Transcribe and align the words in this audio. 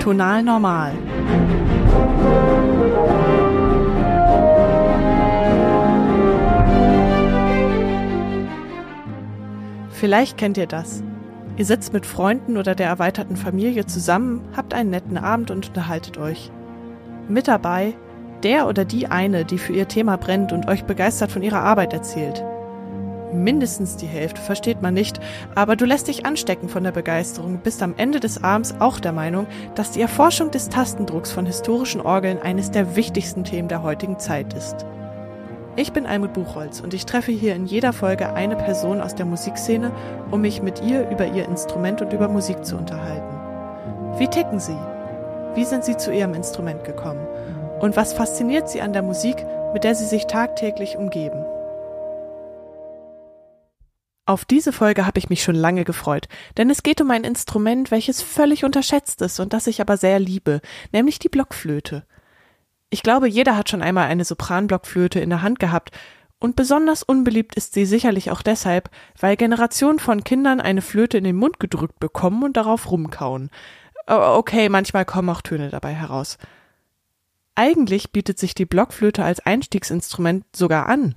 Tonal 0.00 0.42
normal. 0.42 0.92
Vielleicht 9.90 10.38
kennt 10.38 10.58
ihr 10.58 10.66
das. 10.66 11.02
Ihr 11.56 11.64
sitzt 11.64 11.92
mit 11.92 12.06
Freunden 12.06 12.56
oder 12.56 12.74
der 12.74 12.86
erweiterten 12.86 13.36
Familie 13.36 13.86
zusammen, 13.86 14.42
habt 14.56 14.74
einen 14.74 14.90
netten 14.90 15.18
Abend 15.18 15.50
und 15.50 15.68
unterhaltet 15.68 16.18
euch. 16.18 16.52
Mit 17.28 17.48
dabei 17.48 17.94
der 18.42 18.68
oder 18.68 18.84
die 18.84 19.08
eine, 19.08 19.44
die 19.44 19.58
für 19.58 19.72
ihr 19.72 19.88
Thema 19.88 20.16
brennt 20.18 20.52
und 20.52 20.68
euch 20.68 20.84
begeistert 20.84 21.32
von 21.32 21.42
ihrer 21.42 21.62
Arbeit 21.62 21.92
erzählt. 21.92 22.44
Mindestens 23.32 23.96
die 23.96 24.06
Hälfte 24.06 24.40
versteht 24.40 24.82
man 24.82 24.94
nicht, 24.94 25.18
aber 25.54 25.74
du 25.76 25.84
lässt 25.84 26.08
dich 26.08 26.24
anstecken 26.24 26.68
von 26.68 26.84
der 26.84 26.92
Begeisterung, 26.92 27.58
bist 27.58 27.82
am 27.82 27.94
Ende 27.96 28.20
des 28.20 28.44
Abends 28.44 28.74
auch 28.78 29.00
der 29.00 29.12
Meinung, 29.12 29.46
dass 29.74 29.90
die 29.90 30.00
Erforschung 30.00 30.50
des 30.50 30.68
Tastendrucks 30.68 31.32
von 31.32 31.44
historischen 31.44 32.00
Orgeln 32.00 32.40
eines 32.40 32.70
der 32.70 32.94
wichtigsten 32.94 33.44
Themen 33.44 33.68
der 33.68 33.82
heutigen 33.82 34.18
Zeit 34.18 34.54
ist. 34.54 34.86
Ich 35.74 35.92
bin 35.92 36.06
Almut 36.06 36.32
Buchholz 36.32 36.80
und 36.80 36.94
ich 36.94 37.04
treffe 37.04 37.32
hier 37.32 37.54
in 37.54 37.66
jeder 37.66 37.92
Folge 37.92 38.32
eine 38.32 38.56
Person 38.56 39.00
aus 39.00 39.14
der 39.14 39.26
Musikszene, 39.26 39.92
um 40.30 40.40
mich 40.40 40.62
mit 40.62 40.82
ihr 40.82 41.08
über 41.10 41.26
ihr 41.26 41.44
Instrument 41.44 42.00
und 42.00 42.12
über 42.12 42.28
Musik 42.28 42.64
zu 42.64 42.76
unterhalten. 42.76 43.36
Wie 44.18 44.28
ticken 44.28 44.60
sie? 44.60 44.78
Wie 45.54 45.64
sind 45.64 45.84
sie 45.84 45.96
zu 45.96 46.12
ihrem 46.12 46.32
Instrument 46.32 46.84
gekommen? 46.84 47.26
Und 47.80 47.96
was 47.96 48.14
fasziniert 48.14 48.70
sie 48.70 48.80
an 48.80 48.94
der 48.94 49.02
Musik, 49.02 49.44
mit 49.74 49.84
der 49.84 49.94
sie 49.94 50.06
sich 50.06 50.26
tagtäglich 50.26 50.96
umgeben? 50.96 51.44
Auf 54.26 54.44
diese 54.44 54.72
Folge 54.72 55.06
habe 55.06 55.18
ich 55.18 55.30
mich 55.30 55.42
schon 55.42 55.54
lange 55.54 55.84
gefreut, 55.84 56.26
denn 56.56 56.68
es 56.68 56.82
geht 56.82 57.00
um 57.00 57.10
ein 57.12 57.22
Instrument, 57.22 57.92
welches 57.92 58.20
völlig 58.20 58.64
unterschätzt 58.64 59.22
ist 59.22 59.38
und 59.38 59.52
das 59.52 59.68
ich 59.68 59.80
aber 59.80 59.96
sehr 59.96 60.18
liebe, 60.18 60.60
nämlich 60.92 61.20
die 61.20 61.28
Blockflöte. 61.28 62.04
Ich 62.90 63.04
glaube, 63.04 63.28
jeder 63.28 63.56
hat 63.56 63.70
schon 63.70 63.82
einmal 63.82 64.08
eine 64.08 64.24
Sopranblockflöte 64.24 65.20
in 65.20 65.30
der 65.30 65.42
Hand 65.42 65.60
gehabt, 65.60 65.92
und 66.38 66.54
besonders 66.54 67.02
unbeliebt 67.02 67.54
ist 67.54 67.72
sie 67.72 67.86
sicherlich 67.86 68.30
auch 68.30 68.42
deshalb, 68.42 68.90
weil 69.18 69.36
Generationen 69.36 69.98
von 69.98 70.22
Kindern 70.22 70.60
eine 70.60 70.82
Flöte 70.82 71.16
in 71.16 71.24
den 71.24 71.36
Mund 71.36 71.58
gedrückt 71.58 71.98
bekommen 71.98 72.42
und 72.42 72.58
darauf 72.58 72.90
rumkauen. 72.90 73.48
Okay, 74.06 74.68
manchmal 74.68 75.06
kommen 75.06 75.30
auch 75.30 75.40
Töne 75.40 75.70
dabei 75.70 75.94
heraus. 75.94 76.36
Eigentlich 77.54 78.12
bietet 78.12 78.38
sich 78.38 78.54
die 78.54 78.66
Blockflöte 78.66 79.24
als 79.24 79.40
Einstiegsinstrument 79.40 80.44
sogar 80.54 80.86
an. 80.86 81.14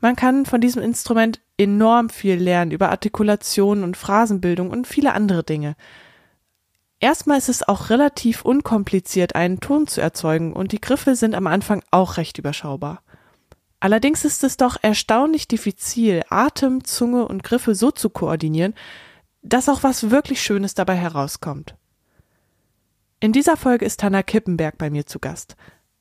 Man 0.00 0.16
kann 0.16 0.46
von 0.46 0.60
diesem 0.60 0.82
Instrument 0.82 1.40
enorm 1.56 2.08
viel 2.08 2.36
lernen 2.36 2.70
über 2.70 2.90
Artikulation 2.90 3.82
und 3.82 3.96
Phrasenbildung 3.96 4.70
und 4.70 4.86
viele 4.86 5.12
andere 5.12 5.42
Dinge. 5.42 5.74
Erstmal 7.00 7.38
ist 7.38 7.48
es 7.48 7.66
auch 7.66 7.90
relativ 7.90 8.42
unkompliziert, 8.44 9.34
einen 9.34 9.60
Ton 9.60 9.86
zu 9.86 10.00
erzeugen, 10.00 10.52
und 10.52 10.72
die 10.72 10.80
Griffe 10.80 11.14
sind 11.14 11.34
am 11.34 11.46
Anfang 11.46 11.82
auch 11.90 12.16
recht 12.16 12.38
überschaubar. 12.38 13.02
Allerdings 13.80 14.24
ist 14.24 14.42
es 14.42 14.56
doch 14.56 14.76
erstaunlich 14.82 15.46
diffizil, 15.46 16.22
Atem, 16.28 16.84
Zunge 16.84 17.28
und 17.28 17.44
Griffe 17.44 17.76
so 17.76 17.92
zu 17.92 18.10
koordinieren, 18.10 18.74
dass 19.42 19.68
auch 19.68 19.84
was 19.84 20.10
wirklich 20.10 20.42
Schönes 20.42 20.74
dabei 20.74 20.96
herauskommt. 20.96 21.76
In 23.20 23.32
dieser 23.32 23.56
Folge 23.56 23.84
ist 23.84 24.02
Hanna 24.02 24.22
Kippenberg 24.22 24.78
bei 24.78 24.90
mir 24.90 25.06
zu 25.06 25.20
Gast. 25.20 25.56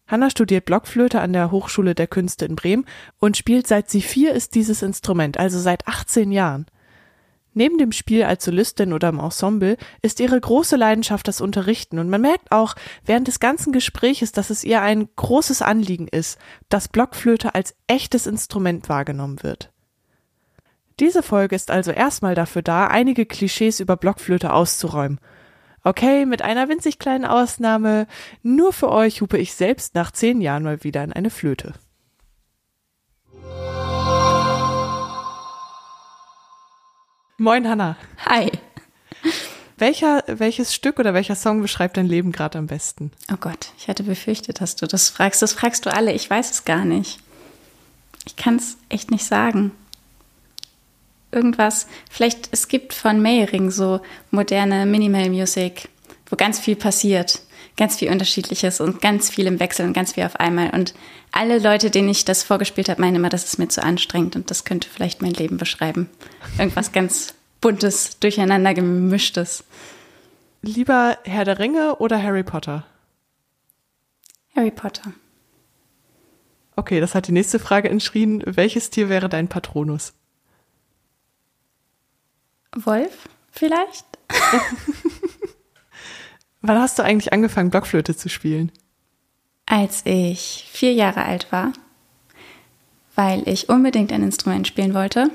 Hanna 0.07 0.29
studiert 0.29 0.65
Blockflöte 0.65 1.19
an 1.19 1.33
der 1.33 1.51
Hochschule 1.51 1.93
der 1.93 2.07
Künste 2.07 2.45
in 2.45 2.55
Bremen 2.55 2.85
und 3.19 3.37
spielt 3.37 3.67
seit 3.67 3.89
sie 3.89 4.01
vier 4.01 4.33
ist 4.33 4.55
dieses 4.55 4.81
Instrument, 4.81 5.37
also 5.37 5.59
seit 5.59 5.87
18 5.87 6.31
Jahren. 6.31 6.65
Neben 7.53 7.79
dem 7.79 7.91
Spiel 7.91 8.23
als 8.23 8.45
Solistin 8.45 8.93
oder 8.93 9.09
im 9.09 9.19
Ensemble 9.19 9.77
ist 10.03 10.19
ihre 10.19 10.39
große 10.39 10.75
Leidenschaft 10.75 11.27
das 11.27 11.41
Unterrichten 11.41 11.97
und 11.97 12.07
man 12.07 12.21
merkt 12.21 12.51
auch 12.51 12.75
während 13.03 13.27
des 13.27 13.39
ganzen 13.39 13.73
Gespräches, 13.73 14.31
dass 14.31 14.51
es 14.51 14.63
ihr 14.63 14.81
ein 14.83 15.09
großes 15.15 15.63
Anliegen 15.63 16.07
ist, 16.07 16.37
dass 16.69 16.87
Blockflöte 16.87 17.55
als 17.55 17.75
echtes 17.87 18.27
Instrument 18.27 18.89
wahrgenommen 18.89 19.41
wird. 19.41 19.71
Diese 20.99 21.23
Folge 21.23 21.55
ist 21.55 21.71
also 21.71 21.91
erstmal 21.91 22.35
dafür 22.35 22.61
da, 22.61 22.87
einige 22.87 23.25
Klischees 23.25 23.79
über 23.79 23.97
Blockflöte 23.97 24.53
auszuräumen. 24.53 25.19
Okay, 25.87 26.25
mit 26.25 26.41
einer 26.41 26.67
winzig 26.67 26.99
kleinen 26.99 27.23
Ausnahme, 27.23 28.07
nur 28.43 28.73
für 28.73 28.91
euch 28.91 29.21
hupe 29.21 29.37
ich 29.37 29.53
selbst 29.53 29.95
nach 29.95 30.11
zehn 30.11 30.41
Jahren 30.41 30.63
mal 30.63 30.83
wieder 30.83 31.01
in 31.01 31.13
eine 31.13 31.29
Flöte. 31.29 31.75
Moin, 37.37 37.69
Hanna. 37.69 37.95
Hi. 38.25 38.51
Welcher, 39.77 40.25
welches 40.27 40.75
Stück 40.75 40.99
oder 40.99 41.13
welcher 41.13 41.35
Song 41.35 41.61
beschreibt 41.61 41.95
dein 41.95 42.05
Leben 42.05 42.33
gerade 42.33 42.57
am 42.57 42.67
besten? 42.67 43.13
Oh 43.31 43.37
Gott, 43.39 43.69
ich 43.77 43.87
hatte 43.87 44.03
befürchtet, 44.03 44.59
dass 44.59 44.75
du 44.75 44.87
das 44.87 45.07
fragst. 45.07 45.41
Das 45.41 45.53
fragst 45.53 45.85
du 45.85 45.93
alle. 45.93 46.11
Ich 46.11 46.29
weiß 46.29 46.51
es 46.51 46.65
gar 46.65 46.83
nicht. 46.83 47.19
Ich 48.25 48.35
kann 48.35 48.57
es 48.57 48.75
echt 48.89 49.09
nicht 49.09 49.23
sagen. 49.23 49.71
Irgendwas, 51.37 51.85
vielleicht, 52.09 52.49
es 52.51 52.67
gibt 52.67 52.93
von 52.93 53.21
Meyering 53.21 53.69
so 53.69 54.01
moderne 54.31 54.87
Minimal 54.87 55.29
Music, 55.29 55.87
wo 56.31 56.35
ganz 56.35 56.57
viel 56.57 56.75
passiert. 56.75 57.43
Ganz 57.75 57.95
viel 57.95 58.09
Unterschiedliches 58.09 58.81
und 58.81 59.01
ganz 59.01 59.29
viel 59.29 59.45
im 59.45 59.59
Wechsel 59.59 59.85
und 59.85 59.93
ganz 59.93 60.13
viel 60.13 60.23
auf 60.23 60.37
einmal. 60.37 60.71
Und 60.71 60.95
alle 61.31 61.59
Leute, 61.59 61.91
denen 61.91 62.09
ich 62.09 62.25
das 62.25 62.41
vorgespielt 62.41 62.89
habe, 62.89 63.01
meinen 63.01 63.17
immer, 63.17 63.29
das 63.29 63.43
ist 63.43 63.59
mir 63.59 63.67
zu 63.67 63.83
anstrengend 63.83 64.35
und 64.35 64.49
das 64.49 64.65
könnte 64.65 64.89
vielleicht 64.89 65.21
mein 65.21 65.33
Leben 65.33 65.57
beschreiben. 65.57 66.09
Irgendwas 66.57 66.91
ganz 66.91 67.35
Buntes, 67.61 68.17
durcheinander 68.19 68.73
gemischtes. 68.73 69.63
Lieber 70.63 71.19
Herr 71.23 71.45
der 71.45 71.59
Ringe 71.59 71.97
oder 71.97 72.21
Harry 72.21 72.43
Potter? 72.43 72.83
Harry 74.55 74.71
Potter. 74.71 75.13
Okay, 76.75 76.99
das 76.99 77.13
hat 77.13 77.27
die 77.27 77.31
nächste 77.31 77.59
Frage 77.59 77.91
entschrien. 77.91 78.41
Welches 78.43 78.89
Tier 78.89 79.07
wäre 79.07 79.29
dein 79.29 79.49
Patronus? 79.49 80.13
Wolf, 82.75 83.29
vielleicht? 83.51 84.05
Wann 86.61 86.79
hast 86.79 86.99
du 86.99 87.03
eigentlich 87.03 87.33
angefangen, 87.33 87.69
Blockflöte 87.69 88.15
zu 88.15 88.29
spielen? 88.29 88.71
Als 89.65 90.01
ich 90.05 90.67
vier 90.71 90.93
Jahre 90.93 91.23
alt 91.23 91.51
war, 91.51 91.73
weil 93.15 93.47
ich 93.47 93.69
unbedingt 93.69 94.11
ein 94.11 94.23
Instrument 94.23 94.67
spielen 94.67 94.93
wollte 94.93 95.29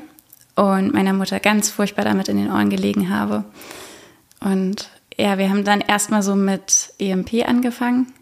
und 0.56 0.93
meiner 0.93 1.12
Mutter 1.12 1.41
ganz 1.41 1.70
furchtbar 1.70 2.04
damit 2.04 2.28
in 2.28 2.37
den 2.37 2.50
Ohren 2.50 2.70
gelegen 2.70 3.10
habe. 3.10 3.44
Und 4.41 4.91
ja, 5.16 5.38
wir 5.38 5.50
haben 5.50 5.64
dann 5.64 5.81
erstmal 5.81 6.22
so 6.22 6.34
mit 6.34 6.94
EMP 6.99 7.47
angefangen 7.47 8.12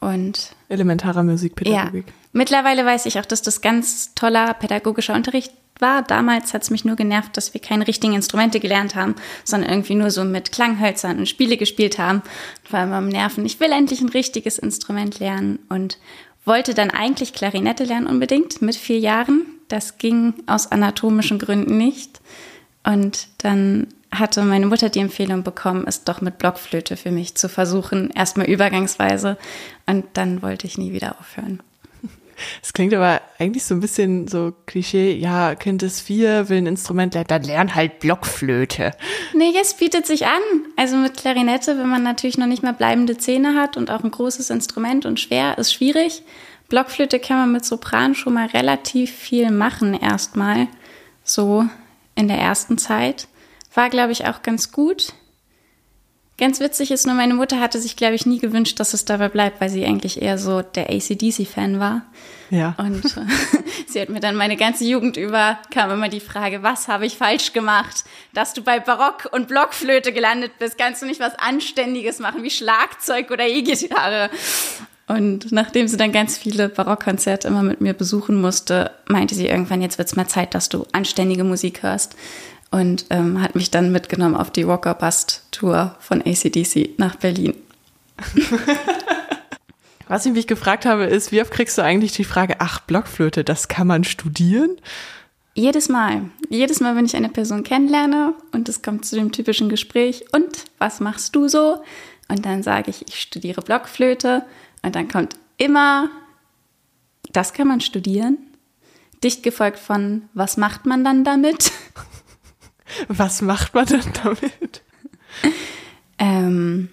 und 0.00 0.54
elementarer 0.68 1.22
Musikpädagogik. 1.22 2.06
Ja, 2.06 2.12
mittlerweile 2.32 2.84
weiß 2.84 3.06
ich 3.06 3.18
auch, 3.18 3.26
dass 3.26 3.42
das 3.42 3.60
ganz 3.60 4.14
toller 4.14 4.54
pädagogischer 4.54 5.14
Unterricht 5.14 5.52
war. 5.80 6.02
Damals 6.02 6.54
hat 6.54 6.62
es 6.62 6.70
mich 6.70 6.84
nur 6.84 6.96
genervt, 6.96 7.36
dass 7.36 7.54
wir 7.54 7.60
keine 7.60 7.86
richtigen 7.86 8.14
Instrumente 8.14 8.60
gelernt 8.60 8.94
haben, 8.94 9.14
sondern 9.44 9.70
irgendwie 9.70 9.94
nur 9.94 10.10
so 10.10 10.24
mit 10.24 10.52
Klanghölzern 10.52 11.18
und 11.18 11.28
Spiele 11.28 11.56
gespielt 11.56 11.98
haben. 11.98 12.22
Vor 12.64 12.78
allem 12.78 12.92
am 12.92 13.08
Nerven. 13.08 13.46
Ich 13.46 13.60
will 13.60 13.72
endlich 13.72 14.00
ein 14.00 14.08
richtiges 14.08 14.58
Instrument 14.58 15.18
lernen 15.18 15.58
und 15.68 15.98
wollte 16.44 16.74
dann 16.74 16.90
eigentlich 16.90 17.32
Klarinette 17.32 17.84
lernen 17.84 18.06
unbedingt 18.06 18.62
mit 18.62 18.76
vier 18.76 18.98
Jahren. 18.98 19.46
Das 19.68 19.98
ging 19.98 20.34
aus 20.46 20.70
anatomischen 20.70 21.38
Gründen 21.38 21.76
nicht. 21.78 22.20
Und 22.82 23.28
dann 23.38 23.88
hatte 24.10 24.42
meine 24.42 24.66
Mutter 24.66 24.88
die 24.88 25.00
Empfehlung 25.00 25.42
bekommen, 25.44 25.84
es 25.86 26.04
doch 26.04 26.20
mit 26.20 26.38
Blockflöte 26.38 26.96
für 26.96 27.10
mich 27.10 27.36
zu 27.36 27.48
versuchen, 27.48 28.10
erstmal 28.10 28.46
übergangsweise. 28.48 29.36
Und 29.86 30.04
dann 30.14 30.42
wollte 30.42 30.66
ich 30.66 30.78
nie 30.78 30.92
wieder 30.92 31.16
aufhören. 31.20 31.62
Es 32.62 32.72
klingt 32.72 32.94
aber 32.94 33.20
eigentlich 33.38 33.64
so 33.64 33.74
ein 33.74 33.80
bisschen 33.80 34.28
so 34.28 34.52
Klischee, 34.66 35.14
ja, 35.14 35.54
Kind 35.54 35.82
ist 35.82 36.00
vier, 36.00 36.48
will 36.48 36.58
ein 36.58 36.66
Instrument 36.66 37.14
lernen, 37.14 37.28
dann 37.28 37.42
lern 37.42 37.74
halt 37.74 38.00
Blockflöte. 38.00 38.92
Nee, 39.34 39.52
es 39.60 39.74
bietet 39.74 40.06
sich 40.06 40.26
an. 40.26 40.40
Also 40.76 40.96
mit 40.96 41.16
Klarinette, 41.16 41.78
wenn 41.78 41.88
man 41.88 42.02
natürlich 42.02 42.38
noch 42.38 42.46
nicht 42.46 42.62
mal 42.62 42.72
bleibende 42.72 43.18
Zähne 43.18 43.54
hat 43.54 43.76
und 43.76 43.90
auch 43.90 44.02
ein 44.02 44.10
großes 44.10 44.50
Instrument 44.50 45.06
und 45.06 45.20
schwer, 45.20 45.58
ist 45.58 45.72
schwierig. 45.72 46.22
Blockflöte 46.68 47.18
kann 47.18 47.38
man 47.38 47.52
mit 47.52 47.64
Sopran 47.64 48.14
schon 48.14 48.34
mal 48.34 48.46
relativ 48.46 49.10
viel 49.10 49.50
machen 49.50 49.94
erstmal, 49.94 50.68
so 51.24 51.66
in 52.14 52.28
der 52.28 52.38
ersten 52.38 52.78
Zeit. 52.78 53.28
War, 53.74 53.90
glaube 53.90 54.12
ich, 54.12 54.26
auch 54.26 54.42
ganz 54.42 54.72
gut. 54.72 55.12
Ganz 56.40 56.58
witzig 56.58 56.90
ist 56.90 57.06
nur, 57.06 57.14
meine 57.14 57.34
Mutter 57.34 57.60
hatte 57.60 57.78
sich, 57.78 57.96
glaube 57.96 58.14
ich, 58.14 58.24
nie 58.24 58.38
gewünscht, 58.38 58.80
dass 58.80 58.94
es 58.94 59.04
dabei 59.04 59.28
bleibt, 59.28 59.60
weil 59.60 59.68
sie 59.68 59.84
eigentlich 59.84 60.22
eher 60.22 60.38
so 60.38 60.62
der 60.62 60.88
ACDC-Fan 60.88 61.78
war. 61.78 62.06
Ja. 62.48 62.74
Und 62.78 63.04
äh, 63.04 63.26
sie 63.86 64.00
hat 64.00 64.08
mir 64.08 64.20
dann 64.20 64.36
meine 64.36 64.56
ganze 64.56 64.86
Jugend 64.86 65.18
über, 65.18 65.58
kam 65.70 65.90
immer 65.90 66.08
die 66.08 66.20
Frage, 66.20 66.62
was 66.62 66.88
habe 66.88 67.04
ich 67.04 67.18
falsch 67.18 67.52
gemacht, 67.52 68.04
dass 68.32 68.54
du 68.54 68.62
bei 68.62 68.80
Barock 68.80 69.28
und 69.32 69.48
Blockflöte 69.48 70.14
gelandet 70.14 70.52
bist? 70.58 70.78
Kannst 70.78 71.02
du 71.02 71.06
nicht 71.06 71.20
was 71.20 71.38
Anständiges 71.38 72.20
machen, 72.20 72.42
wie 72.42 72.50
Schlagzeug 72.50 73.30
oder 73.30 73.46
E-Gitarre? 73.46 74.30
Und 75.08 75.52
nachdem 75.52 75.88
sie 75.88 75.98
dann 75.98 76.10
ganz 76.10 76.38
viele 76.38 76.70
Barockkonzerte 76.70 77.48
immer 77.48 77.62
mit 77.62 77.82
mir 77.82 77.92
besuchen 77.92 78.40
musste, 78.40 78.92
meinte 79.08 79.34
sie 79.34 79.48
irgendwann, 79.48 79.82
jetzt 79.82 79.98
wird's 79.98 80.16
mal 80.16 80.26
Zeit, 80.26 80.54
dass 80.54 80.70
du 80.70 80.86
anständige 80.92 81.44
Musik 81.44 81.82
hörst. 81.82 82.16
Und 82.70 83.06
ähm, 83.10 83.42
hat 83.42 83.54
mich 83.54 83.70
dann 83.70 83.92
mitgenommen 83.92 84.36
auf 84.36 84.50
die 84.50 84.66
Walker 84.66 84.94
Bust 84.94 85.42
Tour 85.50 85.96
von 86.00 86.22
ACDC 86.22 86.98
nach 86.98 87.16
Berlin. 87.16 87.54
Was 90.08 90.26
ich 90.26 90.32
mich 90.32 90.46
gefragt 90.46 90.86
habe, 90.86 91.04
ist, 91.04 91.30
wie 91.30 91.40
oft 91.40 91.52
kriegst 91.52 91.78
du 91.78 91.82
eigentlich 91.82 92.12
die 92.12 92.24
Frage, 92.24 92.56
ach, 92.58 92.80
Blockflöte, 92.80 93.44
das 93.44 93.68
kann 93.68 93.86
man 93.86 94.02
studieren? 94.02 94.76
Jedes 95.54 95.88
Mal. 95.88 96.22
Jedes 96.48 96.80
Mal, 96.80 96.96
wenn 96.96 97.04
ich 97.04 97.14
eine 97.14 97.28
Person 97.28 97.62
kennenlerne 97.62 98.34
und 98.50 98.68
es 98.68 98.82
kommt 98.82 99.04
zu 99.04 99.14
dem 99.14 99.30
typischen 99.30 99.68
Gespräch, 99.68 100.24
und 100.32 100.64
was 100.78 100.98
machst 100.98 101.36
du 101.36 101.46
so? 101.46 101.82
Und 102.28 102.44
dann 102.44 102.62
sage 102.62 102.90
ich, 102.90 103.06
ich 103.08 103.20
studiere 103.20 103.62
Blockflöte. 103.62 104.44
Und 104.82 104.94
dann 104.94 105.08
kommt 105.08 105.34
immer, 105.58 106.08
das 107.32 107.52
kann 107.52 107.68
man 107.68 107.80
studieren. 107.80 108.38
Dicht 109.22 109.42
gefolgt 109.42 109.78
von, 109.78 110.22
was 110.32 110.56
macht 110.56 110.86
man 110.86 111.04
dann 111.04 111.24
damit? 111.24 111.72
Was 113.12 113.42
macht 113.42 113.74
man 113.74 113.86
dann 113.86 114.12
damit? 114.22 114.82
Ähm, 116.16 116.90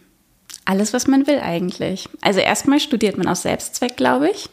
alles, 0.66 0.92
was 0.92 1.06
man 1.06 1.28
will 1.28 1.40
eigentlich. 1.40 2.10
Also 2.22 2.40
erstmal 2.40 2.80
studiert 2.80 3.20
man 3.20 3.28
aus 3.28 3.44
Selbstzweck, 3.44 3.98
glaube 3.98 4.32
ich. 4.32 4.50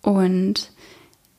Und 0.00 0.70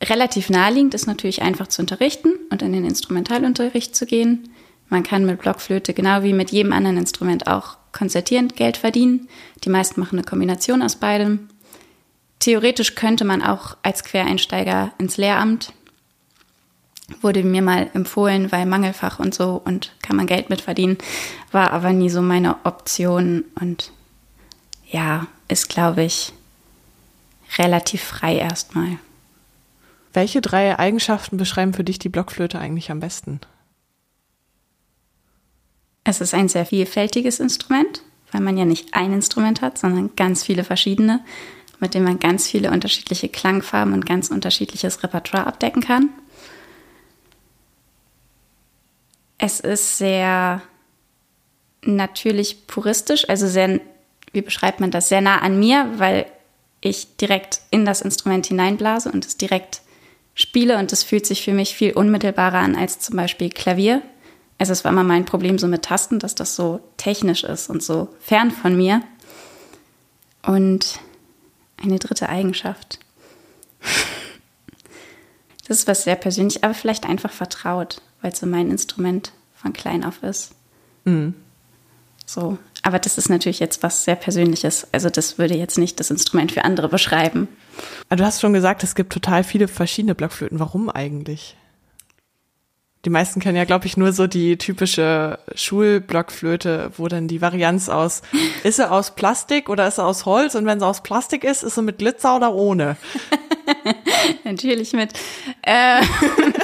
relativ 0.03 0.49
naheliegend 0.49 0.93
ist 0.95 1.07
natürlich 1.07 1.41
einfach 1.41 1.67
zu 1.67 1.81
unterrichten 1.81 2.33
und 2.49 2.61
in 2.61 2.73
den 2.73 2.83
Instrumentalunterricht 2.83 3.95
zu 3.95 4.05
gehen. 4.05 4.49
Man 4.89 5.03
kann 5.03 5.25
mit 5.25 5.39
Blockflöte 5.39 5.93
genau 5.93 6.23
wie 6.23 6.33
mit 6.33 6.51
jedem 6.51 6.73
anderen 6.73 6.97
Instrument 6.97 7.47
auch 7.47 7.77
konzertierend 7.93 8.57
Geld 8.57 8.75
verdienen. 8.75 9.29
Die 9.63 9.69
meisten 9.69 10.01
machen 10.01 10.17
eine 10.19 10.27
Kombination 10.27 10.81
aus 10.81 10.97
beidem. 10.97 11.47
Theoretisch 12.39 12.95
könnte 12.95 13.23
man 13.23 13.41
auch 13.41 13.77
als 13.81 14.03
Quereinsteiger 14.03 14.91
ins 14.97 15.15
Lehramt. 15.15 15.71
Wurde 17.21 17.43
mir 17.43 17.61
mal 17.61 17.89
empfohlen, 17.93 18.51
weil 18.51 18.65
Mangelfach 18.65 19.19
und 19.19 19.33
so 19.33 19.61
und 19.63 19.91
kann 20.01 20.15
man 20.15 20.27
Geld 20.27 20.49
mit 20.49 20.61
verdienen. 20.61 20.97
War 21.51 21.71
aber 21.71 21.91
nie 21.91 22.09
so 22.09 22.21
meine 22.21 22.65
Option 22.65 23.43
und 23.59 23.91
ja, 24.87 25.27
ist 25.47 25.69
glaube 25.69 26.03
ich 26.03 26.33
relativ 27.57 28.01
frei 28.01 28.37
erstmal. 28.37 28.97
Welche 30.13 30.41
drei 30.41 30.77
Eigenschaften 30.77 31.37
beschreiben 31.37 31.73
für 31.73 31.83
dich 31.83 31.99
die 31.99 32.09
Blockflöte 32.09 32.59
eigentlich 32.59 32.91
am 32.91 32.99
besten? 32.99 33.39
Es 36.03 36.19
ist 36.19 36.33
ein 36.33 36.49
sehr 36.49 36.65
vielfältiges 36.65 37.39
Instrument, 37.39 38.01
weil 38.31 38.41
man 38.41 38.57
ja 38.57 38.65
nicht 38.65 38.93
ein 38.93 39.13
Instrument 39.13 39.61
hat, 39.61 39.77
sondern 39.77 40.15
ganz 40.15 40.43
viele 40.43 40.63
verschiedene, 40.63 41.21
mit 41.79 41.93
denen 41.93 42.05
man 42.05 42.19
ganz 42.19 42.47
viele 42.47 42.71
unterschiedliche 42.71 43.29
Klangfarben 43.29 43.93
und 43.93 44.05
ganz 44.05 44.29
unterschiedliches 44.29 45.03
Repertoire 45.03 45.47
abdecken 45.47 45.81
kann. 45.81 46.09
Es 49.43 49.59
ist 49.59 49.97
sehr 49.97 50.61
natürlich 51.81 52.67
puristisch, 52.67 53.27
also 53.27 53.47
sehr, 53.47 53.81
wie 54.33 54.43
beschreibt 54.43 54.79
man 54.79 54.91
das, 54.91 55.09
sehr 55.09 55.21
nah 55.21 55.39
an 55.39 55.59
mir, 55.59 55.89
weil 55.97 56.27
ich 56.79 57.17
direkt 57.17 57.61
in 57.71 57.83
das 57.83 58.01
Instrument 58.01 58.45
hineinblase 58.45 59.11
und 59.11 59.25
es 59.25 59.37
direkt 59.37 59.81
spiele 60.35 60.77
und 60.77 60.93
es 60.93 61.01
fühlt 61.01 61.25
sich 61.25 61.43
für 61.43 61.53
mich 61.53 61.75
viel 61.75 61.93
unmittelbarer 61.93 62.59
an 62.59 62.75
als 62.75 62.99
zum 62.99 63.15
Beispiel 63.15 63.49
Klavier. 63.49 64.03
Also 64.59 64.73
es 64.73 64.83
war 64.83 64.91
immer 64.91 65.03
mein 65.03 65.25
Problem 65.25 65.57
so 65.57 65.67
mit 65.67 65.81
Tasten, 65.81 66.19
dass 66.19 66.35
das 66.35 66.55
so 66.55 66.79
technisch 66.97 67.43
ist 67.43 67.67
und 67.67 67.81
so 67.81 68.09
fern 68.19 68.51
von 68.51 68.77
mir. 68.77 69.01
Und 70.43 70.99
eine 71.81 71.97
dritte 71.97 72.29
Eigenschaft. 72.29 72.99
Das 75.67 75.77
ist 75.77 75.87
was 75.87 76.03
sehr 76.03 76.17
persönlich, 76.17 76.65
aber 76.65 76.73
vielleicht 76.73 77.05
einfach 77.05 77.31
vertraut, 77.31 78.01
weil 78.21 78.31
es 78.31 78.39
so 78.39 78.47
mein 78.47 78.71
Instrument 78.71 79.31
von 79.53 79.73
klein 79.73 80.03
auf 80.03 80.23
ist. 80.23 80.55
Mhm. 81.05 81.35
So, 82.25 82.57
aber 82.83 82.99
das 82.99 83.17
ist 83.17 83.29
natürlich 83.29 83.59
jetzt 83.59 83.83
was 83.83 84.03
sehr 84.03 84.15
Persönliches. 84.15 84.87
Also 84.91 85.09
das 85.09 85.37
würde 85.37 85.55
jetzt 85.55 85.77
nicht 85.77 85.99
das 85.99 86.11
Instrument 86.11 86.51
für 86.51 86.63
andere 86.63 86.89
beschreiben. 86.89 87.47
Du 88.09 88.23
hast 88.23 88.41
schon 88.41 88.53
gesagt, 88.53 88.83
es 88.83 88.95
gibt 88.95 89.13
total 89.13 89.43
viele 89.43 89.67
verschiedene 89.67 90.15
Blockflöten. 90.15 90.59
Warum 90.59 90.89
eigentlich? 90.89 91.55
Die 93.03 93.09
meisten 93.09 93.39
kennen 93.39 93.57
ja, 93.57 93.65
glaube 93.65 93.87
ich, 93.87 93.97
nur 93.97 94.13
so 94.13 94.27
die 94.27 94.57
typische 94.57 95.39
Schulblockflöte, 95.55 96.91
wo 96.97 97.07
dann 97.07 97.27
die 97.27 97.41
Varianz 97.41 97.89
aus, 97.89 98.21
ist 98.63 98.75
sie 98.75 98.89
aus 98.89 99.15
Plastik 99.15 99.69
oder 99.69 99.87
ist 99.87 99.95
sie 99.95 100.03
aus 100.03 100.25
Holz? 100.25 100.55
Und 100.55 100.65
wenn 100.65 100.79
sie 100.79 100.85
aus 100.85 101.01
Plastik 101.01 101.43
ist, 101.43 101.63
ist 101.63 101.75
sie 101.75 101.81
mit 101.81 101.97
Glitzer 101.97 102.35
oder 102.35 102.53
ohne? 102.53 102.97
Natürlich 104.43 104.93
mit. 104.93 105.13
Äh, 105.63 106.01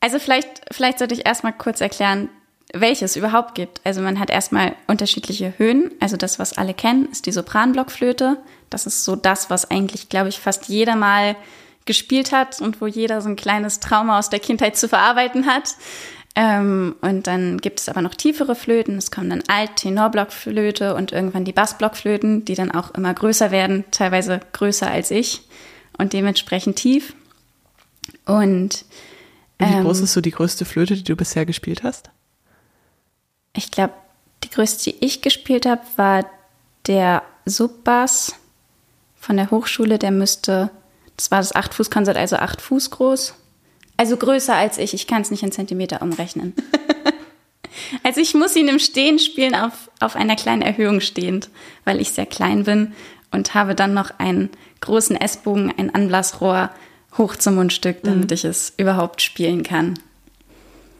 also 0.00 0.18
vielleicht, 0.18 0.62
vielleicht 0.72 0.98
sollte 0.98 1.14
ich 1.14 1.26
erstmal 1.26 1.52
kurz 1.52 1.80
erklären, 1.80 2.28
welches 2.72 3.16
überhaupt 3.16 3.54
gibt. 3.54 3.80
Also 3.84 4.00
man 4.00 4.18
hat 4.18 4.30
erstmal 4.30 4.74
unterschiedliche 4.86 5.54
Höhen. 5.58 5.90
Also 6.00 6.16
das, 6.16 6.38
was 6.38 6.56
alle 6.56 6.74
kennen, 6.74 7.08
ist 7.10 7.26
die 7.26 7.32
Sopranblockflöte. 7.32 8.38
Das 8.70 8.86
ist 8.86 9.04
so 9.04 9.16
das, 9.16 9.50
was 9.50 9.70
eigentlich, 9.70 10.08
glaube 10.08 10.28
ich, 10.28 10.38
fast 10.38 10.68
jeder 10.68 10.96
mal 10.96 11.36
gespielt 11.84 12.32
hat 12.32 12.60
und 12.60 12.80
wo 12.80 12.86
jeder 12.86 13.20
so 13.20 13.28
ein 13.28 13.36
kleines 13.36 13.80
Trauma 13.80 14.18
aus 14.18 14.30
der 14.30 14.38
Kindheit 14.38 14.76
zu 14.76 14.88
verarbeiten 14.88 15.46
hat. 15.46 15.74
Ähm, 16.36 16.94
und 17.00 17.26
dann 17.26 17.58
gibt 17.58 17.80
es 17.80 17.88
aber 17.88 18.02
noch 18.02 18.14
tiefere 18.14 18.54
Flöten. 18.54 18.96
Es 18.96 19.10
kommen 19.10 19.30
dann 19.30 19.42
Alt-Tenorblockflöte 19.48 20.94
und 20.94 21.10
irgendwann 21.10 21.44
die 21.44 21.52
Bassblockflöten, 21.52 22.44
die 22.44 22.54
dann 22.54 22.70
auch 22.70 22.94
immer 22.94 23.12
größer 23.12 23.50
werden, 23.50 23.84
teilweise 23.90 24.40
größer 24.52 24.88
als 24.88 25.10
ich 25.10 25.42
und 25.98 26.12
dementsprechend 26.12 26.76
tief. 26.76 27.14
Und 28.26 28.84
wie 29.60 29.74
ähm, 29.74 29.84
groß 29.84 30.00
ist 30.00 30.12
so 30.12 30.20
die 30.20 30.30
größte 30.30 30.64
Flöte, 30.64 30.94
die 30.94 31.04
du 31.04 31.16
bisher 31.16 31.46
gespielt 31.46 31.82
hast? 31.82 32.10
ich 33.54 33.70
glaube, 33.70 33.94
die 34.44 34.50
größte, 34.50 34.90
die 34.90 35.04
ich 35.04 35.22
gespielt 35.22 35.66
habe, 35.66 35.82
war 35.96 36.24
der 36.86 37.22
Subbass 37.44 38.34
von 39.18 39.36
der 39.36 39.50
Hochschule. 39.50 39.98
Der 39.98 40.10
müsste, 40.10 40.70
das 41.16 41.30
war 41.30 41.38
das 41.38 41.54
8-Fuß-Konzert, 41.54 42.16
also 42.16 42.36
8 42.36 42.60
Fuß 42.60 42.90
groß. 42.90 43.34
Also 43.96 44.16
größer 44.16 44.54
als 44.54 44.78
ich. 44.78 44.94
Ich 44.94 45.06
kann 45.06 45.22
es 45.22 45.30
nicht 45.30 45.42
in 45.42 45.52
Zentimeter 45.52 46.00
umrechnen. 46.00 46.54
also 48.02 48.20
ich 48.20 48.34
muss 48.34 48.56
ihn 48.56 48.68
im 48.68 48.78
Stehen 48.78 49.18
spielen, 49.18 49.54
auf, 49.54 49.90
auf 50.00 50.16
einer 50.16 50.36
kleinen 50.36 50.62
Erhöhung 50.62 51.00
stehend, 51.00 51.50
weil 51.84 52.00
ich 52.00 52.12
sehr 52.12 52.26
klein 52.26 52.64
bin 52.64 52.94
und 53.30 53.54
habe 53.54 53.74
dann 53.74 53.92
noch 53.92 54.18
einen 54.18 54.48
großen 54.80 55.16
S-Bogen, 55.16 55.74
ein 55.76 55.94
Anblasrohr 55.94 56.70
hoch 57.20 57.36
zum 57.36 57.54
Mundstück, 57.54 57.98
damit 58.02 58.30
mhm. 58.30 58.34
ich 58.34 58.44
es 58.44 58.72
überhaupt 58.76 59.22
spielen 59.22 59.62
kann. 59.62 59.94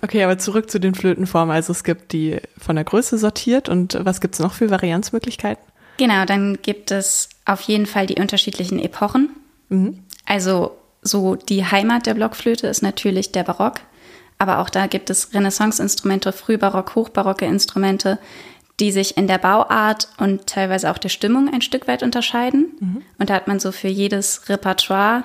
Okay, 0.02 0.22
aber 0.22 0.38
zurück 0.38 0.70
zu 0.70 0.78
den 0.78 0.94
Flötenformen. 0.94 1.54
Also 1.54 1.72
es 1.72 1.82
gibt 1.82 2.12
die 2.12 2.38
von 2.56 2.76
der 2.76 2.84
Größe 2.84 3.18
sortiert 3.18 3.68
und 3.68 3.98
was 4.00 4.20
gibt 4.20 4.34
es 4.34 4.40
noch 4.40 4.52
für 4.52 4.70
Varianzmöglichkeiten? 4.70 5.62
Genau, 5.98 6.24
dann 6.24 6.58
gibt 6.62 6.90
es 6.90 7.28
auf 7.44 7.60
jeden 7.62 7.86
Fall 7.86 8.06
die 8.06 8.20
unterschiedlichen 8.20 8.78
Epochen. 8.78 9.30
Mhm. 9.68 9.98
Also 10.24 10.76
so 11.02 11.34
die 11.34 11.64
Heimat 11.64 12.06
der 12.06 12.14
Blockflöte 12.14 12.66
ist 12.66 12.82
natürlich 12.82 13.32
der 13.32 13.44
Barock, 13.44 13.80
aber 14.38 14.60
auch 14.60 14.70
da 14.70 14.86
gibt 14.86 15.10
es 15.10 15.34
Renaissance-Instrumente, 15.34 16.32
Frühbarock, 16.32 16.94
Hochbarocke 16.94 17.44
Instrumente, 17.44 18.18
die 18.80 18.92
sich 18.92 19.18
in 19.18 19.26
der 19.26 19.36
Bauart 19.36 20.08
und 20.16 20.46
teilweise 20.46 20.90
auch 20.90 20.96
der 20.96 21.10
Stimmung 21.10 21.52
ein 21.52 21.60
Stück 21.60 21.86
weit 21.86 22.02
unterscheiden. 22.02 22.72
Mhm. 22.80 23.02
Und 23.18 23.28
da 23.28 23.34
hat 23.34 23.48
man 23.48 23.60
so 23.60 23.72
für 23.72 23.88
jedes 23.88 24.48
Repertoire 24.48 25.24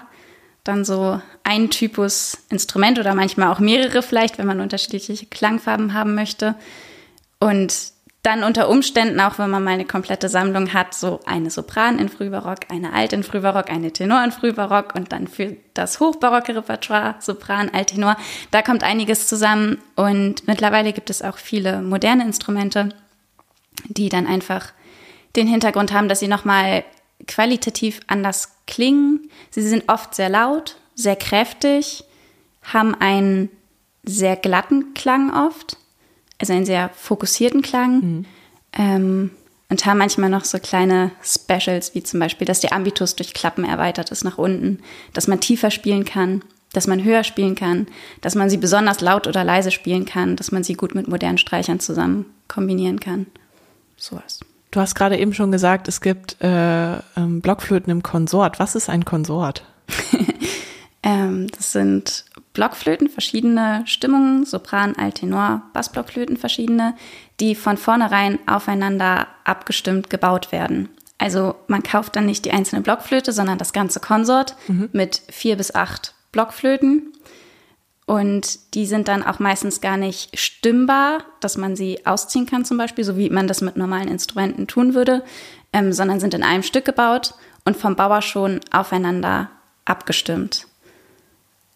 dann 0.65 0.83
so 0.83 1.21
ein 1.43 1.69
Typus 1.69 2.39
Instrument 2.49 2.99
oder 2.99 3.15
manchmal 3.15 3.53
auch 3.53 3.59
mehrere 3.59 4.01
vielleicht, 4.01 4.37
wenn 4.37 4.47
man 4.47 4.59
unterschiedliche 4.59 5.25
Klangfarben 5.27 5.93
haben 5.93 6.15
möchte. 6.15 6.55
Und 7.39 7.93
dann 8.23 8.43
unter 8.43 8.69
Umständen, 8.69 9.19
auch 9.19 9.37
wenn 9.37 9.51
man 9.51 9.63
mal 9.63 9.75
eine 9.75 9.85
komplette 9.85 10.27
Sammlung 10.29 10.73
hat, 10.73 10.95
so 10.95 11.19
eine 11.27 11.51
Sopran 11.51 11.99
in 11.99 12.09
Frühbarock, 12.09 12.61
eine 12.69 12.93
Alt 12.93 13.13
in 13.13 13.21
Frühbarock, 13.21 13.69
eine 13.69 13.93
Tenor 13.93 14.23
in 14.23 14.31
Frühbarock 14.31 14.95
und 14.95 15.11
dann 15.11 15.27
für 15.27 15.55
das 15.75 15.99
hochbarocke 15.99 16.55
Repertoire 16.55 17.15
Sopran, 17.19 17.69
Alt, 17.69 17.89
Tenor. 17.89 18.17
Da 18.49 18.63
kommt 18.63 18.83
einiges 18.83 19.27
zusammen 19.27 19.77
und 19.95 20.47
mittlerweile 20.47 20.91
gibt 20.91 21.11
es 21.11 21.21
auch 21.21 21.37
viele 21.37 21.83
moderne 21.83 22.23
Instrumente, 22.23 22.89
die 23.87 24.09
dann 24.09 24.25
einfach 24.25 24.73
den 25.35 25.47
Hintergrund 25.47 25.93
haben, 25.93 26.09
dass 26.09 26.19
sie 26.19 26.27
nochmal 26.27 26.83
qualitativ 27.27 28.01
anders 28.07 28.49
klingen. 28.67 29.29
Sie 29.49 29.61
sind 29.61 29.89
oft 29.89 30.15
sehr 30.15 30.29
laut, 30.29 30.77
sehr 30.95 31.15
kräftig, 31.15 32.03
haben 32.63 32.95
einen 32.95 33.49
sehr 34.03 34.35
glatten 34.35 34.93
Klang 34.93 35.33
oft, 35.33 35.77
also 36.39 36.53
einen 36.53 36.65
sehr 36.65 36.89
fokussierten 36.89 37.61
Klang. 37.61 37.99
Mhm. 37.99 38.25
Ähm, 38.73 39.31
und 39.69 39.85
haben 39.85 39.97
manchmal 39.97 40.29
noch 40.29 40.45
so 40.45 40.59
kleine 40.59 41.11
Specials, 41.23 41.95
wie 41.95 42.03
zum 42.03 42.19
Beispiel, 42.19 42.45
dass 42.45 42.59
der 42.59 42.73
Ambitus 42.73 43.15
durch 43.15 43.33
Klappen 43.33 43.65
erweitert 43.65 44.11
ist 44.11 44.23
nach 44.23 44.37
unten, 44.37 44.79
dass 45.13 45.27
man 45.27 45.39
tiefer 45.39 45.71
spielen 45.71 46.05
kann, 46.05 46.43
dass 46.71 46.87
man 46.87 47.03
höher 47.03 47.23
spielen 47.23 47.55
kann, 47.55 47.87
dass 48.21 48.35
man 48.35 48.49
sie 48.49 48.57
besonders 48.57 49.01
laut 49.01 49.27
oder 49.27 49.43
leise 49.43 49.71
spielen 49.71 50.05
kann, 50.05 50.35
dass 50.35 50.51
man 50.51 50.63
sie 50.63 50.75
gut 50.75 50.93
mit 50.93 51.07
modernen 51.07 51.37
Streichern 51.37 51.79
zusammen 51.79 52.25
kombinieren 52.47 52.99
kann. 52.99 53.25
Sowas. 53.97 54.39
Du 54.75 54.81
hast 54.81 54.93
gerade 54.93 55.17
eben 55.17 55.33
schon 55.33 55.53
gesagt, 55.53 55.87
es 55.87 56.01
gibt 56.01 56.35
äh, 56.43 56.95
ähm, 56.97 57.39
Blockflöten 57.39 57.89
im 57.91 58.03
Konsort. 58.03 58.59
Was 58.59 58.75
ist 58.75 58.89
ein 58.89 59.05
Konsort? 59.05 59.63
ähm, 61.01 61.47
das 61.55 61.71
sind 61.71 62.25
Blockflöten, 62.51 63.07
verschiedene 63.07 63.83
Stimmungen, 63.85 64.43
Sopran, 64.43 64.97
Altenor, 64.97 65.61
Bassblockflöten 65.71 66.35
verschiedene, 66.35 66.93
die 67.39 67.55
von 67.55 67.77
vornherein 67.77 68.37
aufeinander 68.47 69.27
abgestimmt 69.45 70.09
gebaut 70.09 70.51
werden. 70.51 70.89
Also 71.19 71.55
man 71.67 71.81
kauft 71.81 72.17
dann 72.17 72.25
nicht 72.25 72.43
die 72.43 72.51
einzelne 72.51 72.81
Blockflöte, 72.81 73.31
sondern 73.31 73.57
das 73.57 73.71
ganze 73.71 74.01
Konsort 74.01 74.57
mhm. 74.67 74.89
mit 74.91 75.21
vier 75.29 75.55
bis 75.55 75.73
acht 75.73 76.15
Blockflöten. 76.33 77.13
Und 78.05 78.75
die 78.75 78.85
sind 78.85 79.07
dann 79.07 79.23
auch 79.23 79.39
meistens 79.39 79.81
gar 79.81 79.97
nicht 79.97 80.37
stimmbar, 80.39 81.23
dass 81.39 81.57
man 81.57 81.75
sie 81.75 82.05
ausziehen 82.05 82.45
kann 82.45 82.63
zum 82.63 82.77
Beispiel, 82.77 83.03
so 83.03 83.17
wie 83.17 83.31
man 83.31 83.47
das 83.47 83.61
mit 83.61 83.77
normalen 83.77 84.07
Instrumenten 84.07 84.67
tun 84.67 84.93
würde, 84.93 85.23
ähm, 85.73 85.91
sondern 85.91 86.19
sind 86.19 86.35
in 86.35 86.43
einem 86.43 86.61
Stück 86.61 86.85
gebaut 86.85 87.33
und 87.63 87.75
vom 87.75 87.95
Bauer 87.95 88.21
schon 88.21 88.61
aufeinander 88.71 89.49
abgestimmt. 89.85 90.67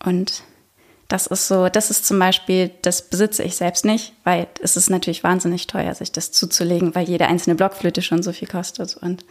Und 0.04 0.44
das 1.08 1.26
ist 1.26 1.48
so, 1.48 1.68
das 1.70 1.90
ist 1.90 2.06
zum 2.06 2.20
Beispiel, 2.20 2.70
das 2.84 3.10
besitze 3.10 3.42
ich 3.42 3.56
selbst 3.56 3.84
nicht, 3.84 4.14
weil 4.24 4.48
es 4.62 4.78
ist 4.78 4.92
natürlich 4.92 5.24
wahnsinnig 5.24 5.66
teuer, 5.66 5.96
sich 5.96 6.12
das 6.12 6.32
zuzulegen, 6.32 6.94
weil 6.94 7.10
jede 7.10 7.26
einzelne 7.26 7.56
Blockflöte 7.56 8.04
schon 8.04 8.22
so 8.22 8.32
viel 8.32 8.48
kostet. 8.48 8.96
Und 8.96 9.26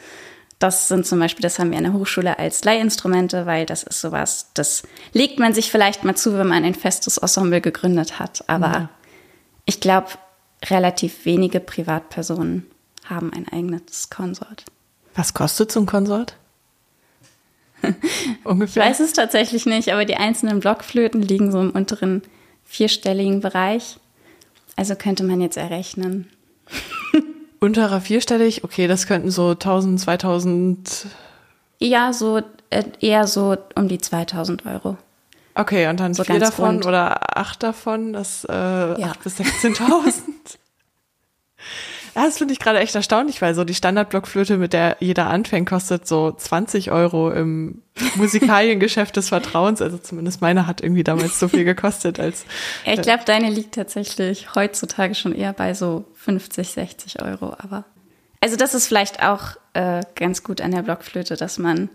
das 0.59 0.89
sind 0.89 1.07
zum 1.07 1.21
Beispiel, 1.21 1.43
das 1.43 1.59
haben 1.59 1.71
wir 1.71 1.79
an 1.79 1.85
der 1.85 1.93
Hochschule 1.93 2.39
als 2.39 2.65
Leihinstrumente, 2.65 3.47
weil 3.47 3.65
das 3.65 3.85
ist 3.85 4.01
sowas, 4.01 4.51
das 4.55 4.83
legt 5.13 5.39
man 5.39 5.55
sich 5.55 5.71
vielleicht 5.71 6.05
mal 6.05 6.17
zu, 6.17 6.37
wenn 6.37 6.49
man 6.49 6.65
ein 6.65 6.75
festes 6.75 7.19
Ensemble 7.19 7.61
gegründet 7.61 8.19
hat. 8.19 8.43
Aber 8.49 8.67
ja. 8.67 8.89
ich 9.67 9.81
glaube, 9.81 10.09
relativ 10.65 11.25
wenige 11.25 11.61
Privatpersonen 11.61 12.67
haben 13.05 13.33
ein 13.33 13.47
eigenes 13.49 14.11
Konsort. 14.11 14.65
Was 15.15 15.33
kostet 15.33 15.71
so 15.71 15.81
ein 15.81 15.87
Konsort? 15.87 16.37
Ungefähr. 18.45 18.83
Ich 18.83 18.89
weiß 18.91 19.01
es 19.01 19.13
tatsächlich 19.13 19.65
nicht, 19.67 19.93
aber 19.93 20.05
die 20.05 20.17
einzelnen 20.17 20.59
Blockflöten 20.59 21.23
liegen 21.23 21.53
so 21.53 21.61
im 21.61 21.71
unteren 21.71 22.23
vierstelligen 22.65 23.41
Bereich. 23.41 23.99
Also 24.75 24.97
könnte 24.97 25.23
man 25.23 25.41
jetzt 25.41 25.57
errechnen. 25.57 26.29
Unterer 27.61 28.01
vierstellig? 28.01 28.65
Okay, 28.65 28.87
das 28.87 29.07
könnten 29.07 29.31
so 29.31 29.51
1000, 29.51 30.01
2000. 30.01 31.07
Ja, 31.79 32.13
so 32.13 32.41
äh, 32.71 32.85
eher 33.01 33.27
so 33.27 33.57
um 33.75 33.89
die 33.89 33.99
2000 33.99 34.67
Euro. 34.67 34.97
Okay, 35.55 35.89
und 35.89 35.99
dann 35.99 36.15
so 36.15 36.23
vier 36.23 36.39
davon 36.39 36.77
rund. 36.77 36.87
oder 36.87 37.37
acht 37.37 37.63
davon, 37.63 38.13
das 38.13 38.45
äh, 38.49 38.53
ja. 38.53 39.11
acht 39.11 39.25
bis 39.25 39.41
16.000. 39.41 39.79
Ja, 42.15 42.25
das 42.25 42.39
finde 42.39 42.53
ich 42.53 42.61
gerade 42.61 42.79
echt 42.79 42.95
erstaunlich, 42.95 43.41
weil 43.43 43.55
so 43.55 43.65
die 43.65 43.75
Standardblockflöte, 43.75 44.57
mit 44.57 44.73
der 44.73 44.97
jeder 45.01 45.29
anfängt, 45.29 45.69
kostet 45.69 46.07
so 46.07 46.33
20 46.33 46.91
Euro 46.91 47.31
im 47.31 47.83
Musikaliengeschäft 48.17 49.17
des 49.17 49.29
Vertrauens. 49.29 49.83
Also 49.83 49.99
zumindest 49.99 50.41
meine 50.41 50.67
hat 50.67 50.83
irgendwie 50.83 51.05
damals 51.05 51.39
so 51.39 51.49
viel 51.49 51.65
gekostet 51.65 52.21
als. 52.21 52.45
Ja, 52.85 52.95
ich 52.95 53.03
glaube, 53.03 53.25
deine 53.25 53.51
liegt 53.51 53.75
tatsächlich 53.75 54.55
heutzutage 54.55 55.15
schon 55.15 55.35
eher 55.35 55.53
bei 55.53 55.75
so 55.75 56.05
50, 56.15 56.69
60 56.69 57.23
Euro. 57.23 57.55
Aber 57.59 57.85
also 58.41 58.57
das 58.57 58.75
ist 58.75 58.87
vielleicht 58.87 59.23
auch 59.23 59.57
äh, 59.75 60.03
ganz 60.15 60.43
gut 60.43 60.61
an 60.61 60.71
der 60.71 60.83
Blockflöte, 60.83 61.37
dass 61.37 61.59
man 61.59 61.89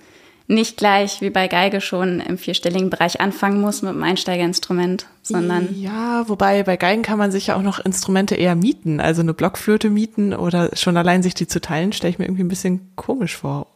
nicht 0.48 0.78
gleich 0.78 1.22
wie 1.22 1.30
bei 1.30 1.48
Geige 1.48 1.80
schon 1.80 2.20
im 2.20 2.38
vierstelligen 2.38 2.90
Bereich 2.90 3.22
anfangen 3.22 3.62
muss 3.62 3.82
mit 3.82 3.92
einem 3.92 4.04
Einsteigerinstrument, 4.04 5.06
sondern. 5.22 5.70
Ja, 5.80 6.28
wobei 6.28 6.64
bei 6.64 6.78
Geigen 6.78 7.02
kann 7.02 7.18
man 7.18 7.32
sich 7.32 7.48
ja 7.48 7.56
auch 7.56 7.62
noch 7.62 7.80
Instrumente 7.80 8.36
eher 8.36 8.56
mieten. 8.56 9.00
Also 9.00 9.22
eine 9.22 9.34
Blockflöte 9.34 9.90
mieten 9.90 10.34
oder 10.34 10.76
schon 10.76 10.98
allein 10.98 11.24
sich 11.24 11.34
die 11.34 11.48
zu 11.48 11.62
teilen, 11.62 11.94
stelle 11.94 12.12
ich 12.12 12.20
mir 12.20 12.26
irgendwie 12.26 12.44
ein 12.44 12.50
bisschen 12.50 12.92
komisch 12.96 13.38
vor. 13.38 13.68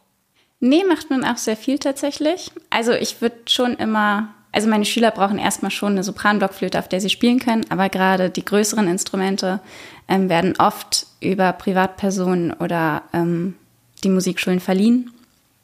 Nee, 0.60 0.84
macht 0.88 1.10
man 1.10 1.24
auch 1.24 1.36
sehr 1.36 1.56
viel 1.56 1.78
tatsächlich. 1.78 2.50
Also 2.68 2.92
ich 2.92 3.20
würde 3.20 3.36
schon 3.46 3.74
immer, 3.74 4.28
also 4.52 4.68
meine 4.68 4.84
Schüler 4.84 5.10
brauchen 5.10 5.38
erstmal 5.38 5.70
schon 5.70 5.92
eine 5.92 6.02
Sopranblockflöte, 6.02 6.78
auf 6.78 6.88
der 6.88 7.00
sie 7.00 7.10
spielen 7.10 7.38
können, 7.38 7.64
aber 7.70 7.88
gerade 7.88 8.28
die 8.28 8.44
größeren 8.44 8.88
Instrumente 8.88 9.60
ähm, 10.08 10.28
werden 10.28 10.54
oft 10.58 11.06
über 11.20 11.52
Privatpersonen 11.52 12.52
oder 12.52 13.02
ähm, 13.12 13.54
die 14.02 14.08
Musikschulen 14.08 14.60
verliehen. 14.60 15.12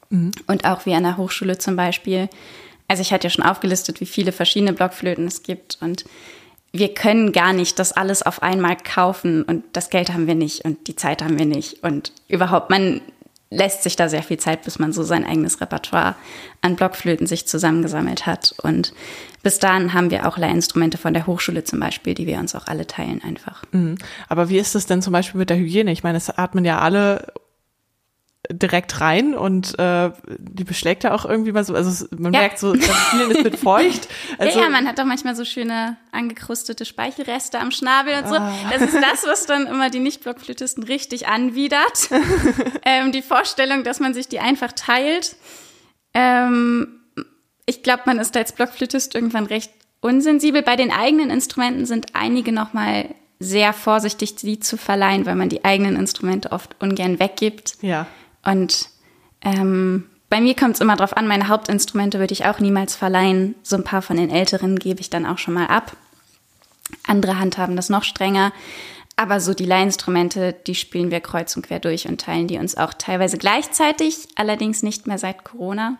Mhm. 0.09 0.31
Und 0.47 0.65
auch 0.65 0.85
wie 0.85 0.93
an 0.93 1.03
der 1.03 1.17
Hochschule 1.17 1.57
zum 1.57 1.75
Beispiel. 1.75 2.29
Also 2.87 3.01
ich 3.01 3.11
hatte 3.11 3.27
ja 3.27 3.31
schon 3.31 3.45
aufgelistet, 3.45 3.99
wie 4.01 4.05
viele 4.05 4.31
verschiedene 4.31 4.73
Blockflöten 4.73 5.27
es 5.27 5.43
gibt 5.43 5.77
und 5.81 6.05
wir 6.71 6.93
können 6.93 7.31
gar 7.31 7.53
nicht 7.53 7.79
das 7.79 7.93
alles 7.93 8.21
auf 8.21 8.43
einmal 8.43 8.75
kaufen 8.75 9.43
und 9.43 9.63
das 9.71 9.89
Geld 9.89 10.11
haben 10.11 10.27
wir 10.27 10.35
nicht 10.35 10.65
und 10.65 10.87
die 10.87 10.95
Zeit 10.95 11.23
haben 11.23 11.39
wir 11.39 11.45
nicht 11.45 11.83
und 11.83 12.11
überhaupt, 12.27 12.69
man 12.69 13.01
lässt 13.49 13.83
sich 13.83 13.95
da 13.95 14.09
sehr 14.09 14.23
viel 14.23 14.37
Zeit, 14.37 14.63
bis 14.63 14.79
man 14.79 14.91
so 14.91 15.03
sein 15.03 15.25
eigenes 15.25 15.61
Repertoire 15.61 16.15
an 16.61 16.75
Blockflöten 16.75 17.27
sich 17.27 17.47
zusammengesammelt 17.47 18.25
hat. 18.25 18.55
Und 18.63 18.93
bis 19.43 19.59
dahin 19.59 19.93
haben 19.93 20.11
wir 20.11 20.27
auch 20.27 20.37
Leihinstrumente 20.37 20.97
von 20.97 21.13
der 21.13 21.27
Hochschule 21.27 21.63
zum 21.63 21.79
Beispiel, 21.79 22.15
die 22.15 22.27
wir 22.27 22.39
uns 22.39 22.55
auch 22.55 22.67
alle 22.67 22.87
teilen 22.87 23.21
einfach. 23.23 23.63
Mhm. 23.71 23.97
Aber 24.27 24.49
wie 24.49 24.57
ist 24.57 24.75
es 24.75 24.87
denn 24.87 25.01
zum 25.01 25.13
Beispiel 25.13 25.39
mit 25.39 25.49
der 25.49 25.57
Hygiene? 25.57 25.91
Ich 25.91 26.03
meine, 26.03 26.17
es 26.17 26.29
atmen 26.29 26.65
ja 26.65 26.79
alle 26.79 27.33
direkt 28.51 29.01
rein 29.01 29.35
und 29.35 29.77
äh, 29.79 30.11
die 30.37 30.63
beschlägt 30.63 31.03
ja 31.03 31.13
auch 31.13 31.25
irgendwie 31.25 31.51
mal 31.51 31.63
so, 31.63 31.73
also 31.73 32.05
man 32.17 32.33
ja. 32.33 32.41
merkt 32.41 32.59
so, 32.59 32.73
das 32.73 32.85
Spielen 32.85 33.31
ist 33.31 33.43
mit 33.43 33.59
feucht. 33.59 34.07
Also, 34.37 34.59
ja, 34.59 34.65
ja, 34.65 34.69
man 34.69 34.87
hat 34.87 34.99
doch 34.99 35.05
manchmal 35.05 35.35
so 35.35 35.45
schöne 35.45 35.97
angekrustete 36.11 36.83
Speichelreste 36.83 37.59
am 37.59 37.71
Schnabel 37.71 38.15
und 38.21 38.27
so. 38.27 38.35
Ah. 38.35 38.53
Das 38.71 38.81
ist 38.81 38.95
das, 38.95 39.25
was 39.25 39.45
dann 39.45 39.67
immer 39.67 39.89
die 39.89 39.99
Nicht-Blockflötisten 39.99 40.83
richtig 40.83 41.27
anwidert. 41.27 42.09
ähm, 42.85 43.11
die 43.11 43.21
Vorstellung, 43.21 43.83
dass 43.83 43.99
man 43.99 44.13
sich 44.13 44.27
die 44.27 44.39
einfach 44.39 44.71
teilt. 44.73 45.35
Ähm, 46.13 46.99
ich 47.65 47.83
glaube, 47.83 48.03
man 48.05 48.19
ist 48.19 48.35
als 48.35 48.51
Blockflötist 48.51 49.15
irgendwann 49.15 49.45
recht 49.45 49.71
unsensibel. 50.01 50.61
Bei 50.61 50.75
den 50.75 50.91
eigenen 50.91 51.29
Instrumenten 51.29 51.85
sind 51.85 52.07
einige 52.13 52.51
nochmal 52.51 53.15
sehr 53.39 53.73
vorsichtig, 53.73 54.35
die 54.35 54.59
zu 54.59 54.77
verleihen, 54.77 55.25
weil 55.25 55.35
man 55.35 55.49
die 55.49 55.65
eigenen 55.65 55.95
Instrumente 55.95 56.51
oft 56.51 56.75
ungern 56.81 57.19
weggibt. 57.19 57.77
Ja. 57.81 58.07
Und 58.45 58.89
ähm, 59.41 60.05
bei 60.29 60.41
mir 60.41 60.55
kommt 60.55 60.75
es 60.75 60.81
immer 60.81 60.95
drauf 60.95 61.15
an, 61.15 61.27
meine 61.27 61.47
Hauptinstrumente 61.49 62.19
würde 62.19 62.33
ich 62.33 62.45
auch 62.45 62.59
niemals 62.59 62.95
verleihen. 62.95 63.55
So 63.63 63.75
ein 63.75 63.83
paar 63.83 64.01
von 64.01 64.17
den 64.17 64.29
älteren 64.29 64.77
gebe 64.77 65.01
ich 65.01 65.09
dann 65.09 65.25
auch 65.25 65.37
schon 65.37 65.53
mal 65.53 65.67
ab. 65.67 65.95
Andere 67.05 67.39
handhaben 67.39 67.75
das 67.75 67.89
noch 67.89 68.03
strenger. 68.03 68.51
Aber 69.17 69.39
so 69.39 69.53
die 69.53 69.65
Leihinstrumente, 69.65 70.53
die 70.67 70.75
spielen 70.75 71.09
wir 71.09 71.21
kreuz 71.21 71.55
und 71.55 71.65
quer 71.65 71.79
durch 71.79 72.07
und 72.07 72.19
teilen 72.19 72.47
die 72.47 72.57
uns 72.57 72.75
auch 72.75 72.93
teilweise 72.93 73.37
gleichzeitig, 73.37 74.27
allerdings 74.35 74.83
nicht 74.83 75.07
mehr 75.07 75.17
seit 75.17 75.45
Corona. 75.45 75.97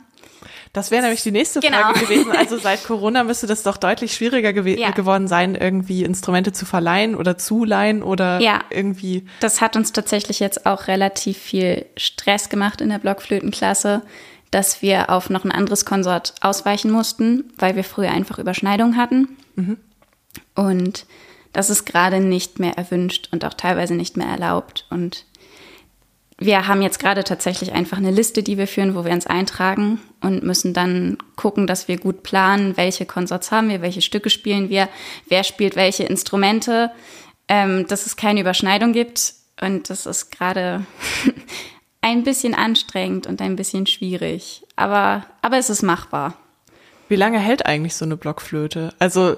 Das 0.75 0.91
wäre 0.91 1.03
nämlich 1.03 1.24
die 1.24 1.32
nächste 1.32 1.62
genau. 1.62 1.77
Frage 1.77 2.01
gewesen. 2.01 2.32
Also 2.36 2.58
seit 2.58 2.84
Corona 2.84 3.24
müsste 3.24 3.48
das 3.48 3.63
doch 3.63 3.77
deutlich 3.77 4.13
schwieriger 4.13 4.51
gew 4.51 4.67
ja. 4.67 4.91
geworden 4.91 5.29
sein, 5.29 5.55
irgendwie 5.55 6.03
Instrumente 6.03 6.51
zu 6.51 6.65
verleihen 6.65 7.15
oder 7.15 7.38
zuleihen 7.38 8.03
oder 8.03 8.41
ja. 8.41 8.60
irgendwie. 8.70 9.25
Das 9.39 9.62
hat 9.62 9.77
uns 9.77 9.94
tatsächlich 9.94 10.41
jetzt 10.41 10.65
auch 10.65 10.88
relativ 10.88 11.38
viel 11.38 11.86
Stress 11.96 12.50
gemacht 12.50 12.82
in 12.82 12.89
der 12.89 13.00
Blockflötenklasse, 13.00 14.01
dass 14.51 14.82
wir 14.82 15.10
auf 15.10 15.29
noch 15.29 15.46
ein 15.46 15.51
anderes 15.51 15.86
Konsort 15.86 16.36
ausweichen 16.41 16.91
mussten, 16.91 17.53
weil 17.58 17.77
wir 17.77 17.86
früher 17.86 18.12
einfach 18.12 18.38
Überschneidungen 18.38 18.98
hatten. 18.98 19.29
Mhm. 19.55 19.77
Und 20.55 21.05
das 21.53 21.70
ist 21.70 21.86
gerade 21.86 22.20
nicht 22.20 22.60
mehr 22.60 22.77
erwünscht 22.77 23.29
und 23.32 23.46
auch 23.46 23.53
teilweise 23.53 23.96
nicht 23.96 24.17
mehr 24.17 24.27
erlaubt. 24.27 24.86
Und 24.89 25.24
wir 26.38 26.68
haben 26.68 26.82
jetzt 26.82 27.00
gerade 27.00 27.24
tatsächlich 27.24 27.72
einfach 27.72 27.98
eine 27.98 28.12
Liste, 28.12 28.44
die 28.44 28.58
wir 28.58 28.68
führen, 28.68 28.94
wo 28.94 29.06
wir 29.06 29.13
uns 29.13 29.25
eintragen 29.25 30.01
und 30.22 30.44
müssen 30.44 30.74
dann 30.74 31.18
gucken, 31.38 31.65
dass 31.65 31.88
wir 31.88 31.98
gut 31.98 32.24
planen, 32.24 32.75
welche 32.75 33.06
Konsorts 33.06 33.51
haben 33.51 33.70
wir, 33.70 33.82
welche 33.82 34.01
Stücke 34.01 34.30
spielen 34.30 34.70
wir, 34.70 34.89
wer 35.30 35.46
spielt 35.46 35.77
welche 35.77 36.04
Instrumente, 36.04 36.92
ähm, 37.48 37.88
dass 37.88 38.06
es 38.06 38.18
keine 38.18 38.42
Überschneidung 38.42 38.92
gibt. 38.92 39.34
Und 39.62 39.89
das 39.89 40.06
ist 40.06 40.30
gerade 40.30 40.86
ein 42.01 42.24
bisschen 42.24 42.54
anstrengend 42.54 43.27
und 43.27 43.42
ein 43.42 43.56
bisschen 43.56 43.88
schwierig. 43.88 44.63
Aber, 44.75 45.25
aber 45.42 45.58
es 45.58 45.70
ist 45.70 45.84
machbar. 45.84 46.38
Wie 47.08 47.15
lange 47.15 47.39
hält 47.39 47.65
eigentlich 47.65 47.96
so 47.96 48.04
eine 48.04 48.18
Blockflöte? 48.18 48.94
Also 49.00 49.38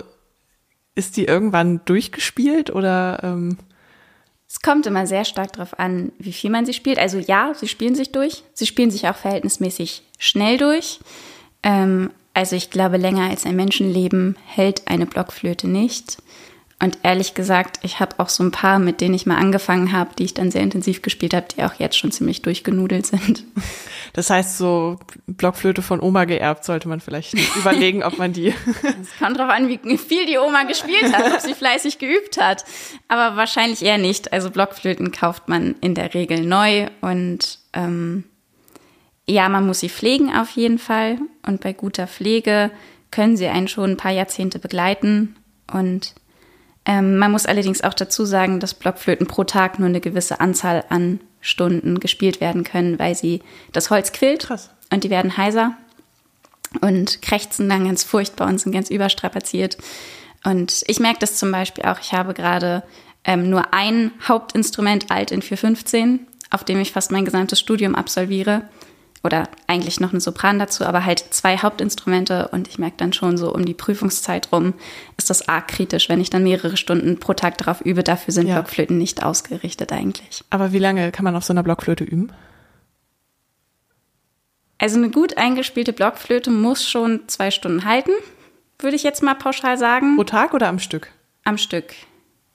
ist 0.96 1.16
die 1.16 1.26
irgendwann 1.26 1.82
durchgespielt 1.86 2.72
oder? 2.72 3.20
Ähm 3.24 3.60
es 4.50 4.62
kommt 4.62 4.86
immer 4.86 5.06
sehr 5.06 5.26
stark 5.26 5.54
darauf 5.54 5.78
an, 5.78 6.14
wie 6.20 6.32
viel 6.32 6.50
man 6.50 6.66
sie 6.66 6.74
spielt. 6.74 7.00
Also 7.00 7.18
ja, 7.20 7.54
sie 7.54 7.68
spielen 7.68 7.96
sich 7.96 8.12
durch. 8.12 8.44
Sie 8.54 8.66
spielen 8.66 8.92
sich 8.92 9.08
auch 9.08 9.16
verhältnismäßig 9.16 10.04
schnell 10.20 10.58
durch. 10.58 11.00
Ähm, 11.64 12.12
also 12.34 12.56
ich 12.56 12.70
glaube, 12.70 12.98
länger 12.98 13.30
als 13.30 13.46
ein 13.46 13.58
Menschenleben 13.58 14.38
hält 14.46 14.88
eine 14.88 15.06
Blockflöte 15.06 15.68
nicht. 15.68 16.18
Und 16.80 17.00
ehrlich 17.02 17.34
gesagt, 17.34 17.80
ich 17.82 18.00
habe 18.00 18.20
auch 18.20 18.30
so 18.30 18.44
ein 18.44 18.52
paar, 18.52 18.78
mit 18.78 19.02
denen 19.02 19.16
ich 19.16 19.26
mal 19.26 19.38
angefangen 19.38 19.92
habe, 19.92 20.12
die 20.16 20.26
ich 20.26 20.36
dann 20.36 20.52
sehr 20.52 20.62
intensiv 20.62 21.02
gespielt 21.02 21.34
habe, 21.34 21.48
die 21.48 21.64
auch 21.64 21.74
jetzt 21.74 21.98
schon 21.98 22.12
ziemlich 22.12 22.42
durchgenudelt 22.42 23.06
sind. 23.06 23.44
Das 24.14 24.32
heißt, 24.32 24.58
so 24.58 24.98
Blockflöte 25.28 25.84
von 25.84 26.02
Oma 26.02 26.26
geerbt, 26.26 26.64
sollte 26.64 26.88
man 26.88 27.02
vielleicht 27.02 27.34
überlegen, 27.56 28.02
ob 28.02 28.18
man 28.18 28.34
die. 28.34 28.48
Es 28.48 29.20
kommt 29.20 29.38
darauf 29.38 29.54
an, 29.54 29.68
wie 29.68 29.98
viel 29.98 30.26
die 30.26 30.40
Oma 30.40 30.64
gespielt 30.64 31.14
hat, 31.14 31.34
ob 31.34 31.40
sie 31.42 31.54
fleißig 31.54 32.00
geübt 32.00 32.42
hat. 32.42 32.64
Aber 33.10 33.36
wahrscheinlich 33.36 33.84
eher 33.84 34.00
nicht. 34.00 34.34
Also 34.34 34.50
Blockflöten 34.50 35.12
kauft 35.12 35.50
man 35.50 35.76
in 35.82 35.94
der 35.94 36.16
Regel 36.16 36.42
neu 36.42 36.88
und 37.02 37.60
ähm, 37.74 38.24
ja, 39.28 39.50
man 39.50 39.68
muss 39.68 39.82
sie 39.82 39.90
pflegen 39.90 40.34
auf 40.34 40.50
jeden 40.52 40.80
Fall. 40.80 41.20
Und 41.46 41.62
bei 41.62 41.74
guter 41.74 42.08
Pflege 42.08 42.72
können 43.12 43.38
sie 43.38 43.48
einen 43.48 43.68
schon 43.68 43.92
ein 43.92 43.98
paar 43.98 44.14
Jahrzehnte 44.14 44.58
begleiten. 44.58 45.36
Und 45.72 46.16
ähm, 46.88 47.18
man 47.18 47.32
muss 47.32 47.46
allerdings 47.46 47.84
auch 47.84 47.94
dazu 47.94 48.24
sagen, 48.24 48.62
dass 48.62 48.74
Blockflöten 48.74 49.28
pro 49.28 49.44
Tag 49.44 49.78
nur 49.78 49.90
eine 49.90 50.00
gewisse 50.00 50.40
Anzahl 50.40 50.86
an 50.90 51.20
Stunden 51.42 52.00
gespielt 52.00 52.40
werden 52.40 52.64
können, 52.64 52.98
weil 52.98 53.14
sie 53.14 53.44
das 53.74 53.90
Holz 53.90 54.14
quillt 54.14 54.48
Krass. 54.48 54.70
und 54.92 55.04
die 55.04 55.10
werden 55.10 55.36
heiser 55.36 55.74
und 56.82 57.22
krächzen 57.22 57.68
dann 57.68 57.86
ganz 57.86 58.06
furchtbar 58.06 58.48
und 58.48 58.60
sind 58.60 58.72
ganz 58.72 58.90
überstrapaziert. 58.90 59.78
Und 60.46 60.84
ich 60.88 61.00
merke 61.00 61.20
das 61.20 61.36
zum 61.36 61.52
Beispiel 61.52 61.84
auch. 61.84 62.00
Ich 62.00 62.14
habe 62.14 62.34
gerade 62.34 62.84
ähm, 63.26 63.50
nur 63.50 63.74
ein 63.74 64.12
Hauptinstrument 64.26 65.12
alt 65.12 65.32
in 65.32 65.42
415, 65.42 66.26
auf 66.52 66.64
dem 66.64 66.80
ich 66.80 66.94
fast 66.94 67.12
mein 67.12 67.26
gesamtes 67.26 67.60
Studium 67.60 67.96
absolviere. 67.96 68.62
Oder 69.28 69.50
eigentlich 69.68 70.00
noch 70.00 70.12
eine 70.12 70.22
Sopran 70.22 70.58
dazu, 70.58 70.86
aber 70.86 71.04
halt 71.04 71.20
zwei 71.32 71.58
Hauptinstrumente. 71.58 72.48
Und 72.48 72.70
ich 72.70 72.80
merke 72.80 72.96
dann 72.96 73.12
schon 73.12 73.38
so 73.38 73.54
um 73.54 73.66
die 73.66 73.74
Prüfungszeit 73.74 74.54
rum, 74.54 74.74
ist 75.18 75.30
das 75.30 75.50
arg 75.50 75.68
kritisch, 75.68 76.08
wenn 76.08 76.22
ich 76.22 76.30
dann 76.30 76.44
mehrere 76.44 76.78
Stunden 76.78 77.20
pro 77.20 77.34
Tag 77.34 77.58
darauf 77.58 77.82
übe. 77.82 78.04
Dafür 78.04 78.34
sind 78.34 78.48
Ja. 78.48 78.56
Blockflöten 78.56 78.98
nicht 78.98 79.24
ausgerichtet 79.24 79.92
eigentlich. 79.92 80.46
Aber 80.50 80.72
wie 80.72 80.80
lange 80.80 81.12
kann 81.12 81.26
man 81.26 81.36
auf 81.36 81.44
so 81.44 81.52
einer 81.52 81.62
Blockflöte 81.64 82.06
üben? 82.06 82.32
Also 84.78 84.96
eine 84.98 85.10
gut 85.10 85.38
eingespielte 85.38 85.92
Blockflöte 85.92 86.50
muss 86.50 86.88
schon 86.88 87.28
zwei 87.28 87.52
Stunden 87.52 87.84
halten, 87.84 88.12
würde 88.80 88.96
ich 88.96 89.04
jetzt 89.04 89.22
mal 89.24 89.36
pauschal 89.36 89.78
sagen. 89.78 90.16
Pro 90.16 90.24
Tag 90.24 90.54
oder 90.54 90.70
am 90.70 90.80
Stück? 90.80 91.12
am 91.44 91.58
Stück. 91.58 91.94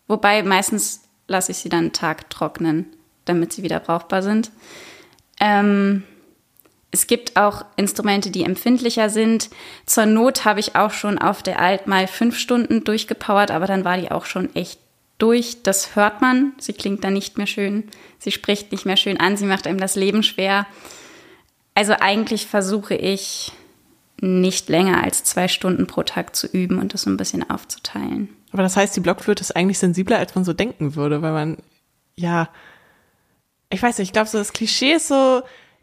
Wobei 0.07 0.43
meistens 0.43 1.02
lasse 1.26 1.52
ich 1.52 1.59
sie 1.59 1.69
dann 1.69 1.81
einen 1.81 1.93
Tag 1.93 2.31
trocknen, 2.31 2.87
damit 3.25 3.52
sie 3.52 3.62
wieder 3.62 3.81
brauchbar 3.81 4.23
sind. 4.23 4.50
Ähm, 5.41 6.05
es 6.93 7.07
gibt 7.07 7.37
auch 7.39 7.65
Instrumente, 7.77 8.31
die 8.31 8.45
empfindlicher 8.45 9.09
sind. 9.09 9.49
Zur 9.87 10.05
Not 10.05 10.45
habe 10.45 10.61
ich 10.61 10.77
auch 10.77 10.93
schon 10.93 11.19
auf 11.19 11.43
der 11.43 11.59
Alt 11.59 11.87
mal 11.87 12.07
fünf 12.07 12.39
Stunden 12.39 12.85
durchgepowert, 12.85 13.51
aber 13.51 13.67
dann 13.67 13.85
war 13.85 13.97
die 13.97 14.11
auch 14.11 14.27
schon 14.27 14.55
echt 14.55 14.79
durch. 15.17 15.63
Das 15.63 15.97
hört 15.97 16.21
man. 16.21 16.53
Sie 16.59 16.75
klingt 16.75 17.03
dann 17.03 17.15
nicht 17.15 17.39
mehr 17.39 17.47
schön. 17.47 17.85
Sie 18.19 18.31
spricht 18.31 18.73
nicht 18.73 18.85
mehr 18.85 18.99
schön 18.99 19.19
an. 19.19 19.39
Sie 19.39 19.47
macht 19.47 19.67
einem 19.67 19.81
das 19.81 19.97
Leben 19.97 20.23
schwer. 20.23 20.67
Also 21.75 21.95
eigentlich 21.99 22.47
versuche 22.47 22.95
ich 22.95 23.53
nicht 24.21 24.69
länger 24.69 25.03
als 25.03 25.25
zwei 25.25 25.49
Stunden 25.49 25.87
pro 25.87 26.03
Tag 26.03 26.37
zu 26.37 26.47
üben 26.47 26.79
und 26.79 26.93
das 26.93 27.03
so 27.03 27.11
ein 27.11 27.17
bisschen 27.17 27.49
aufzuteilen. 27.49 28.29
Aber 28.53 28.63
das 28.63 28.77
heißt, 28.77 28.95
die 28.95 29.01
Blockflöte 29.01 29.41
ist 29.41 29.57
eigentlich 29.57 29.79
sensibler, 29.79 30.19
als 30.19 30.35
man 30.35 30.45
so 30.45 30.53
denken 30.53 30.95
würde, 30.95 31.23
weil 31.23 31.33
man, 31.33 31.57
ja, 32.17 32.51
ich 33.71 33.83
weiß 33.83 33.97
nicht, 33.97 34.09
ich 34.09 34.13
glaube, 34.13 34.29
so 34.29 34.37
das 34.37 34.53
Klischee 34.53 34.93
ist 34.93 35.09
so, 35.09 35.43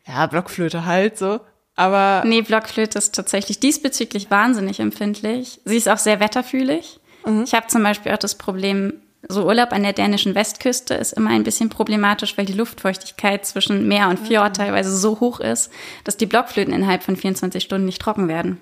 ja, 0.09 0.25
Blockflöte 0.25 0.85
halt 0.85 1.17
so, 1.17 1.39
aber 1.79 2.23
Nee, 2.25 2.41
Blockflöte 2.41 2.97
ist 2.97 3.15
tatsächlich 3.15 3.61
diesbezüglich 3.61 4.29
wahnsinnig 4.29 4.81
empfindlich. 4.81 5.61
Sie 5.63 5.77
ist 5.77 5.87
auch 5.87 5.97
sehr 5.97 6.19
wetterfühlig. 6.19 6.99
Ich 7.45 7.53
habe 7.53 7.67
zum 7.67 7.83
Beispiel 7.83 8.11
auch 8.11 8.17
das 8.17 8.35
Problem, 8.35 8.93
so 9.27 9.45
Urlaub 9.45 9.71
an 9.71 9.83
der 9.83 9.93
dänischen 9.93 10.35
Westküste 10.35 10.95
ist 10.95 11.13
immer 11.13 11.29
ein 11.29 11.43
bisschen 11.43 11.69
problematisch, 11.69 12.37
weil 12.37 12.45
die 12.45 12.53
Luftfeuchtigkeit 12.53 13.45
zwischen 13.45 13.87
Meer 13.87 14.09
und 14.09 14.19
Fjord 14.19 14.57
teilweise 14.57 14.93
so 14.95 15.21
hoch 15.21 15.39
ist, 15.39 15.71
dass 16.03 16.17
die 16.17 16.25
Blockflöten 16.25 16.73
innerhalb 16.73 17.03
von 17.03 17.15
24 17.15 17.63
Stunden 17.63 17.85
nicht 17.85 18.01
trocken 18.01 18.27
werden. 18.27 18.59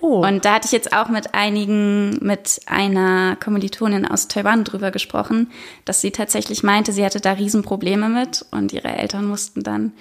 oh, 0.00 0.24
Und 0.24 0.44
da 0.44 0.54
hatte 0.54 0.66
ich 0.66 0.72
jetzt 0.72 0.92
auch 0.92 1.08
mit 1.08 1.34
einigen, 1.34 2.18
mit 2.24 2.60
einer 2.66 3.36
Kommilitonin 3.36 4.06
aus 4.06 4.28
Taiwan 4.28 4.62
drüber 4.62 4.92
gesprochen, 4.92 5.50
dass 5.84 6.00
sie 6.00 6.12
tatsächlich 6.12 6.62
meinte, 6.62 6.92
sie 6.92 7.04
hatte 7.04 7.20
da 7.20 7.32
Riesenprobleme 7.32 8.08
mit 8.08 8.44
und 8.52 8.72
ihre 8.72 8.94
Eltern 8.96 9.24
mussten 9.24 9.62
dann 9.64 9.92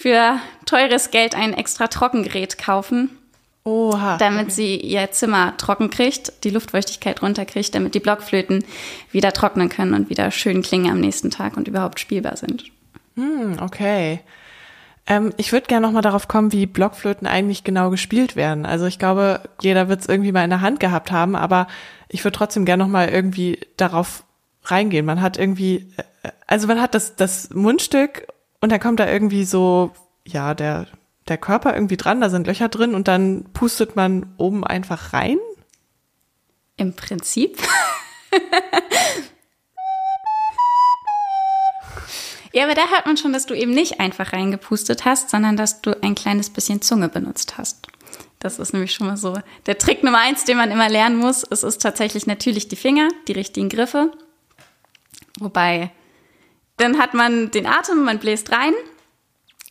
für 0.00 0.40
teures 0.64 1.10
Geld 1.10 1.34
ein 1.34 1.52
extra 1.52 1.86
Trockengerät 1.88 2.56
kaufen, 2.56 3.10
oha. 3.64 4.16
damit 4.16 4.50
sie 4.50 4.76
ihr 4.76 5.10
Zimmer 5.10 5.58
trocken 5.58 5.90
kriegt, 5.90 6.42
die 6.42 6.48
Luftfeuchtigkeit 6.48 7.20
runterkriegt, 7.20 7.74
damit 7.74 7.94
die 7.94 8.00
Blockflöten 8.00 8.64
wieder 9.12 9.34
trocknen 9.34 9.68
können 9.68 9.92
und 9.92 10.08
wieder 10.08 10.30
schön 10.30 10.62
klingen 10.62 10.90
am 10.90 11.00
nächsten 11.00 11.30
Tag 11.30 11.58
und 11.58 11.68
überhaupt 11.68 12.00
spielbar 12.00 12.38
sind. 12.38 12.64
Hm, 13.16 13.58
okay. 13.60 14.20
Ähm, 15.06 15.34
ich 15.36 15.52
würde 15.52 15.66
gerne 15.66 15.86
nochmal 15.86 16.00
darauf 16.00 16.28
kommen, 16.28 16.50
wie 16.52 16.64
Blockflöten 16.64 17.26
eigentlich 17.26 17.62
genau 17.62 17.90
gespielt 17.90 18.36
werden. 18.36 18.64
Also 18.64 18.86
ich 18.86 18.98
glaube, 18.98 19.42
jeder 19.60 19.90
wird 19.90 20.00
es 20.00 20.08
irgendwie 20.08 20.32
mal 20.32 20.44
in 20.44 20.50
der 20.50 20.62
Hand 20.62 20.80
gehabt 20.80 21.12
haben, 21.12 21.36
aber 21.36 21.66
ich 22.08 22.24
würde 22.24 22.38
trotzdem 22.38 22.64
gerne 22.64 22.84
nochmal 22.84 23.10
irgendwie 23.10 23.60
darauf 23.76 24.24
reingehen. 24.64 25.04
Man 25.04 25.20
hat 25.20 25.36
irgendwie, 25.36 25.92
äh, 26.22 26.30
also 26.46 26.68
man 26.68 26.80
hat 26.80 26.94
das, 26.94 27.16
das 27.16 27.50
Mundstück 27.50 28.26
und 28.60 28.70
dann 28.70 28.80
kommt 28.80 29.00
da 29.00 29.08
irgendwie 29.08 29.44
so, 29.44 29.92
ja, 30.26 30.54
der, 30.54 30.86
der 31.28 31.38
Körper 31.38 31.74
irgendwie 31.74 31.96
dran, 31.96 32.20
da 32.20 32.28
sind 32.28 32.46
Löcher 32.46 32.68
drin 32.68 32.94
und 32.94 33.08
dann 33.08 33.44
pustet 33.52 33.96
man 33.96 34.34
oben 34.36 34.64
einfach 34.64 35.12
rein. 35.12 35.38
Im 36.76 36.94
Prinzip. 36.94 37.58
ja, 42.52 42.64
aber 42.64 42.74
da 42.74 42.88
hört 42.88 43.06
man 43.06 43.16
schon, 43.16 43.32
dass 43.32 43.46
du 43.46 43.54
eben 43.54 43.72
nicht 43.72 43.98
einfach 44.00 44.32
reingepustet 44.32 45.04
hast, 45.04 45.30
sondern 45.30 45.56
dass 45.56 45.80
du 45.82 46.02
ein 46.02 46.14
kleines 46.14 46.50
bisschen 46.50 46.82
Zunge 46.82 47.08
benutzt 47.08 47.56
hast. 47.58 47.86
Das 48.40 48.58
ist 48.58 48.72
nämlich 48.72 48.92
schon 48.92 49.06
mal 49.06 49.16
so 49.18 49.38
der 49.66 49.78
Trick 49.78 50.02
Nummer 50.02 50.18
eins, 50.18 50.44
den 50.44 50.56
man 50.56 50.70
immer 50.70 50.88
lernen 50.88 51.16
muss. 51.16 51.44
Es 51.48 51.62
ist 51.62 51.82
tatsächlich 51.82 52.26
natürlich 52.26 52.68
die 52.68 52.76
Finger, 52.76 53.08
die 53.28 53.32
richtigen 53.32 53.68
Griffe. 53.68 54.10
Wobei, 55.38 55.92
dann 56.80 56.98
hat 56.98 57.14
man 57.14 57.50
den 57.50 57.66
Atem, 57.66 58.04
man 58.04 58.18
bläst 58.18 58.52
rein. 58.52 58.72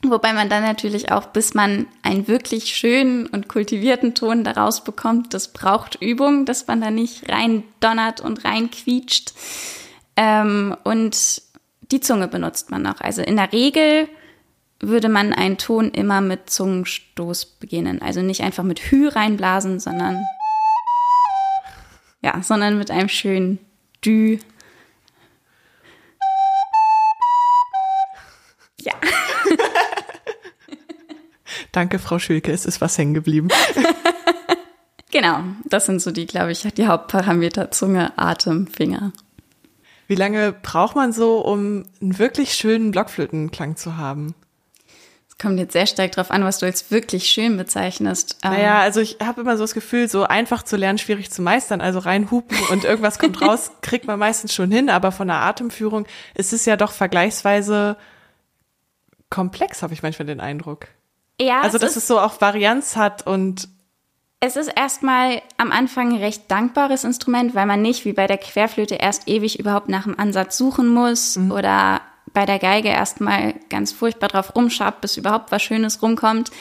Wobei 0.02 0.32
man 0.32 0.48
dann 0.48 0.64
natürlich 0.64 1.12
auch, 1.12 1.26
bis 1.26 1.54
man 1.54 1.86
einen 2.04 2.30
wirklich 2.30 2.74
schönen 2.74 3.28
und 3.28 3.50
kultivierten 3.50 4.16
Ton 4.16 4.46
daraus 4.46 4.86
bekommt, 4.86 5.34
das 5.34 5.52
braucht 5.52 6.02
Übung, 6.02 6.46
dass 6.46 6.68
man 6.68 6.80
da 6.80 6.90
nicht 6.90 7.30
rein 7.30 7.64
donnert 7.82 8.22
und 8.22 8.46
rein 8.46 8.72
quietscht. 8.72 9.34
Ähm, 10.16 10.76
und 10.86 11.42
die 11.92 12.00
Zunge 12.00 12.30
benutzt 12.30 12.72
man 12.72 12.82
noch. 12.82 13.02
Also 13.02 13.22
in 13.22 13.36
der 13.36 13.52
Regel 13.52 14.08
würde 14.80 15.10
man 15.10 15.34
einen 15.34 15.58
Ton 15.58 15.90
immer 15.92 16.22
mit 16.22 16.50
Zungenstoß 16.50 17.46
beginnen. 17.46 18.02
Also 18.02 18.22
nicht 18.22 18.42
einfach 18.42 18.64
mit 18.64 18.80
Hü 18.80 19.10
reinblasen, 19.10 19.82
sondern 19.82 20.24
ja, 22.22 22.42
sondern 22.42 22.78
mit 22.78 22.92
einem 22.92 23.10
schönen 23.10 23.60
Dü. 24.06 24.40
Ja. 28.82 28.94
Danke, 31.72 32.00
Frau 32.00 32.20
Schülke, 32.20 32.52
es 32.52 32.66
ist 32.66 32.82
was 32.82 32.98
hängen 32.98 33.14
geblieben. 33.14 33.50
Genau, 35.12 35.40
das 35.66 35.88
sind 35.88 36.04
so 36.04 36.12
die, 36.12 36.28
glaube 36.28 36.52
ich, 36.52 36.62
die 36.78 36.86
Hauptparameter 36.86 37.72
Zunge, 37.72 38.14
Atem, 38.16 38.68
Finger. 38.68 39.12
Wie 40.08 40.14
lange 40.14 40.54
braucht 40.54 40.96
man 40.96 41.14
so, 41.14 41.40
um 41.40 41.84
einen 42.00 42.20
wirklich 42.20 42.54
schönen 42.54 42.92
Blockflötenklang 42.92 43.76
zu 43.76 43.98
haben? 43.98 44.36
Es 45.28 45.40
kommt 45.40 45.58
jetzt 45.58 45.74
sehr 45.74 45.88
stark 45.88 46.12
darauf 46.12 46.30
an, 46.30 46.44
was 46.44 46.60
du 46.60 46.68
als 46.68 46.92
wirklich 46.92 47.28
schön 47.28 47.58
bezeichnest. 47.58 48.38
Ähm, 48.44 48.52
Naja, 48.52 48.82
also 48.82 49.00
ich 49.02 49.18
habe 49.20 49.42
immer 49.42 49.58
so 49.58 49.64
das 49.64 49.74
Gefühl, 49.74 50.08
so 50.08 50.26
einfach 50.26 50.62
zu 50.62 50.78
lernen, 50.78 51.00
schwierig 51.00 51.32
zu 51.32 51.42
meistern. 51.42 51.82
Also 51.82 51.98
rein 51.98 52.30
hupen 52.30 52.60
und 52.70 52.84
irgendwas 52.84 53.18
kommt 53.18 53.42
raus, 53.42 53.72
kriegt 53.82 54.06
man 54.06 54.20
meistens 54.20 54.54
schon 54.54 54.70
hin. 54.72 54.92
Aber 54.92 55.12
von 55.12 55.28
der 55.28 55.38
Atemführung 55.38 56.06
ist 56.36 56.54
es 56.54 56.66
ja 56.66 56.78
doch 56.78 56.92
vergleichsweise 56.92 57.98
komplex, 59.30 59.82
habe 59.82 59.94
ich 59.94 60.04
manchmal 60.04 60.26
den 60.26 60.40
Eindruck. 60.40 60.88
ja, 61.40 61.62
Also 61.62 61.78
es 61.78 61.82
dass 61.82 61.92
ist, 61.92 61.98
es 61.98 62.08
so 62.08 62.20
auch 62.20 62.42
Varianz 62.42 62.96
hat 62.96 63.26
und 63.28 63.68
es 64.42 64.56
ist 64.56 64.70
erstmal 64.70 65.42
am 65.58 65.72
Anfang 65.72 66.14
ein 66.14 66.20
recht 66.20 66.50
dankbares 66.50 67.04
Instrument, 67.04 67.56
weil 67.56 67.66
man 67.66 67.82
nicht 67.82 68.06
wie 68.06 68.14
bei 68.14 68.26
der 68.26 68.38
Querflöte 68.38 68.96
erst 68.96 69.28
ewig 69.28 69.60
überhaupt 69.60 69.90
nach 69.90 70.04
dem 70.04 70.18
Ansatz 70.18 70.58
suchen 70.58 70.88
muss 70.88 71.38
oder 71.38 72.02
bei 72.34 72.46
der 72.46 72.60
Geige 72.60 72.88
erstmal 72.90 73.56
ganz 73.70 73.92
furchtbar 73.92 74.30
drauf 74.30 74.56
rumschabt, 74.56 75.02
bis 75.02 75.18
überhaupt 75.18 75.52
was 75.52 75.62
Schönes 75.62 76.02
rumkommt, 76.02 76.52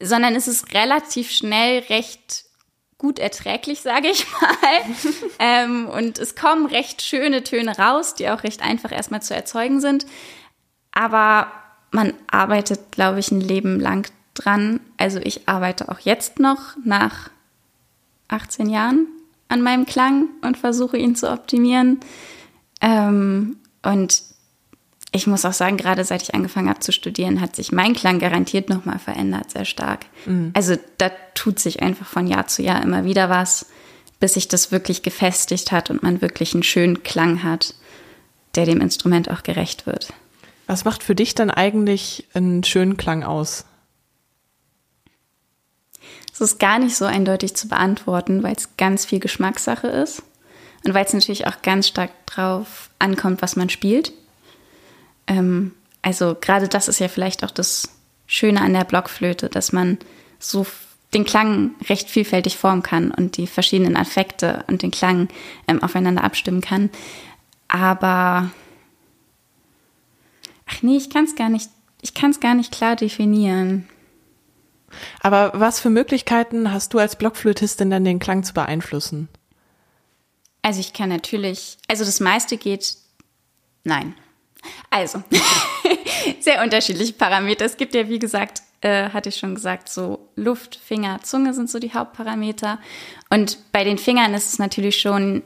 sondern 0.00 0.34
es 0.34 0.48
ist 0.48 0.72
relativ 0.72 1.30
schnell 1.30 1.80
recht 1.90 2.44
gut 2.96 3.18
erträglich, 3.18 3.80
sage 3.82 4.08
ich 4.08 4.26
mal. 4.32 4.96
ähm, 5.38 5.88
und 5.88 6.18
es 6.18 6.34
kommen 6.36 6.64
recht 6.66 7.02
schöne 7.02 7.42
Töne 7.42 7.76
raus, 7.76 8.14
die 8.14 8.30
auch 8.30 8.44
recht 8.44 8.62
einfach 8.62 8.92
erstmal 8.92 9.20
zu 9.20 9.34
erzeugen 9.34 9.80
sind. 9.80 10.06
Aber 10.92 11.52
man 11.90 12.14
arbeitet, 12.30 12.92
glaube 12.92 13.20
ich, 13.20 13.30
ein 13.30 13.40
Leben 13.40 13.80
lang 13.80 14.10
dran. 14.34 14.80
Also 14.96 15.18
ich 15.22 15.48
arbeite 15.48 15.88
auch 15.88 16.00
jetzt 16.00 16.38
noch 16.38 16.76
nach 16.84 17.30
18 18.28 18.68
Jahren 18.70 19.06
an 19.48 19.62
meinem 19.62 19.86
Klang 19.86 20.28
und 20.42 20.56
versuche 20.56 20.96
ihn 20.96 21.16
zu 21.16 21.30
optimieren. 21.30 22.00
Ähm, 22.80 23.56
und 23.82 24.22
ich 25.12 25.26
muss 25.26 25.44
auch 25.44 25.52
sagen, 25.52 25.76
gerade 25.76 26.04
seit 26.04 26.22
ich 26.22 26.34
angefangen 26.34 26.68
habe 26.68 26.80
zu 26.80 26.92
studieren, 26.92 27.40
hat 27.40 27.56
sich 27.56 27.72
mein 27.72 27.94
Klang 27.94 28.20
garantiert 28.20 28.68
nochmal 28.68 29.00
verändert, 29.00 29.50
sehr 29.50 29.64
stark. 29.64 30.06
Also 30.54 30.76
da 30.98 31.10
tut 31.34 31.58
sich 31.58 31.82
einfach 31.82 32.06
von 32.06 32.28
Jahr 32.28 32.46
zu 32.46 32.62
Jahr 32.62 32.82
immer 32.82 33.04
wieder 33.04 33.28
was, 33.28 33.66
bis 34.20 34.34
sich 34.34 34.46
das 34.46 34.70
wirklich 34.70 35.02
gefestigt 35.02 35.72
hat 35.72 35.90
und 35.90 36.02
man 36.02 36.22
wirklich 36.22 36.54
einen 36.54 36.62
schönen 36.62 37.02
Klang 37.02 37.42
hat, 37.42 37.74
der 38.54 38.66
dem 38.66 38.80
Instrument 38.80 39.30
auch 39.30 39.42
gerecht 39.42 39.86
wird. 39.86 40.12
Was 40.70 40.84
macht 40.84 41.02
für 41.02 41.16
dich 41.16 41.34
dann 41.34 41.50
eigentlich 41.50 42.28
einen 42.32 42.62
schönen 42.62 42.96
Klang 42.96 43.24
aus? 43.24 43.64
Es 46.32 46.40
ist 46.40 46.60
gar 46.60 46.78
nicht 46.78 46.96
so 46.96 47.06
eindeutig 47.06 47.56
zu 47.56 47.66
beantworten, 47.66 48.44
weil 48.44 48.54
es 48.54 48.76
ganz 48.76 49.04
viel 49.04 49.18
Geschmackssache 49.18 49.88
ist 49.88 50.22
und 50.84 50.94
weil 50.94 51.04
es 51.04 51.12
natürlich 51.12 51.48
auch 51.48 51.62
ganz 51.62 51.88
stark 51.88 52.12
drauf 52.26 52.88
ankommt, 53.00 53.42
was 53.42 53.56
man 53.56 53.68
spielt. 53.68 54.12
Ähm, 55.26 55.72
also 56.02 56.36
gerade 56.40 56.68
das 56.68 56.86
ist 56.86 57.00
ja 57.00 57.08
vielleicht 57.08 57.42
auch 57.42 57.50
das 57.50 57.90
Schöne 58.28 58.60
an 58.60 58.72
der 58.72 58.84
Blockflöte, 58.84 59.48
dass 59.48 59.72
man 59.72 59.98
so 60.38 60.64
den 61.12 61.24
Klang 61.24 61.72
recht 61.88 62.08
vielfältig 62.08 62.56
formen 62.56 62.84
kann 62.84 63.10
und 63.10 63.36
die 63.36 63.48
verschiedenen 63.48 63.96
Affekte 63.96 64.64
und 64.68 64.82
den 64.82 64.92
Klang 64.92 65.28
ähm, 65.66 65.82
aufeinander 65.82 66.22
abstimmen 66.22 66.60
kann. 66.60 66.90
Aber 67.66 68.50
ach 70.70 70.82
nee, 70.82 70.96
ich 70.96 71.10
kann 71.10 71.24
es 71.24 71.34
gar 71.34 71.48
nicht, 71.48 71.70
ich 72.00 72.14
kann 72.14 72.30
es 72.30 72.40
gar 72.40 72.54
nicht 72.54 72.72
klar 72.72 72.96
definieren. 72.96 73.88
Aber 75.20 75.52
was 75.54 75.80
für 75.80 75.90
Möglichkeiten 75.90 76.72
hast 76.72 76.94
du 76.94 76.98
als 76.98 77.16
Blockflötistin 77.16 77.90
dann 77.90 78.04
den 78.04 78.18
Klang 78.18 78.42
zu 78.42 78.54
beeinflussen? 78.54 79.28
Also 80.62 80.80
ich 80.80 80.92
kann 80.92 81.08
natürlich, 81.08 81.78
also 81.88 82.04
das 82.04 82.20
meiste 82.20 82.56
geht, 82.56 82.96
nein. 83.84 84.14
Also, 84.90 85.22
sehr 86.40 86.62
unterschiedliche 86.62 87.14
Parameter. 87.14 87.64
Es 87.64 87.78
gibt 87.78 87.94
ja, 87.94 88.08
wie 88.08 88.18
gesagt, 88.18 88.62
äh, 88.82 89.08
hatte 89.10 89.30
ich 89.30 89.36
schon 89.36 89.54
gesagt, 89.54 89.88
so 89.88 90.28
Luft, 90.36 90.76
Finger, 90.76 91.20
Zunge 91.22 91.54
sind 91.54 91.70
so 91.70 91.78
die 91.78 91.94
Hauptparameter. 91.94 92.78
Und 93.30 93.72
bei 93.72 93.84
den 93.84 93.96
Fingern 93.96 94.34
ist 94.34 94.52
es 94.52 94.58
natürlich 94.58 95.00
schon, 95.00 95.42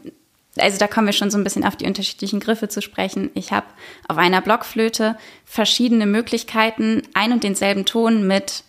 also 0.58 0.78
da 0.78 0.86
kommen 0.86 1.06
wir 1.06 1.12
schon 1.12 1.30
so 1.30 1.38
ein 1.38 1.44
bisschen 1.44 1.64
auf 1.64 1.76
die 1.76 1.86
unterschiedlichen 1.86 2.40
Griffe 2.40 2.68
zu 2.68 2.80
sprechen. 2.80 3.30
Ich 3.34 3.52
habe 3.52 3.66
auf 4.08 4.18
einer 4.18 4.40
Blockflöte 4.40 5.16
verschiedene 5.44 6.06
Möglichkeiten, 6.06 7.02
ein 7.14 7.32
und 7.32 7.42
denselben 7.42 7.84
Ton 7.84 8.26
mit 8.26 8.62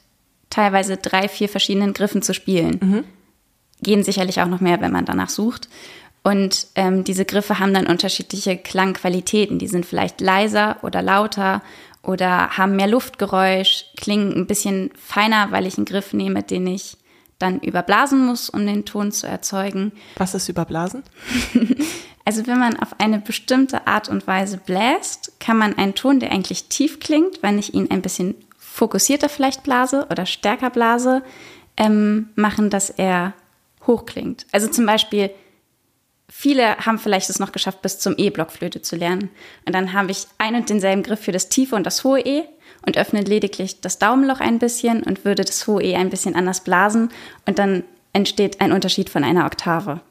teilweise 0.49 0.97
drei, 0.97 1.27
vier 1.27 1.49
verschiedenen 1.49 1.93
Griffen 1.93 2.21
zu 2.21 2.33
spielen. 2.33 2.79
Mhm. 2.81 3.03
Gehen 3.81 4.03
sicherlich 4.03 4.41
auch 4.41 4.47
noch 4.47 4.61
mehr, 4.61 4.81
wenn 4.81 4.91
man 4.91 5.05
danach 5.05 5.29
sucht. 5.29 5.69
Und 6.23 6.67
ähm, 6.73 7.03
diese 7.03 7.25
Griffe 7.25 7.59
haben 7.59 7.73
dann 7.73 7.85
unterschiedliche 7.85 8.57
Klangqualitäten. 8.57 9.59
Die 9.59 9.67
sind 9.67 9.85
vielleicht 9.85 10.21
leiser 10.21 10.77
oder 10.81 11.03
lauter 11.03 11.61
oder 12.01 12.57
haben 12.57 12.75
mehr 12.75 12.87
Luftgeräusch, 12.87 13.85
klingen 13.95 14.33
ein 14.33 14.47
bisschen 14.47 14.91
feiner, 14.95 15.51
weil 15.51 15.67
ich 15.67 15.77
einen 15.77 15.85
Griff 15.85 16.13
nehme, 16.13 16.41
den 16.41 16.65
ich 16.65 16.97
dann 17.39 17.59
überblasen 17.59 18.25
muss, 18.25 18.49
um 18.49 18.65
den 18.65 18.85
Ton 18.85 19.11
zu 19.11 19.27
erzeugen. 19.27 19.91
Was 20.17 20.35
ist 20.35 20.49
überblasen? 20.49 21.03
also 22.25 22.47
wenn 22.47 22.59
man 22.59 22.79
auf 22.79 22.99
eine 22.99 23.19
bestimmte 23.19 23.87
Art 23.87 24.09
und 24.09 24.25
Weise 24.27 24.57
bläst, 24.57 25.39
kann 25.39 25.57
man 25.57 25.77
einen 25.77 25.95
Ton, 25.95 26.19
der 26.19 26.31
eigentlich 26.31 26.65
tief 26.69 26.99
klingt, 26.99 27.43
wenn 27.43 27.59
ich 27.59 27.73
ihn 27.73 27.91
ein 27.91 28.01
bisschen 28.01 28.35
fokussierter 28.57 29.29
vielleicht 29.29 29.63
blase 29.63 30.07
oder 30.09 30.25
stärker 30.25 30.69
blase, 30.69 31.23
ähm, 31.77 32.29
machen, 32.35 32.69
dass 32.69 32.89
er 32.89 33.33
hoch 33.85 34.05
klingt. 34.05 34.45
Also 34.51 34.67
zum 34.67 34.85
Beispiel 34.85 35.29
Viele 36.27 36.77
haben 36.77 36.97
vielleicht 36.97 37.29
es 37.29 37.39
noch 37.39 37.51
geschafft, 37.51 37.81
bis 37.81 37.99
zum 37.99 38.15
E-Blockflöte 38.17 38.81
zu 38.81 38.95
lernen. 38.95 39.29
Und 39.65 39.73
dann 39.73 39.93
habe 39.93 40.11
ich 40.11 40.27
ein 40.37 40.55
und 40.55 40.69
denselben 40.69 41.03
Griff 41.03 41.21
für 41.21 41.31
das 41.31 41.49
tiefe 41.49 41.75
und 41.75 41.85
das 41.85 42.03
hohe 42.03 42.19
E 42.19 42.43
und 42.85 42.97
öffne 42.97 43.21
lediglich 43.21 43.81
das 43.81 43.99
Daumenloch 43.99 44.39
ein 44.39 44.59
bisschen 44.59 45.03
und 45.03 45.25
würde 45.25 45.43
das 45.43 45.67
hohe 45.67 45.83
E 45.83 45.95
ein 45.95 46.09
bisschen 46.09 46.35
anders 46.35 46.61
blasen. 46.61 47.09
Und 47.45 47.59
dann 47.59 47.83
entsteht 48.13 48.61
ein 48.61 48.71
Unterschied 48.71 49.09
von 49.09 49.23
einer 49.23 49.45
Oktave. 49.45 50.01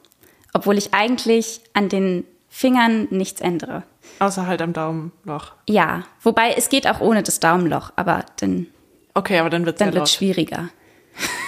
Obwohl 0.53 0.77
ich 0.77 0.93
eigentlich 0.93 1.61
an 1.73 1.89
den 1.89 2.25
Fingern 2.49 3.07
nichts 3.09 3.41
ändere. 3.41 3.83
Außer 4.19 4.47
halt 4.47 4.61
am 4.61 4.73
Daumenloch. 4.73 5.53
Ja, 5.67 6.03
wobei 6.21 6.53
es 6.53 6.69
geht 6.69 6.87
auch 6.87 7.01
ohne 7.01 7.23
das 7.23 7.39
Daumenloch, 7.39 7.91
aber 7.95 8.25
dann. 8.39 8.67
Okay, 9.13 9.39
aber 9.39 9.49
dann 9.49 9.65
wird 9.65 9.75
es 9.75 9.79
Dann 9.79 9.93
wird 9.93 10.09
schwieriger. 10.09 10.69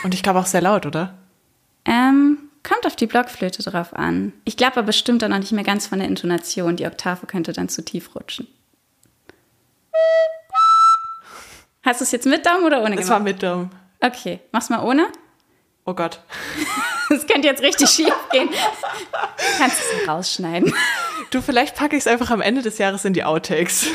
Und 0.03 0.13
ich 0.13 0.23
glaube 0.23 0.39
auch 0.39 0.45
sehr 0.45 0.61
laut, 0.61 0.85
oder? 0.85 1.13
Ähm, 1.85 2.47
Kommt 2.67 2.85
auf 2.85 2.97
die 2.97 3.07
Blockflöte 3.07 3.63
drauf 3.63 3.93
an. 3.93 4.33
Ich 4.43 4.57
glaube 4.57 4.73
aber 4.73 4.87
bestimmt 4.87 5.21
dann 5.21 5.31
noch 5.31 5.39
nicht 5.39 5.53
mehr 5.53 5.63
ganz 5.63 5.87
von 5.87 5.99
der 5.99 6.07
Intonation. 6.09 6.75
Die 6.75 6.85
Oktave 6.85 7.25
könnte 7.25 7.53
dann 7.53 7.69
zu 7.69 7.83
tief 7.83 8.13
rutschen. 8.13 8.45
Hast 11.87 12.01
du 12.01 12.03
es 12.03 12.11
jetzt 12.11 12.25
mit 12.25 12.45
Daumen 12.45 12.65
oder 12.65 12.79
ohne 12.79 12.89
gemacht? 12.89 13.05
Es 13.05 13.09
war 13.09 13.21
mit 13.21 13.41
Daumen. 13.41 13.71
Okay, 14.01 14.41
mach's 14.51 14.69
mal 14.69 14.83
ohne. 14.83 15.07
Oh 15.85 15.93
Gott. 15.93 16.19
Das 17.09 17.25
könnte 17.25 17.47
jetzt 17.47 17.61
richtig 17.61 17.89
schief 17.89 18.13
gehen. 18.33 18.49
Kannst 19.57 19.77
du 19.79 20.01
es 20.01 20.07
rausschneiden. 20.09 20.75
Du, 21.31 21.41
vielleicht 21.41 21.73
packe 21.73 21.95
ich 21.95 22.01
es 22.01 22.07
einfach 22.07 22.31
am 22.31 22.41
Ende 22.41 22.61
des 22.61 22.79
Jahres 22.79 23.05
in 23.05 23.13
die 23.13 23.23
Outtakes. 23.23 23.85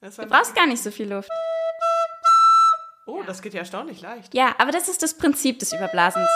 Du 0.00 0.26
brauchst 0.26 0.54
gar 0.54 0.66
nicht 0.66 0.82
so 0.82 0.90
viel 0.90 1.12
Luft. 1.12 1.28
Oh, 3.06 3.22
das 3.26 3.42
geht 3.42 3.52
ja 3.52 3.60
erstaunlich 3.60 4.00
leicht. 4.00 4.32
Ja, 4.32 4.54
aber 4.56 4.72
das 4.72 4.88
ist 4.88 5.02
das 5.02 5.12
Prinzip 5.12 5.58
des 5.58 5.74
Überblasens. 5.74 6.30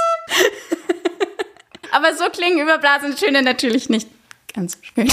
aber 1.92 2.14
so 2.14 2.28
klingen 2.28 2.61
überblasene 2.61 3.14
Töne 3.14 3.40
natürlich 3.40 3.88
nicht 3.88 4.11
ganz 4.52 4.76
schön. 4.83 5.11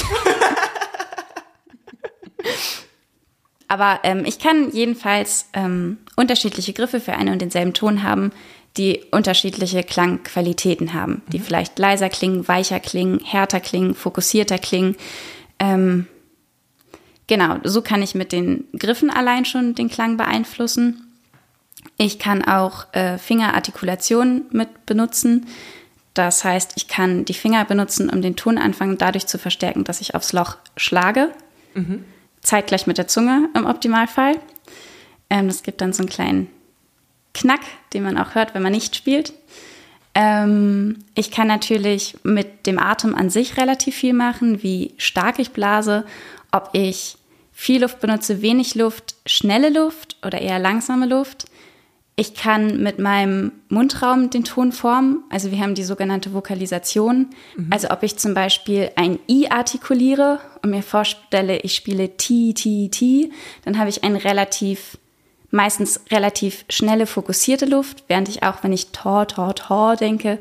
Aber 3.69 3.99
ähm, 4.03 4.25
ich 4.25 4.39
kann 4.39 4.71
jedenfalls 4.71 5.47
ähm, 5.53 5.99
unterschiedliche 6.15 6.73
Griffe 6.73 6.99
für 6.99 7.13
einen 7.13 7.34
und 7.34 7.41
denselben 7.41 7.73
Ton 7.73 8.03
haben, 8.03 8.32
die 8.77 9.01
unterschiedliche 9.12 9.84
Klangqualitäten 9.84 10.93
haben, 10.93 11.21
die 11.27 11.38
mhm. 11.39 11.43
vielleicht 11.43 11.79
leiser 11.79 12.10
klingen, 12.10 12.47
weicher 12.47 12.79
klingen, 12.79 13.19
härter 13.23 13.60
klingen, 13.60 13.93
fokussierter 13.93 14.58
klingen. 14.58 14.95
Ähm, 15.60 16.08
genau, 17.27 17.58
so 17.63 17.84
kann 17.84 18.01
ich 18.01 18.15
mit 18.15 18.32
den 18.32 18.65
Griffen 18.77 19.12
allein 19.12 19.45
schon 19.45 19.75
den 19.75 19.89
Klang 19.89 20.17
beeinflussen. 20.17 21.05
Ich 21.97 22.17
kann 22.17 22.43
auch 22.43 22.91
äh, 22.93 23.19
Fingerartikulation 23.19 24.45
mit 24.51 24.88
benutzen. 24.88 25.45
Das 26.15 26.43
heißt, 26.43 26.73
ich 26.75 26.88
kann 26.88 27.23
die 27.23 27.34
Finger 27.36 27.65
benutzen, 27.65 28.10
um 28.10 28.23
den 28.23 28.36
Tonanfang 28.36 28.97
dadurch 28.97 29.27
zu 29.27 29.38
verstärken, 29.38 29.84
dass 29.84 30.01
ich 30.01 30.15
aufs 30.15 30.34
Loch 30.34 30.58
schlage. 30.75 31.29
Mhm. 31.75 32.03
Zeitgleich 32.41 32.88
mit 32.88 32.97
der 32.97 33.08
Zunge 33.08 33.49
im 33.54 33.65
Optimalfall. 33.65 34.39
Ähm, 35.30 35.47
das 35.47 35.63
gibt 35.63 35.82
dann 35.82 35.93
so 35.93 36.04
einen 36.04 36.10
kleinen 36.10 36.49
Knack, 37.34 37.62
den 37.93 38.04
man 38.04 38.17
auch 38.17 38.36
hört, 38.36 38.54
wenn 38.54 38.63
man 38.63 38.71
nicht 38.71 38.95
spielt. 38.95 39.34
Ähm, 40.15 41.04
ich 41.15 41.32
kann 41.32 41.47
natürlich 41.47 42.17
mit 42.23 42.65
dem 42.65 42.80
Atem 42.80 43.15
an 43.15 43.30
sich 43.30 43.58
relativ 43.58 43.95
viel 43.95 44.13
machen, 44.13 44.63
wie 44.63 44.93
stark 44.97 45.39
ich 45.39 45.52
blase, 45.52 46.06
ob 46.52 46.69
ich 46.73 47.17
viel 47.54 47.82
Luft 47.82 47.99
benutze, 47.99 48.41
wenig 48.41 48.75
Luft, 48.75 49.15
schnelle 49.25 49.69
Luft 49.69 50.17
oder 50.25 50.41
eher 50.41 50.60
langsame 50.60 51.06
Luft. 51.06 51.45
Ich 52.19 52.34
kann 52.34 52.84
mit 52.84 52.99
meinem 52.99 53.53
Mundraum 53.69 54.29
den 54.29 54.43
Ton 54.43 54.73
formen. 54.73 55.23
Also 55.29 55.51
wir 55.51 55.60
haben 55.62 55.73
die 55.73 55.86
sogenannte 55.86 56.34
Vokalisation. 56.34 57.29
Mhm. 57.55 57.67
Also 57.69 57.91
ob 57.91 58.03
ich 58.03 58.17
zum 58.17 58.34
Beispiel 58.34 58.91
ein 58.97 59.19
I 59.29 59.49
artikuliere 59.49 60.41
und 60.62 60.71
mir 60.71 60.84
vorstelle, 60.84 61.60
ich 61.60 61.75
spiele 61.75 62.17
T, 62.17 62.53
T, 62.53 62.89
T, 62.89 63.32
dann 63.63 63.79
habe 63.79 63.89
ich 63.89 64.03
eine 64.03 64.21
relativ, 64.21 64.97
meistens 65.49 66.01
relativ 66.12 66.65
schnelle, 66.67 67.08
fokussierte 67.08 67.65
Luft, 67.65 68.03
während 68.10 68.27
ich 68.27 68.43
auch, 68.43 68.63
wenn 68.63 68.73
ich 68.73 68.91
Tor, 68.91 69.25
Tor, 69.29 69.55
Tor 69.55 69.95
denke, 69.95 70.39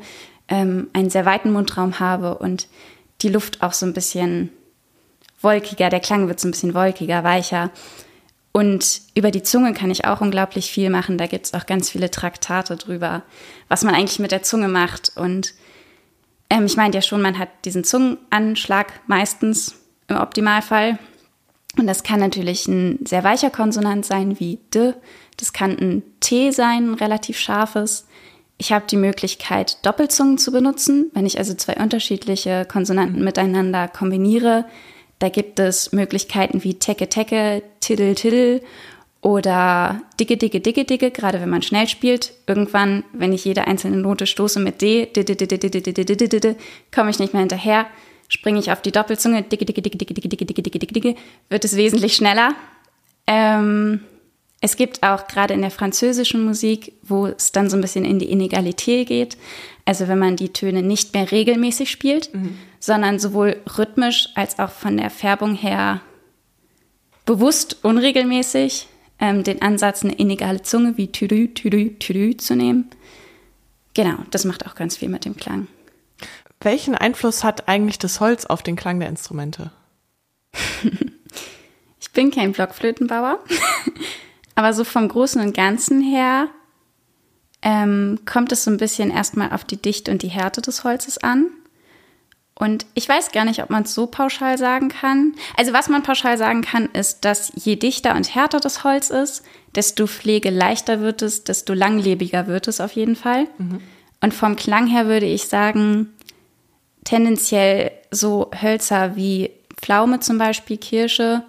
ähm, 0.49 0.89
einen 0.91 1.09
sehr 1.09 1.25
weiten 1.25 1.53
Mundraum 1.53 2.01
habe 2.01 2.39
und 2.39 2.67
die 3.21 3.29
Luft 3.29 3.63
auch 3.63 3.71
so 3.71 3.85
ein 3.85 3.93
bisschen 3.93 4.49
wolkiger, 5.39 5.89
der 5.89 6.01
Klang 6.01 6.27
wird 6.27 6.41
so 6.41 6.49
ein 6.49 6.51
bisschen 6.51 6.73
wolkiger, 6.73 7.23
weicher. 7.23 7.71
Und 8.51 9.01
über 9.13 9.31
die 9.31 9.43
Zunge 9.43 9.73
kann 9.73 9.91
ich 9.91 10.05
auch 10.05 10.21
unglaublich 10.21 10.71
viel 10.71 10.89
machen. 10.89 11.17
Da 11.17 11.27
gibt 11.27 11.45
es 11.45 11.53
auch 11.53 11.65
ganz 11.65 11.89
viele 11.89 12.09
Traktate 12.09 12.75
drüber, 12.77 13.23
was 13.67 13.83
man 13.83 13.93
eigentlich 13.93 14.19
mit 14.19 14.31
der 14.31 14.43
Zunge 14.43 14.67
macht. 14.67 15.11
Und 15.15 15.53
ähm, 16.49 16.65
ich 16.65 16.75
meinte 16.75 16.97
ja 16.97 17.01
schon, 17.01 17.21
man 17.21 17.37
hat 17.37 17.49
diesen 17.65 17.83
Zungenanschlag 17.83 18.87
meistens 19.07 19.75
im 20.07 20.17
Optimalfall. 20.17 20.97
Und 21.77 21.85
das 21.87 22.03
kann 22.03 22.19
natürlich 22.19 22.67
ein 22.67 22.99
sehr 23.05 23.23
weicher 23.23 23.51
Konsonant 23.51 24.05
sein 24.05 24.39
wie 24.39 24.59
D. 24.73 24.93
Das 25.37 25.53
kann 25.53 25.77
ein 25.77 26.03
T 26.19 26.51
sein, 26.51 26.91
ein 26.91 26.93
relativ 26.95 27.37
scharfes. 27.37 28.07
Ich 28.57 28.73
habe 28.73 28.85
die 28.89 28.97
Möglichkeit, 28.97 29.77
Doppelzungen 29.85 30.37
zu 30.37 30.51
benutzen. 30.51 31.11
Wenn 31.13 31.25
ich 31.25 31.37
also 31.37 31.53
zwei 31.53 31.75
unterschiedliche 31.75 32.65
Konsonanten 32.65 33.23
miteinander 33.23 33.87
kombiniere, 33.87 34.65
da 35.19 35.29
gibt 35.29 35.59
es 35.59 35.91
Möglichkeiten 35.91 36.63
wie 36.63 36.75
Tecke 36.75 37.09
Tecke, 37.09 37.61
Tiddle 37.81 38.15
Tiddle 38.15 38.61
oder 39.21 40.01
Dicke 40.19 40.37
Dicke 40.37 40.61
Dicke 40.61 40.85
Dicke, 40.85 41.11
gerade 41.11 41.41
wenn 41.41 41.49
man 41.49 41.61
schnell 41.61 41.87
spielt. 41.87 42.33
Irgendwann, 42.47 43.03
wenn 43.11 43.33
ich 43.33 43.43
jede 43.43 43.67
einzelne 43.67 43.97
Note 43.97 44.25
stoße 44.25 44.59
mit 44.59 44.81
D, 44.81 45.07
komme 46.93 47.09
ich 47.09 47.19
nicht 47.19 47.33
mehr 47.33 47.41
hinterher, 47.41 47.85
springe 48.29 48.59
ich 48.59 48.71
auf 48.71 48.81
die 48.81 48.93
Doppelzunge, 48.93 49.43
Dicke 49.43 49.65
Dicke 49.65 49.81
Dicke 49.81 49.97
Dicke 49.97 50.13
Dicke 50.13 50.29
Dicke 50.29 50.45
Dicke 50.45 50.63
Dicke 50.63 50.79
Dicke 50.79 50.93
Dicke, 50.93 51.15
wird 51.49 51.65
es 51.65 51.75
wesentlich 51.75 52.15
schneller. 52.15 52.55
Ähm, 53.27 54.01
es 54.61 54.75
gibt 54.75 55.03
auch 55.03 55.27
gerade 55.27 55.53
in 55.53 55.61
der 55.61 55.71
französischen 55.71 56.43
Musik, 56.43 56.93
wo 57.01 57.27
es 57.27 57.51
dann 57.51 57.69
so 57.69 57.77
ein 57.77 57.81
bisschen 57.81 58.05
in 58.05 58.19
die 58.19 58.31
Inegalität 58.31 59.07
geht, 59.07 59.37
also 59.85 60.07
wenn 60.07 60.19
man 60.19 60.35
die 60.35 60.49
Töne 60.49 60.81
nicht 60.81 61.13
mehr 61.13 61.31
regelmäßig 61.31 61.89
spielt, 61.89 62.33
mhm. 62.33 62.57
Sondern 62.79 63.19
sowohl 63.19 63.61
rhythmisch 63.77 64.29
als 64.35 64.59
auch 64.59 64.71
von 64.71 64.97
der 64.97 65.09
Färbung 65.09 65.55
her 65.55 66.01
bewusst 67.25 67.83
unregelmäßig, 67.83 68.87
ähm, 69.19 69.43
den 69.43 69.61
Ansatz, 69.61 70.03
eine 70.03 70.13
inegale 70.13 70.61
Zunge 70.61 70.97
wie 70.97 71.11
Tüdü, 71.11 71.53
Tüdü, 71.53 71.95
Tüdü 71.99 72.37
zu 72.37 72.55
nehmen. 72.55 72.89
Genau, 73.93 74.17
das 74.31 74.45
macht 74.45 74.65
auch 74.65 74.75
ganz 74.75 74.97
viel 74.97 75.09
mit 75.09 75.25
dem 75.25 75.35
Klang. 75.35 75.67
Welchen 76.61 76.95
Einfluss 76.95 77.43
hat 77.43 77.67
eigentlich 77.67 77.99
das 77.99 78.19
Holz 78.19 78.45
auf 78.45 78.63
den 78.63 78.75
Klang 78.75 78.99
der 78.99 79.09
Instrumente? 79.09 79.71
ich 81.99 82.11
bin 82.11 82.31
kein 82.31 82.51
Blockflötenbauer, 82.51 83.39
aber 84.55 84.73
so 84.73 84.83
vom 84.83 85.07
Großen 85.07 85.41
und 85.41 85.55
Ganzen 85.55 86.01
her 86.01 86.47
ähm, 87.61 88.19
kommt 88.25 88.51
es 88.51 88.63
so 88.63 88.71
ein 88.71 88.77
bisschen 88.77 89.11
erstmal 89.11 89.51
auf 89.51 89.63
die 89.63 89.77
Dichte 89.77 90.11
und 90.11 90.21
die 90.21 90.29
Härte 90.29 90.61
des 90.61 90.83
Holzes 90.83 91.17
an. 91.17 91.47
Und 92.59 92.85
ich 92.93 93.07
weiß 93.07 93.31
gar 93.31 93.45
nicht, 93.45 93.63
ob 93.63 93.69
man 93.69 93.83
es 93.83 93.95
so 93.95 94.05
pauschal 94.05 94.57
sagen 94.57 94.89
kann. 94.89 95.33
Also 95.55 95.71
was 95.71 95.87
man 95.87 96.03
pauschal 96.03 96.37
sagen 96.37 96.61
kann, 96.61 96.89
ist, 96.91 97.23
dass 97.23 97.53
je 97.55 97.77
dichter 97.77 98.15
und 98.15 98.35
härter 98.35 98.59
das 98.59 98.83
Holz 98.83 99.09
ist, 99.09 99.43
desto 99.75 100.07
pflegeleichter 100.07 100.99
wird 100.99 101.21
es, 101.21 101.45
desto 101.45 101.73
langlebiger 101.73 102.47
wird 102.47 102.67
es 102.67 102.81
auf 102.81 102.91
jeden 102.91 103.15
Fall. 103.15 103.47
Mhm. 103.57 103.79
Und 104.19 104.33
vom 104.33 104.57
Klang 104.57 104.87
her 104.87 105.07
würde 105.07 105.25
ich 105.25 105.47
sagen, 105.47 106.13
tendenziell 107.05 107.91
so 108.11 108.51
Hölzer 108.61 109.15
wie 109.15 109.51
Pflaume 109.77 110.19
zum 110.19 110.37
Beispiel, 110.37 110.77
Kirsche, 110.77 111.43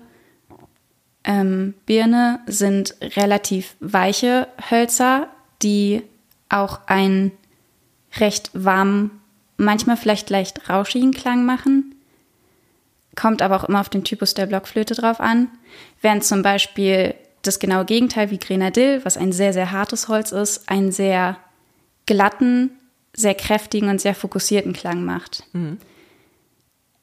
ähm, 1.25 1.75
Birne 1.87 2.38
sind 2.46 2.94
relativ 3.16 3.75
weiche 3.81 4.46
Hölzer, 4.70 5.29
die 5.61 6.03
auch 6.49 6.87
einen 6.87 7.33
recht 8.18 8.51
warmen 8.55 9.19
manchmal 9.61 9.96
vielleicht 9.96 10.31
leicht 10.31 10.68
rauschigen 10.68 11.12
Klang 11.12 11.44
machen. 11.44 11.94
Kommt 13.14 13.42
aber 13.42 13.57
auch 13.57 13.64
immer 13.64 13.81
auf 13.81 13.88
den 13.88 14.05
Typus 14.05 14.35
der 14.35 14.46
Blockflöte 14.46 14.94
drauf 14.94 15.20
an. 15.20 15.49
Während 16.01 16.25
zum 16.25 16.42
Beispiel 16.42 17.14
das 17.42 17.59
genaue 17.59 17.85
Gegenteil 17.85 18.31
wie 18.31 18.38
Grenadill, 18.38 19.05
was 19.05 19.16
ein 19.16 19.33
sehr, 19.33 19.53
sehr 19.53 19.73
hartes 19.73 20.09
Holz 20.09 20.33
ist, 20.33 20.68
einen 20.68 20.92
sehr 20.92 21.37
glatten, 22.07 22.70
sehr 23.14 23.35
kräftigen 23.35 23.88
und 23.88 24.01
sehr 24.01 24.14
fokussierten 24.14 24.73
Klang 24.73 25.05
macht. 25.05 25.44
Mhm. 25.53 25.79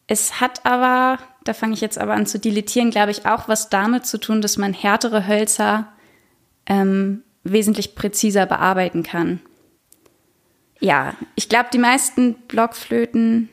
Es 0.08 0.40
hat 0.40 0.66
aber, 0.66 1.20
da 1.44 1.54
fange 1.54 1.74
ich 1.74 1.82
jetzt 1.82 1.98
aber 1.98 2.14
an 2.14 2.26
zu 2.26 2.40
dilettieren, 2.40 2.92
glaube 2.92 3.12
ich, 3.12 3.26
auch 3.26 3.48
was 3.48 3.70
damit 3.70 4.06
zu 4.06 4.18
tun, 4.20 4.42
dass 4.42 4.58
man 4.58 4.74
härtere 4.74 5.28
Hölzer 5.28 5.92
ähm, 6.66 7.24
wesentlich 7.44 7.96
präziser 7.96 8.46
bearbeiten 8.46 9.04
kann 9.04 9.42
ja, 10.80 11.16
ich 11.36 11.50
glaube, 11.50 11.70
die 11.74 11.80
meisten 11.80 12.36
Blockflöten, 12.48 13.50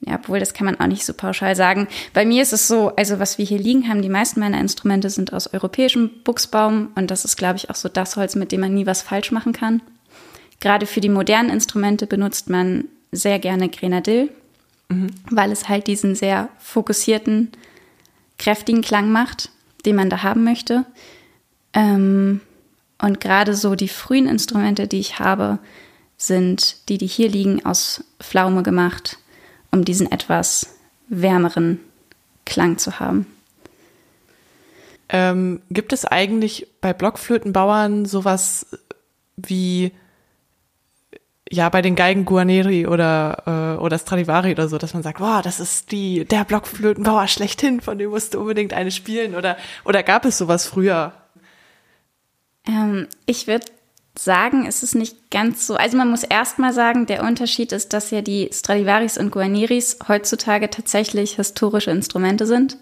ja, 0.00 0.16
obwohl 0.16 0.40
das 0.40 0.54
kann 0.54 0.64
man 0.64 0.80
auch 0.80 0.86
nicht 0.86 1.04
so 1.04 1.12
pauschal 1.12 1.54
sagen. 1.56 1.88
Bei 2.12 2.24
mir 2.24 2.42
ist 2.42 2.52
es 2.52 2.68
so, 2.68 2.94
also 2.96 3.18
was 3.18 3.38
wir 3.38 3.44
hier 3.44 3.58
liegen 3.58 3.88
haben, 3.88 4.02
die 4.02 4.08
meisten 4.08 4.40
meiner 4.40 4.60
Instrumente 4.60 5.10
sind 5.10 5.32
aus 5.32 5.52
europäischem 5.52 6.10
Buchsbaum 6.24 6.88
und 6.94 7.10
das 7.10 7.24
ist, 7.24 7.36
glaube 7.36 7.56
ich, 7.56 7.70
auch 7.70 7.74
so 7.74 7.88
das 7.88 8.16
Holz, 8.16 8.34
mit 8.34 8.52
dem 8.52 8.60
man 8.60 8.74
nie 8.74 8.86
was 8.86 9.02
falsch 9.02 9.30
machen 9.30 9.52
kann. 9.52 9.82
Gerade 10.60 10.86
für 10.86 11.00
die 11.00 11.08
modernen 11.08 11.50
Instrumente 11.50 12.06
benutzt 12.06 12.48
man 12.48 12.84
sehr 13.10 13.38
gerne 13.38 13.68
Grenadill, 13.68 14.30
mhm. 14.88 15.08
weil 15.30 15.50
es 15.52 15.68
halt 15.68 15.86
diesen 15.86 16.14
sehr 16.14 16.48
fokussierten, 16.58 17.50
kräftigen 18.38 18.82
Klang 18.82 19.10
macht, 19.10 19.50
den 19.84 19.96
man 19.96 20.10
da 20.10 20.22
haben 20.22 20.44
möchte. 20.44 20.84
Ähm, 21.74 22.40
und 23.02 23.20
gerade 23.20 23.54
so 23.54 23.74
die 23.74 23.88
frühen 23.88 24.26
Instrumente, 24.26 24.86
die 24.86 25.00
ich 25.00 25.18
habe, 25.18 25.58
sind 26.16 26.88
die, 26.88 26.98
die 26.98 27.08
hier 27.08 27.28
liegen, 27.28 27.66
aus 27.66 28.04
Pflaume 28.20 28.62
gemacht, 28.62 29.18
um 29.72 29.84
diesen 29.84 30.10
etwas 30.10 30.76
wärmeren 31.08 31.80
Klang 32.44 32.78
zu 32.78 33.00
haben. 33.00 33.26
Ähm, 35.08 35.60
gibt 35.68 35.92
es 35.92 36.04
eigentlich 36.04 36.68
bei 36.80 36.92
Blockflötenbauern 36.92 38.06
sowas 38.06 38.66
wie 39.36 39.90
ja 41.50 41.68
bei 41.68 41.82
den 41.82 41.96
Geigen 41.96 42.24
Guarneri 42.24 42.86
oder 42.86 43.76
äh, 43.78 43.82
oder 43.82 43.98
Stradivari 43.98 44.52
oder 44.52 44.68
so, 44.68 44.78
dass 44.78 44.94
man 44.94 45.02
sagt, 45.02 45.20
wow, 45.20 45.42
das 45.42 45.58
ist 45.58 45.90
die 45.90 46.24
der 46.24 46.44
Blockflötenbauer 46.44 47.26
schlechthin, 47.26 47.80
von 47.80 47.98
dem 47.98 48.10
musst 48.10 48.34
du 48.34 48.40
unbedingt 48.40 48.72
eine 48.72 48.92
spielen 48.92 49.34
oder 49.34 49.56
oder 49.84 50.02
gab 50.04 50.24
es 50.24 50.38
sowas 50.38 50.66
früher? 50.66 51.12
Ähm, 52.66 53.08
ich 53.26 53.46
würde 53.46 53.66
sagen, 54.18 54.66
es 54.66 54.82
ist 54.82 54.94
nicht 54.94 55.30
ganz 55.30 55.66
so. 55.66 55.74
Also 55.74 55.96
man 55.96 56.10
muss 56.10 56.22
erstmal 56.22 56.72
sagen, 56.72 57.06
der 57.06 57.24
Unterschied 57.24 57.72
ist, 57.72 57.92
dass 57.92 58.10
ja 58.10 58.20
die 58.20 58.50
Stradivaris 58.52 59.18
und 59.18 59.30
Guarneris 59.30 59.98
heutzutage 60.06 60.68
tatsächlich 60.70 61.36
historische 61.36 61.90
Instrumente 61.90 62.46
sind, 62.46 62.76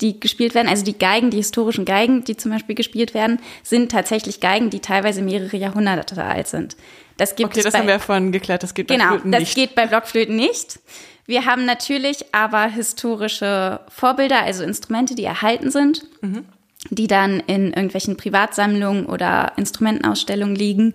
die 0.00 0.18
gespielt 0.18 0.54
werden. 0.54 0.68
Also 0.68 0.84
die 0.84 0.98
Geigen, 0.98 1.30
die 1.30 1.36
historischen 1.36 1.84
Geigen, 1.84 2.24
die 2.24 2.36
zum 2.36 2.50
Beispiel 2.50 2.74
gespielt 2.74 3.14
werden, 3.14 3.40
sind 3.62 3.92
tatsächlich 3.92 4.40
Geigen, 4.40 4.70
die 4.70 4.80
teilweise 4.80 5.22
mehrere 5.22 5.56
Jahrhunderte 5.56 6.22
alt 6.22 6.48
sind. 6.48 6.76
Das 7.16 7.36
gibt 7.36 7.50
okay, 7.50 7.60
es 7.60 7.64
das 7.64 7.72
bei, 7.72 7.80
haben 7.80 7.88
wir 7.88 8.00
vorhin 8.00 8.32
geklärt. 8.32 8.62
Das 8.62 8.74
geht 8.74 8.88
bei 8.88 8.96
genau, 8.96 9.10
Flöten 9.10 9.30
nicht. 9.30 9.38
Genau, 9.38 9.44
das 9.44 9.54
geht 9.54 9.74
bei 9.74 9.86
Blockflöten 9.86 10.36
nicht. 10.36 10.80
Wir 11.26 11.44
haben 11.44 11.66
natürlich 11.66 12.34
aber 12.34 12.64
historische 12.64 13.80
Vorbilder, 13.88 14.42
also 14.42 14.64
Instrumente, 14.64 15.14
die 15.14 15.24
erhalten 15.24 15.70
sind. 15.70 16.04
Mhm 16.20 16.46
die 16.90 17.06
dann 17.06 17.40
in 17.40 17.68
irgendwelchen 17.72 18.16
Privatsammlungen 18.16 19.06
oder 19.06 19.52
Instrumentenausstellungen 19.56 20.54
liegen, 20.54 20.94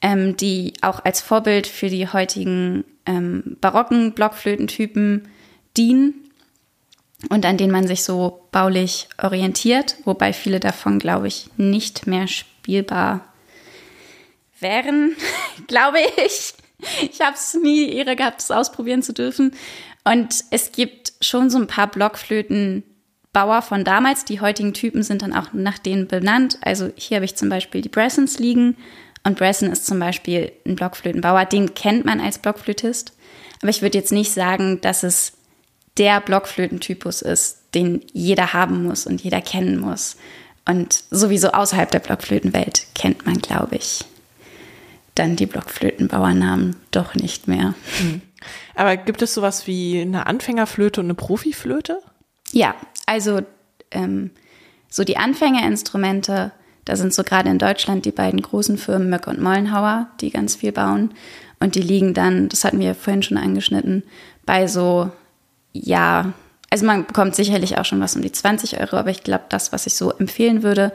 ähm, 0.00 0.36
die 0.36 0.74
auch 0.82 1.04
als 1.04 1.20
Vorbild 1.20 1.66
für 1.66 1.88
die 1.88 2.08
heutigen 2.08 2.84
ähm, 3.06 3.56
barocken 3.60 4.12
Blockflötentypen 4.12 5.28
dienen 5.76 6.14
und 7.28 7.46
an 7.46 7.56
denen 7.56 7.72
man 7.72 7.86
sich 7.86 8.02
so 8.02 8.48
baulich 8.50 9.08
orientiert, 9.22 9.96
wobei 10.04 10.32
viele 10.32 10.60
davon, 10.60 10.98
glaube 10.98 11.28
ich, 11.28 11.46
nicht 11.56 12.06
mehr 12.06 12.26
spielbar 12.26 13.32
wären, 14.58 15.16
glaube 15.66 15.98
ich. 16.24 16.54
Ich 17.00 17.20
habe 17.20 17.36
es 17.36 17.54
nie 17.54 17.90
Ehre 17.90 18.16
gehabt, 18.16 18.40
es 18.40 18.50
ausprobieren 18.50 19.02
zu 19.02 19.12
dürfen. 19.12 19.54
Und 20.04 20.44
es 20.50 20.72
gibt 20.72 21.12
schon 21.20 21.48
so 21.48 21.58
ein 21.58 21.68
paar 21.68 21.88
Blockflöten, 21.88 22.82
Bauer 23.32 23.62
von 23.62 23.84
damals. 23.84 24.24
Die 24.24 24.40
heutigen 24.40 24.74
Typen 24.74 25.02
sind 25.02 25.22
dann 25.22 25.32
auch 25.32 25.52
nach 25.52 25.78
denen 25.78 26.06
benannt. 26.06 26.58
Also 26.60 26.90
hier 26.96 27.16
habe 27.16 27.24
ich 27.24 27.36
zum 27.36 27.48
Beispiel 27.48 27.80
die 27.80 27.88
Bressons 27.88 28.38
liegen. 28.38 28.76
Und 29.24 29.38
Bresson 29.38 29.70
ist 29.70 29.86
zum 29.86 29.98
Beispiel 29.98 30.52
ein 30.66 30.76
Blockflötenbauer. 30.76 31.44
Den 31.46 31.74
kennt 31.74 32.04
man 32.04 32.20
als 32.20 32.38
Blockflötist. 32.38 33.12
Aber 33.60 33.70
ich 33.70 33.82
würde 33.82 33.98
jetzt 33.98 34.12
nicht 34.12 34.32
sagen, 34.32 34.80
dass 34.80 35.02
es 35.02 35.32
der 35.98 36.20
Blockflötentypus 36.20 37.22
ist, 37.22 37.58
den 37.74 38.04
jeder 38.12 38.52
haben 38.52 38.84
muss 38.84 39.06
und 39.06 39.22
jeder 39.22 39.40
kennen 39.40 39.78
muss. 39.78 40.16
Und 40.64 41.04
sowieso 41.10 41.48
außerhalb 41.48 41.90
der 41.90 42.00
Blockflötenwelt 42.00 42.86
kennt 42.94 43.26
man, 43.26 43.38
glaube 43.38 43.76
ich, 43.76 44.04
dann 45.14 45.36
die 45.36 45.46
Blockflötenbauernamen 45.46 46.76
doch 46.90 47.14
nicht 47.14 47.48
mehr. 47.48 47.74
Mhm. 48.00 48.22
Aber 48.74 48.96
gibt 48.96 49.22
es 49.22 49.34
sowas 49.34 49.66
wie 49.66 50.00
eine 50.00 50.26
Anfängerflöte 50.26 51.00
und 51.00 51.06
eine 51.06 51.14
Profiflöte? 51.14 52.00
Ja, 52.52 52.74
also 53.12 53.40
ähm, 53.90 54.30
so 54.88 55.04
die 55.04 55.18
Anfängerinstrumente, 55.18 56.52
da 56.86 56.96
sind 56.96 57.12
so 57.12 57.22
gerade 57.22 57.50
in 57.50 57.58
Deutschland 57.58 58.06
die 58.06 58.10
beiden 58.10 58.40
großen 58.40 58.78
Firmen 58.78 59.10
Möck 59.10 59.26
und 59.26 59.40
Mollenhauer, 59.40 60.08
die 60.20 60.30
ganz 60.30 60.56
viel 60.56 60.72
bauen. 60.72 61.12
Und 61.60 61.74
die 61.74 61.82
liegen 61.82 62.14
dann, 62.14 62.48
das 62.48 62.64
hatten 62.64 62.80
wir 62.80 62.94
vorhin 62.94 63.22
schon 63.22 63.36
angeschnitten, 63.36 64.02
bei 64.46 64.66
so, 64.66 65.10
ja, 65.72 66.32
also 66.70 66.86
man 66.86 67.06
bekommt 67.06 67.36
sicherlich 67.36 67.76
auch 67.76 67.84
schon 67.84 68.00
was 68.00 68.16
um 68.16 68.22
die 68.22 68.32
20 68.32 68.80
Euro, 68.80 68.96
aber 68.96 69.10
ich 69.10 69.22
glaube, 69.22 69.44
das, 69.50 69.72
was 69.72 69.86
ich 69.86 69.94
so 69.94 70.10
empfehlen 70.10 70.62
würde, 70.62 70.92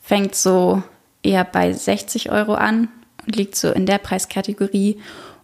fängt 0.00 0.36
so 0.36 0.82
eher 1.24 1.44
bei 1.44 1.72
60 1.72 2.30
Euro 2.30 2.54
an 2.54 2.88
und 3.26 3.34
liegt 3.34 3.56
so 3.56 3.72
in 3.72 3.84
der 3.84 3.98
Preiskategorie. 3.98 5.00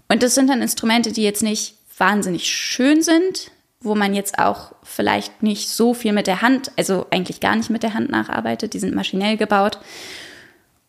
Und 0.09 0.23
das 0.23 0.37
sind 0.37 0.49
dann 0.49 0.63
Instrumente, 0.63 1.11
die 1.13 1.25
jetzt 1.25 1.43
nicht 1.43 1.75
wahnsinnig 1.99 2.47
schön 2.47 3.03
sind, 3.03 3.51
wo 3.85 3.95
man 3.95 4.15
jetzt 4.15 4.39
auch 4.39 4.73
vielleicht 4.83 5.43
nicht 5.43 5.69
so 5.69 5.95
viel 5.95 6.13
mit 6.13 6.27
der 6.27 6.43
Hand, 6.43 6.73
also 6.77 7.07
eigentlich 7.11 7.41
gar 7.41 7.55
nicht 7.57 7.71
mit 7.71 7.83
der 7.83 7.95
Hand 7.95 8.11
nacharbeitet, 8.11 8.75
die 8.75 8.79
sind 8.79 8.95
maschinell 8.95 9.37
gebaut. 9.37 9.79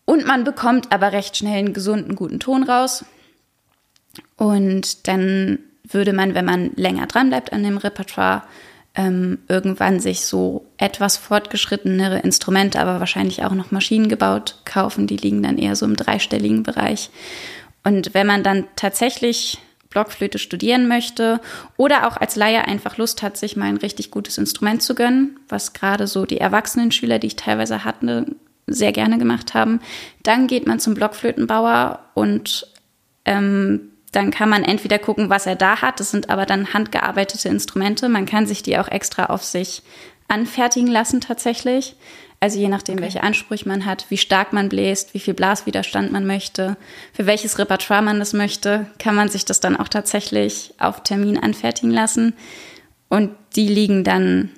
Und 0.05 0.25
man 0.25 0.43
bekommt 0.43 0.91
aber 0.91 1.11
recht 1.11 1.35
schnell 1.35 1.59
einen 1.59 1.73
gesunden, 1.73 2.15
guten 2.15 2.39
Ton 2.39 2.63
raus. 2.63 3.05
Und 4.37 5.07
dann 5.07 5.59
würde 5.83 6.13
man, 6.13 6.35
wenn 6.35 6.45
man 6.45 6.71
länger 6.75 7.07
dran 7.07 7.29
bleibt 7.29 7.53
an 7.53 7.63
dem 7.63 7.77
Repertoire, 7.77 8.43
ähm, 8.95 9.39
irgendwann 9.47 9.99
sich 9.99 10.25
so 10.25 10.65
etwas 10.77 11.17
fortgeschrittenere 11.17 12.19
Instrumente, 12.19 12.79
aber 12.79 12.99
wahrscheinlich 12.99 13.43
auch 13.43 13.51
noch 13.51 13.71
Maschinen 13.71 14.07
gebaut 14.07 14.61
kaufen. 14.63 15.05
Die 15.07 15.17
liegen 15.17 15.43
dann 15.43 15.57
eher 15.57 15.75
so 15.75 15.85
im 15.85 15.97
dreistelligen 15.97 16.63
Bereich. 16.63 17.09
Und 17.83 18.13
wenn 18.13 18.25
man 18.25 18.41
dann 18.41 18.65
tatsächlich 18.75 19.59
Blockflöte 19.95 20.39
studieren 20.39 20.89
möchte 20.89 21.39
oder 21.77 22.05
auch 22.05 22.17
als 22.17 22.35
Laie 22.35 22.67
einfach 22.67 22.97
Lust 22.97 23.23
hat, 23.23 23.37
sich 23.37 23.55
mal 23.55 23.67
ein 23.67 23.77
richtig 23.77 24.11
gutes 24.11 24.37
Instrument 24.37 24.83
zu 24.83 24.93
gönnen, 24.93 25.39
was 25.47 25.71
gerade 25.71 26.05
so 26.05 26.25
die 26.25 26.37
erwachsenen 26.37 26.91
Schüler, 26.91 27.17
die 27.17 27.27
ich 27.27 27.37
teilweise 27.37 27.85
hatte, 27.85 28.25
sehr 28.67 28.91
gerne 28.91 29.17
gemacht 29.17 29.53
haben, 29.53 29.79
dann 30.21 30.47
geht 30.47 30.67
man 30.67 30.81
zum 30.81 30.95
Blockflötenbauer 30.95 31.99
und 32.13 32.67
ähm, 33.23 33.91
dann 34.11 34.31
kann 34.31 34.49
man 34.49 34.65
entweder 34.65 34.99
gucken, 34.99 35.29
was 35.29 35.45
er 35.45 35.55
da 35.55 35.81
hat. 35.81 36.01
Das 36.01 36.11
sind 36.11 36.29
aber 36.29 36.45
dann 36.45 36.73
handgearbeitete 36.73 37.47
Instrumente. 37.47 38.09
Man 38.09 38.25
kann 38.25 38.47
sich 38.47 38.63
die 38.63 38.77
auch 38.77 38.89
extra 38.89 39.27
auf 39.27 39.43
sich 39.43 39.81
anfertigen 40.27 40.87
lassen 40.87 41.21
tatsächlich. 41.21 41.95
Also 42.39 42.59
je 42.59 42.67
nachdem, 42.67 42.95
okay. 42.95 43.03
welche 43.03 43.23
Ansprüche 43.23 43.67
man 43.67 43.85
hat, 43.85 44.05
wie 44.09 44.17
stark 44.17 44.53
man 44.53 44.69
bläst, 44.69 45.13
wie 45.13 45.19
viel 45.19 45.33
Blaswiderstand 45.33 46.11
man 46.11 46.27
möchte, 46.27 46.77
für 47.13 47.25
welches 47.25 47.57
Repertoire 47.57 48.01
man 48.01 48.19
das 48.19 48.33
möchte, 48.33 48.87
kann 48.99 49.15
man 49.15 49.29
sich 49.29 49.45
das 49.45 49.59
dann 49.59 49.75
auch 49.75 49.87
tatsächlich 49.87 50.73
auf 50.77 51.03
Termin 51.03 51.37
anfertigen 51.37 51.91
lassen. 51.91 52.33
Und 53.09 53.31
die 53.55 53.67
liegen 53.67 54.03
dann 54.03 54.49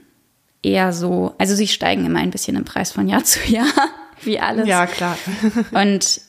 eher 0.63 0.92
so, 0.92 1.36
also 1.38 1.56
sie 1.56 1.68
steigen 1.68 2.06
immer 2.06 2.20
ein 2.20 2.32
bisschen 2.32 2.58
im 2.58 2.66
Preis 2.66 2.92
von 2.92 3.08
Jahr 3.08 3.24
zu 3.26 3.40
Jahr, 3.50 3.90
wie 4.22 4.40
alles. 4.40 4.68
Ja, 4.68 4.86
klar. 4.88 5.18
Und 5.72 6.22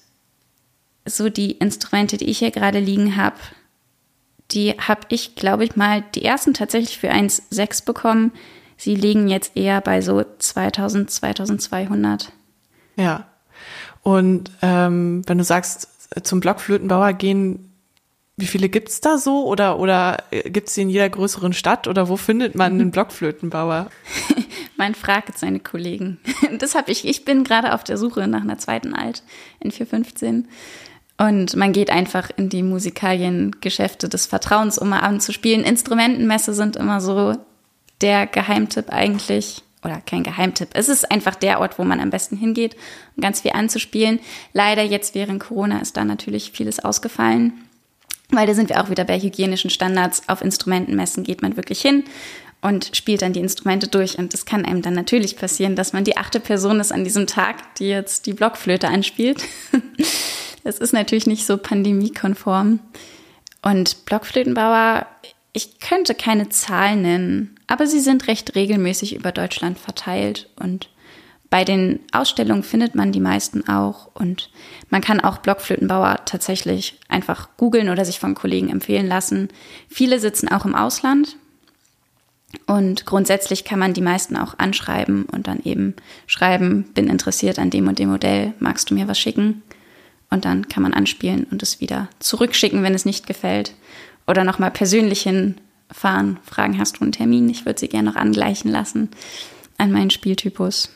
so 1.04 1.28
die 1.30 1.52
Instrumente, 1.52 2.18
die 2.18 2.26
ich 2.26 2.38
hier 2.38 2.50
gerade 2.50 2.80
liegen 2.80 3.16
habe, 3.16 3.36
die 4.50 4.72
habe 4.78 5.02
ich, 5.08 5.34
glaube 5.34 5.64
ich, 5.64 5.76
mal 5.76 6.04
die 6.14 6.24
ersten 6.24 6.54
tatsächlich 6.54 6.98
für 6.98 7.10
1,6 7.10 7.84
bekommen. 7.84 8.32
Sie 8.78 8.94
liegen 8.94 9.28
jetzt 9.28 9.56
eher 9.56 9.80
bei 9.80 10.00
so 10.00 10.24
2000, 10.38 11.10
2200. 11.10 12.32
Ja. 12.96 13.26
Und 14.02 14.50
ähm, 14.62 15.22
wenn 15.26 15.36
du 15.36 15.44
sagst, 15.44 15.88
zum 16.22 16.40
Blockflötenbauer 16.40 17.12
gehen, 17.12 17.72
wie 18.36 18.46
viele 18.46 18.68
gibt's 18.68 19.00
da 19.00 19.18
so? 19.18 19.46
Oder, 19.46 19.80
oder 19.80 20.22
gibt's 20.30 20.74
sie 20.74 20.82
in 20.82 20.90
jeder 20.90 21.10
größeren 21.10 21.52
Stadt? 21.52 21.88
Oder 21.88 22.08
wo 22.08 22.16
findet 22.16 22.54
man 22.54 22.72
einen 22.72 22.90
Blockflötenbauer? 22.92 23.90
Man 24.76 24.94
fragt 24.94 25.36
seine 25.36 25.60
Kollegen. 25.60 26.18
Das 26.58 26.74
habe 26.74 26.90
ich. 26.92 27.06
Ich 27.06 27.24
bin 27.24 27.44
gerade 27.44 27.74
auf 27.74 27.84
der 27.84 27.98
Suche 27.98 28.26
nach 28.28 28.42
einer 28.42 28.58
zweiten 28.58 28.94
Alt 28.94 29.22
in 29.60 29.72
415. 29.72 30.48
Und 31.18 31.56
man 31.56 31.72
geht 31.72 31.90
einfach 31.90 32.30
in 32.36 32.48
die 32.48 32.62
Musikaliengeschäfte 32.62 34.08
des 34.08 34.26
Vertrauens, 34.26 34.78
um 34.78 34.88
mal 34.88 35.00
anzuspielen. 35.00 35.64
Instrumentenmesse 35.64 36.54
sind 36.54 36.76
immer 36.76 37.00
so 37.00 37.36
der 38.00 38.26
Geheimtipp 38.26 38.90
eigentlich. 38.90 39.62
Oder 39.84 40.00
kein 40.04 40.24
Geheimtipp. 40.24 40.70
Es 40.74 40.88
ist 40.88 41.10
einfach 41.10 41.36
der 41.36 41.60
Ort, 41.60 41.78
wo 41.78 41.84
man 41.84 42.00
am 42.00 42.10
besten 42.10 42.36
hingeht, 42.36 42.74
um 43.16 43.20
ganz 43.20 43.42
viel 43.42 43.52
anzuspielen. 43.52 44.18
Leider 44.52 44.82
jetzt 44.82 45.14
während 45.14 45.40
Corona 45.40 45.78
ist 45.78 45.96
da 45.96 46.04
natürlich 46.04 46.50
vieles 46.50 46.80
ausgefallen. 46.80 47.52
Weil 48.30 48.48
da 48.48 48.54
sind 48.54 48.70
wir 48.70 48.82
auch 48.82 48.90
wieder 48.90 49.04
bei 49.04 49.20
hygienischen 49.20 49.70
Standards. 49.70 50.28
Auf 50.28 50.42
Instrumentenmessen 50.42 51.22
geht 51.22 51.42
man 51.42 51.56
wirklich 51.56 51.80
hin 51.80 52.04
und 52.60 52.90
spielt 52.94 53.22
dann 53.22 53.32
die 53.32 53.40
Instrumente 53.40 53.86
durch. 53.86 54.18
Und 54.18 54.34
es 54.34 54.44
kann 54.44 54.64
einem 54.64 54.82
dann 54.82 54.94
natürlich 54.94 55.36
passieren, 55.36 55.76
dass 55.76 55.92
man 55.92 56.04
die 56.04 56.16
achte 56.16 56.40
Person 56.40 56.80
ist 56.80 56.92
an 56.92 57.04
diesem 57.04 57.28
Tag, 57.28 57.76
die 57.76 57.88
jetzt 57.88 58.26
die 58.26 58.32
Blockflöte 58.32 58.88
anspielt. 58.88 59.44
Es 60.64 60.80
ist 60.80 60.92
natürlich 60.92 61.26
nicht 61.26 61.46
so 61.46 61.56
pandemiekonform. 61.56 62.80
Und 63.62 64.04
Blockflötenbauer, 64.04 65.06
ich 65.54 65.80
könnte 65.80 66.14
keine 66.14 66.50
Zahl 66.50 66.96
nennen, 66.96 67.57
aber 67.68 67.86
sie 67.86 68.00
sind 68.00 68.26
recht 68.26 68.56
regelmäßig 68.56 69.14
über 69.14 69.30
Deutschland 69.30 69.78
verteilt 69.78 70.48
und 70.56 70.88
bei 71.50 71.64
den 71.64 72.00
Ausstellungen 72.12 72.62
findet 72.62 72.94
man 72.94 73.12
die 73.12 73.20
meisten 73.20 73.68
auch 73.68 74.10
und 74.14 74.50
man 74.90 75.00
kann 75.00 75.20
auch 75.20 75.38
Blockflötenbauer 75.38 76.24
tatsächlich 76.26 76.98
einfach 77.08 77.50
googeln 77.56 77.88
oder 77.88 78.04
sich 78.04 78.18
von 78.18 78.34
Kollegen 78.34 78.68
empfehlen 78.68 79.06
lassen. 79.06 79.48
Viele 79.88 80.18
sitzen 80.18 80.48
auch 80.48 80.66
im 80.66 80.74
Ausland 80.74 81.36
und 82.66 83.06
grundsätzlich 83.06 83.64
kann 83.64 83.78
man 83.78 83.94
die 83.94 84.00
meisten 84.00 84.36
auch 84.36 84.58
anschreiben 84.58 85.24
und 85.24 85.46
dann 85.46 85.60
eben 85.60 85.94
schreiben, 86.26 86.84
bin 86.94 87.08
interessiert 87.08 87.58
an 87.58 87.70
dem 87.70 87.88
und 87.88 87.98
dem 87.98 88.10
Modell, 88.10 88.54
magst 88.58 88.90
du 88.90 88.94
mir 88.94 89.08
was 89.08 89.18
schicken? 89.18 89.62
Und 90.30 90.44
dann 90.44 90.68
kann 90.68 90.82
man 90.82 90.92
anspielen 90.92 91.46
und 91.50 91.62
es 91.62 91.80
wieder 91.80 92.08
zurückschicken, 92.18 92.82
wenn 92.82 92.94
es 92.94 93.06
nicht 93.06 93.26
gefällt. 93.26 93.74
Oder 94.26 94.44
nochmal 94.44 94.70
persönlich 94.70 95.22
hinfahren, 95.88 96.38
fragen, 96.42 96.78
hast 96.78 96.98
du 96.98 97.02
einen 97.02 97.12
Termin? 97.12 97.48
Ich 97.48 97.66
würde 97.66 97.80
sie 97.80 97.88
gerne 97.88 98.10
noch 98.10 98.16
angleichen 98.16 98.70
lassen 98.70 99.10
an 99.76 99.92
meinen 99.92 100.10
Spieltypus. 100.10 100.90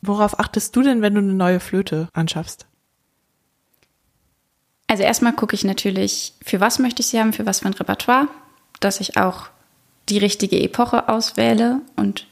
Worauf 0.00 0.38
achtest 0.38 0.74
du 0.76 0.82
denn, 0.82 1.02
wenn 1.02 1.14
du 1.14 1.20
eine 1.20 1.34
neue 1.34 1.60
Flöte 1.60 2.08
anschaffst? 2.12 2.66
Also 4.86 5.02
erstmal 5.02 5.34
gucke 5.34 5.54
ich 5.54 5.64
natürlich, 5.64 6.34
für 6.42 6.60
was 6.60 6.78
möchte 6.78 7.00
ich 7.00 7.08
sie 7.08 7.18
haben, 7.18 7.32
für 7.32 7.46
was 7.46 7.60
für 7.60 7.66
ein 7.66 7.74
Repertoire, 7.74 8.28
dass 8.80 9.00
ich 9.00 9.16
auch 9.16 9.48
die 10.08 10.18
richtige 10.18 10.58
Epoche 10.62 11.08
auswähle 11.08 11.80
und 11.96 12.26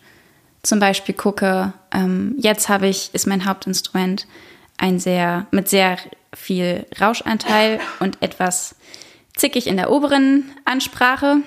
zum 0.62 0.80
Beispiel 0.80 1.14
gucke, 1.14 1.74
ähm, 1.92 2.34
jetzt 2.38 2.68
habe 2.68 2.88
ich, 2.88 3.10
ist 3.12 3.26
mein 3.26 3.44
Hauptinstrument 3.44 4.26
ein 4.78 4.98
sehr, 4.98 5.46
mit 5.50 5.68
sehr 5.68 5.98
viel 6.34 6.86
Rauschanteil 7.00 7.78
und 8.00 8.20
etwas 8.22 8.74
zickig 9.36 9.66
in 9.66 9.76
der 9.76 9.90
oberen 9.90 10.50
Ansprache. 10.64 11.42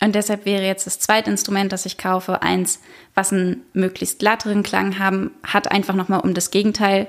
Und 0.00 0.14
deshalb 0.14 0.44
wäre 0.44 0.64
jetzt 0.64 0.86
das 0.86 0.98
zweite 1.00 1.30
Instrument, 1.30 1.72
das 1.72 1.86
ich 1.86 1.98
kaufe, 1.98 2.42
eins, 2.42 2.80
was 3.14 3.32
einen 3.32 3.62
möglichst 3.72 4.20
glatteren 4.20 4.62
Klang 4.62 4.98
haben, 4.98 5.32
hat 5.44 5.70
einfach 5.70 5.94
nochmal, 5.94 6.20
um 6.20 6.34
das 6.34 6.50
Gegenteil 6.50 7.08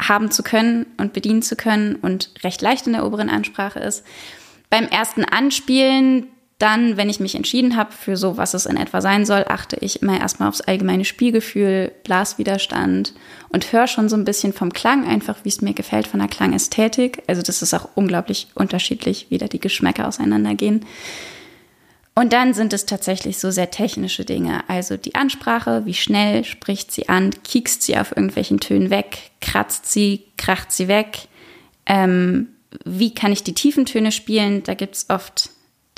haben 0.00 0.30
zu 0.30 0.42
können 0.42 0.86
und 0.98 1.12
bedienen 1.12 1.42
zu 1.42 1.56
können 1.56 1.96
und 1.96 2.30
recht 2.44 2.62
leicht 2.62 2.86
in 2.86 2.92
der 2.92 3.06
oberen 3.06 3.30
Ansprache 3.30 3.80
ist. 3.80 4.04
Beim 4.70 4.86
ersten 4.86 5.24
Anspielen 5.24 6.28
dann, 6.58 6.96
wenn 6.96 7.08
ich 7.08 7.20
mich 7.20 7.36
entschieden 7.36 7.76
habe 7.76 7.92
für 7.92 8.16
so, 8.16 8.36
was 8.36 8.52
es 8.52 8.66
in 8.66 8.76
etwa 8.76 9.00
sein 9.00 9.24
soll, 9.24 9.44
achte 9.48 9.76
ich 9.76 10.02
immer 10.02 10.18
erstmal 10.18 10.48
aufs 10.48 10.60
allgemeine 10.60 11.04
Spielgefühl, 11.04 11.92
Blaswiderstand 12.02 13.14
und 13.50 13.72
höre 13.72 13.86
schon 13.86 14.08
so 14.08 14.16
ein 14.16 14.24
bisschen 14.24 14.52
vom 14.52 14.72
Klang 14.72 15.06
einfach, 15.06 15.36
wie 15.44 15.50
es 15.50 15.60
mir 15.60 15.72
gefällt 15.72 16.08
von 16.08 16.18
der 16.18 16.28
Klangästhetik. 16.28 17.22
Also 17.28 17.42
das 17.42 17.62
ist 17.62 17.74
auch 17.74 17.88
unglaublich 17.94 18.48
unterschiedlich, 18.54 19.26
wie 19.30 19.38
da 19.38 19.46
die 19.46 19.60
Geschmäcker 19.60 20.08
auseinandergehen. 20.08 20.84
Und 22.18 22.32
dann 22.32 22.52
sind 22.52 22.72
es 22.72 22.84
tatsächlich 22.84 23.38
so 23.38 23.52
sehr 23.52 23.70
technische 23.70 24.24
Dinge. 24.24 24.68
Also 24.68 24.96
die 24.96 25.14
Ansprache, 25.14 25.86
wie 25.86 25.94
schnell 25.94 26.42
spricht 26.42 26.90
sie 26.90 27.08
an, 27.08 27.30
kiekst 27.44 27.82
sie 27.82 27.96
auf 27.96 28.10
irgendwelchen 28.10 28.58
Tönen 28.58 28.90
weg, 28.90 29.30
kratzt 29.40 29.86
sie, 29.86 30.24
kracht 30.36 30.72
sie 30.72 30.88
weg. 30.88 31.28
Ähm, 31.86 32.48
wie 32.84 33.14
kann 33.14 33.30
ich 33.30 33.44
die 33.44 33.54
tiefen 33.54 33.86
Töne 33.86 34.10
spielen? 34.10 34.64
Da 34.64 34.74
gibt's 34.74 35.06
oft 35.10 35.50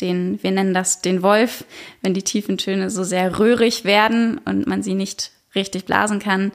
den, 0.02 0.38
wir 0.42 0.50
nennen 0.50 0.74
das 0.74 1.00
den 1.00 1.22
Wolf, 1.22 1.64
wenn 2.02 2.12
die 2.12 2.22
tiefen 2.22 2.58
Töne 2.58 2.90
so 2.90 3.02
sehr 3.02 3.38
röhrig 3.38 3.86
werden 3.86 4.36
und 4.44 4.66
man 4.66 4.82
sie 4.82 4.92
nicht 4.92 5.30
richtig 5.54 5.86
blasen 5.86 6.18
kann, 6.18 6.52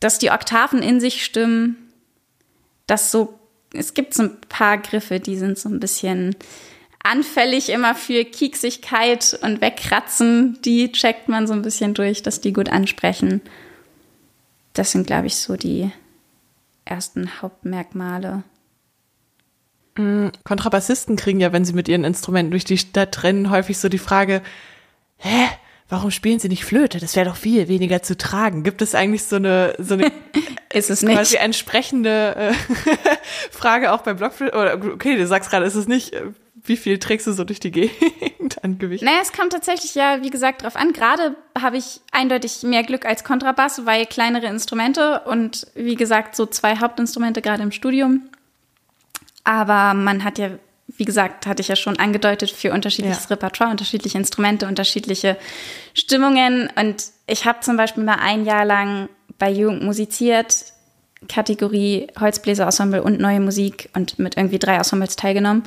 dass 0.00 0.18
die 0.18 0.32
Oktaven 0.32 0.82
in 0.82 0.98
sich 0.98 1.24
stimmen, 1.24 1.76
dass 2.88 3.12
so, 3.12 3.38
es 3.72 3.94
gibt 3.94 4.12
so 4.12 4.24
ein 4.24 4.40
paar 4.48 4.78
Griffe, 4.78 5.20
die 5.20 5.36
sind 5.36 5.56
so 5.56 5.68
ein 5.68 5.78
bisschen 5.78 6.34
anfällig 7.02 7.68
immer 7.68 7.94
für 7.94 8.24
Kieksigkeit 8.24 9.38
und 9.42 9.60
Wegkratzen, 9.60 10.58
die 10.64 10.92
checkt 10.92 11.28
man 11.28 11.46
so 11.46 11.52
ein 11.52 11.62
bisschen 11.62 11.94
durch, 11.94 12.22
dass 12.22 12.40
die 12.40 12.52
gut 12.52 12.68
ansprechen. 12.68 13.40
Das 14.72 14.92
sind, 14.92 15.06
glaube 15.06 15.26
ich, 15.26 15.36
so 15.36 15.56
die 15.56 15.90
ersten 16.84 17.42
Hauptmerkmale. 17.42 18.44
Mm, 19.96 20.28
Kontrabassisten 20.44 21.16
kriegen 21.16 21.40
ja, 21.40 21.52
wenn 21.52 21.64
sie 21.64 21.74
mit 21.74 21.88
ihren 21.88 22.04
Instrumenten 22.04 22.52
durch 22.52 22.64
die 22.64 22.78
Stadt 22.78 23.22
rennen, 23.22 23.50
häufig 23.50 23.78
so 23.78 23.88
die 23.88 23.98
Frage, 23.98 24.42
hä, 25.18 25.48
warum 25.88 26.10
spielen 26.10 26.38
sie 26.38 26.48
nicht 26.48 26.64
Flöte? 26.64 26.98
Das 26.98 27.16
wäre 27.16 27.28
doch 27.28 27.36
viel 27.36 27.68
weniger 27.68 28.02
zu 28.02 28.16
tragen. 28.16 28.62
Gibt 28.62 28.80
es 28.80 28.94
eigentlich 28.94 29.24
so 29.24 29.36
eine, 29.36 29.74
so 29.78 29.94
eine 29.94 30.10
ist 30.72 30.88
es 30.88 31.02
nicht. 31.02 31.14
quasi 31.14 31.36
entsprechende 31.36 32.34
äh, 32.36 32.54
Frage 33.50 33.92
auch 33.92 34.00
beim 34.00 34.16
Blockflöte? 34.16 34.56
Oder 34.56 34.74
okay, 34.94 35.16
du 35.16 35.26
sagst 35.26 35.50
gerade, 35.50 35.66
ist 35.66 35.74
es 35.74 35.86
nicht, 35.86 36.14
äh, 36.14 36.22
wie 36.64 36.76
viel 36.76 36.98
trägst 36.98 37.26
du 37.26 37.32
so 37.32 37.44
durch 37.44 37.60
die 37.60 37.70
Gegend 37.70 38.62
an 38.62 38.78
Gewicht? 38.78 39.02
Naja, 39.02 39.18
es 39.22 39.32
kommt 39.32 39.52
tatsächlich 39.52 39.94
ja, 39.94 40.22
wie 40.22 40.30
gesagt, 40.30 40.62
drauf 40.62 40.76
an. 40.76 40.92
Gerade 40.92 41.36
habe 41.60 41.76
ich 41.76 42.00
eindeutig 42.12 42.62
mehr 42.62 42.82
Glück 42.82 43.04
als 43.04 43.24
Kontrabass, 43.24 43.86
weil 43.86 44.06
kleinere 44.06 44.46
Instrumente 44.46 45.20
und 45.26 45.66
wie 45.74 45.96
gesagt, 45.96 46.36
so 46.36 46.46
zwei 46.46 46.78
Hauptinstrumente 46.78 47.42
gerade 47.42 47.62
im 47.62 47.72
Studium 47.72 48.28
aber 49.44 49.94
man 49.94 50.24
hat 50.24 50.38
ja, 50.38 50.50
wie 50.86 51.04
gesagt, 51.04 51.46
hatte 51.46 51.60
ich 51.60 51.68
ja 51.68 51.76
schon 51.76 51.98
angedeutet, 51.98 52.50
für 52.50 52.72
unterschiedliches 52.72 53.24
ja. 53.24 53.30
Repertoire, 53.30 53.70
unterschiedliche 53.70 54.18
Instrumente, 54.18 54.66
unterschiedliche 54.66 55.36
Stimmungen. 55.94 56.70
Und 56.76 57.04
ich 57.26 57.44
habe 57.44 57.60
zum 57.60 57.76
Beispiel 57.76 58.04
mal 58.04 58.18
ein 58.20 58.44
Jahr 58.44 58.64
lang 58.64 59.08
bei 59.38 59.50
Jugend 59.50 59.82
musiziert, 59.82 60.64
Kategorie 61.28 62.08
Holzbläserensemble 62.18 63.02
und 63.02 63.20
neue 63.20 63.40
Musik 63.40 63.90
und 63.94 64.18
mit 64.18 64.36
irgendwie 64.36 64.58
drei 64.58 64.74
Ensembles 64.74 65.16
teilgenommen. 65.16 65.62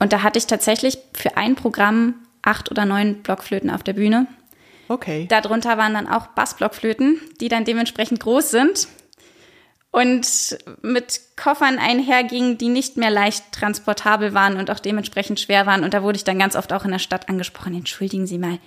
Und 0.00 0.12
da 0.12 0.22
hatte 0.22 0.38
ich 0.38 0.46
tatsächlich 0.46 0.98
für 1.12 1.36
ein 1.36 1.54
Programm 1.54 2.14
acht 2.42 2.70
oder 2.70 2.84
neun 2.84 3.22
Blockflöten 3.22 3.70
auf 3.70 3.84
der 3.84 3.92
Bühne. 3.92 4.26
Okay. 4.88 5.26
Darunter 5.28 5.78
waren 5.78 5.94
dann 5.94 6.08
auch 6.08 6.26
Bassblockflöten, 6.28 7.20
die 7.40 7.48
dann 7.48 7.64
dementsprechend 7.64 8.18
groß 8.18 8.50
sind 8.50 8.88
und 9.92 10.58
mit 10.82 11.20
Koffern 11.36 11.78
einhergingen, 11.78 12.58
die 12.58 12.68
nicht 12.68 12.96
mehr 12.96 13.10
leicht 13.10 13.52
transportabel 13.52 14.34
waren 14.34 14.56
und 14.56 14.70
auch 14.70 14.80
dementsprechend 14.80 15.38
schwer 15.38 15.66
waren. 15.66 15.84
Und 15.84 15.94
da 15.94 16.02
wurde 16.02 16.16
ich 16.16 16.24
dann 16.24 16.38
ganz 16.38 16.56
oft 16.56 16.72
auch 16.72 16.84
in 16.84 16.90
der 16.90 16.98
Stadt 16.98 17.28
angesprochen, 17.28 17.74
entschuldigen 17.74 18.26
Sie 18.26 18.38
mal, 18.38 18.58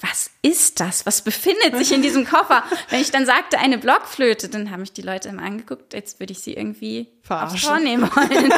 was 0.00 0.30
ist 0.40 0.80
das? 0.80 1.04
Was 1.04 1.22
befindet 1.22 1.76
sich 1.76 1.92
in 1.92 2.00
diesem 2.00 2.26
Koffer? 2.26 2.62
Wenn 2.88 3.02
ich 3.02 3.10
dann 3.10 3.26
sagte, 3.26 3.58
eine 3.58 3.76
Blockflöte, 3.76 4.48
dann 4.48 4.70
haben 4.70 4.80
mich 4.80 4.92
die 4.92 5.02
Leute 5.02 5.28
immer 5.28 5.42
angeguckt, 5.42 5.92
jetzt 5.92 6.20
würde 6.20 6.32
ich 6.32 6.40
sie 6.40 6.54
irgendwie 6.54 7.08
Verarschen. 7.22 7.54
aufs 7.54 7.66
Tor 7.66 7.78
nehmen 7.78 8.02
wollen. 8.02 8.52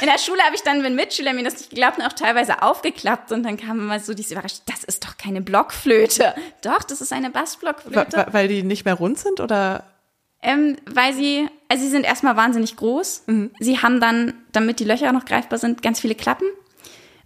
In 0.00 0.06
der 0.06 0.18
Schule 0.18 0.42
habe 0.42 0.54
ich 0.54 0.62
dann, 0.62 0.82
wenn 0.82 0.94
Mitschüler 0.94 1.32
mir 1.32 1.44
das 1.44 1.54
nicht 1.54 1.70
geglaubt 1.70 1.98
haben, 1.98 2.06
auch 2.06 2.12
teilweise 2.12 2.62
aufgeklappt 2.62 3.32
und 3.32 3.42
dann 3.42 3.56
kam 3.56 3.78
immer 3.80 4.00
so 4.00 4.14
diese 4.14 4.34
Überraschung, 4.34 4.60
das 4.66 4.84
ist 4.84 5.04
doch 5.04 5.16
keine 5.16 5.40
Blockflöte. 5.40 6.34
Doch, 6.62 6.82
das 6.82 7.00
ist 7.00 7.12
eine 7.12 7.30
Bassblockflöte. 7.30 8.26
Weil 8.30 8.48
die 8.48 8.62
nicht 8.62 8.84
mehr 8.84 8.94
rund 8.94 9.18
sind 9.18 9.40
oder? 9.40 9.84
Ähm, 10.42 10.76
weil 10.86 11.12
sie, 11.12 11.48
also 11.68 11.84
sie 11.84 11.90
sind 11.90 12.04
erstmal 12.04 12.36
wahnsinnig 12.36 12.76
groß. 12.76 13.24
Mhm. 13.26 13.50
Sie 13.58 13.78
haben 13.78 14.00
dann, 14.00 14.34
damit 14.52 14.80
die 14.80 14.84
Löcher 14.84 15.08
auch 15.08 15.12
noch 15.12 15.26
greifbar 15.26 15.58
sind, 15.58 15.82
ganz 15.82 16.00
viele 16.00 16.14
Klappen. 16.14 16.46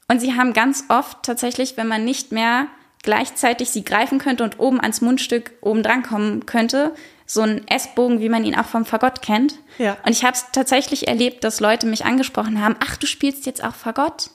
Und 0.08 0.20
sie 0.20 0.34
haben 0.34 0.52
ganz 0.52 0.84
oft 0.88 1.22
tatsächlich, 1.22 1.76
wenn 1.76 1.88
man 1.88 2.04
nicht 2.04 2.32
mehr 2.32 2.66
gleichzeitig 3.02 3.70
sie 3.70 3.84
greifen 3.84 4.18
könnte 4.18 4.44
und 4.44 4.58
oben 4.58 4.80
ans 4.80 5.00
Mundstück 5.00 5.52
oben 5.60 5.82
dran 5.82 6.02
kommen 6.02 6.46
könnte, 6.46 6.94
so 7.26 7.42
ein 7.42 7.66
S-Bogen, 7.68 8.20
wie 8.20 8.28
man 8.28 8.44
ihn 8.44 8.54
auch 8.54 8.66
vom 8.66 8.84
Fagott 8.84 9.22
kennt. 9.22 9.54
Ja. 9.78 9.96
Und 10.04 10.12
ich 10.12 10.24
habe 10.24 10.34
es 10.34 10.46
tatsächlich 10.52 11.08
erlebt, 11.08 11.44
dass 11.44 11.60
Leute 11.60 11.86
mich 11.86 12.04
angesprochen 12.04 12.60
haben, 12.60 12.76
ach, 12.80 12.96
du 12.96 13.06
spielst 13.06 13.46
jetzt 13.46 13.64
auch 13.64 13.74
Fagott? 13.74 14.30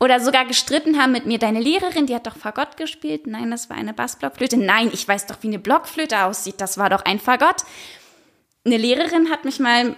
Oder 0.00 0.20
sogar 0.20 0.44
gestritten 0.44 1.00
haben 1.00 1.12
mit 1.12 1.26
mir, 1.26 1.38
deine 1.38 1.60
Lehrerin, 1.60 2.06
die 2.06 2.14
hat 2.14 2.26
doch 2.26 2.36
Fagott 2.36 2.76
gespielt. 2.76 3.26
Nein, 3.26 3.50
das 3.50 3.70
war 3.70 3.76
eine 3.76 3.94
Bassblockflöte. 3.94 4.56
Nein, 4.56 4.90
ich 4.92 5.06
weiß 5.06 5.26
doch, 5.26 5.36
wie 5.40 5.48
eine 5.48 5.58
Blockflöte 5.58 6.24
aussieht. 6.24 6.56
Das 6.58 6.78
war 6.78 6.90
doch 6.90 7.04
ein 7.04 7.18
Fagott. 7.18 7.62
Eine 8.66 8.76
Lehrerin 8.76 9.30
hat 9.30 9.44
mich 9.44 9.60
mal 9.60 9.94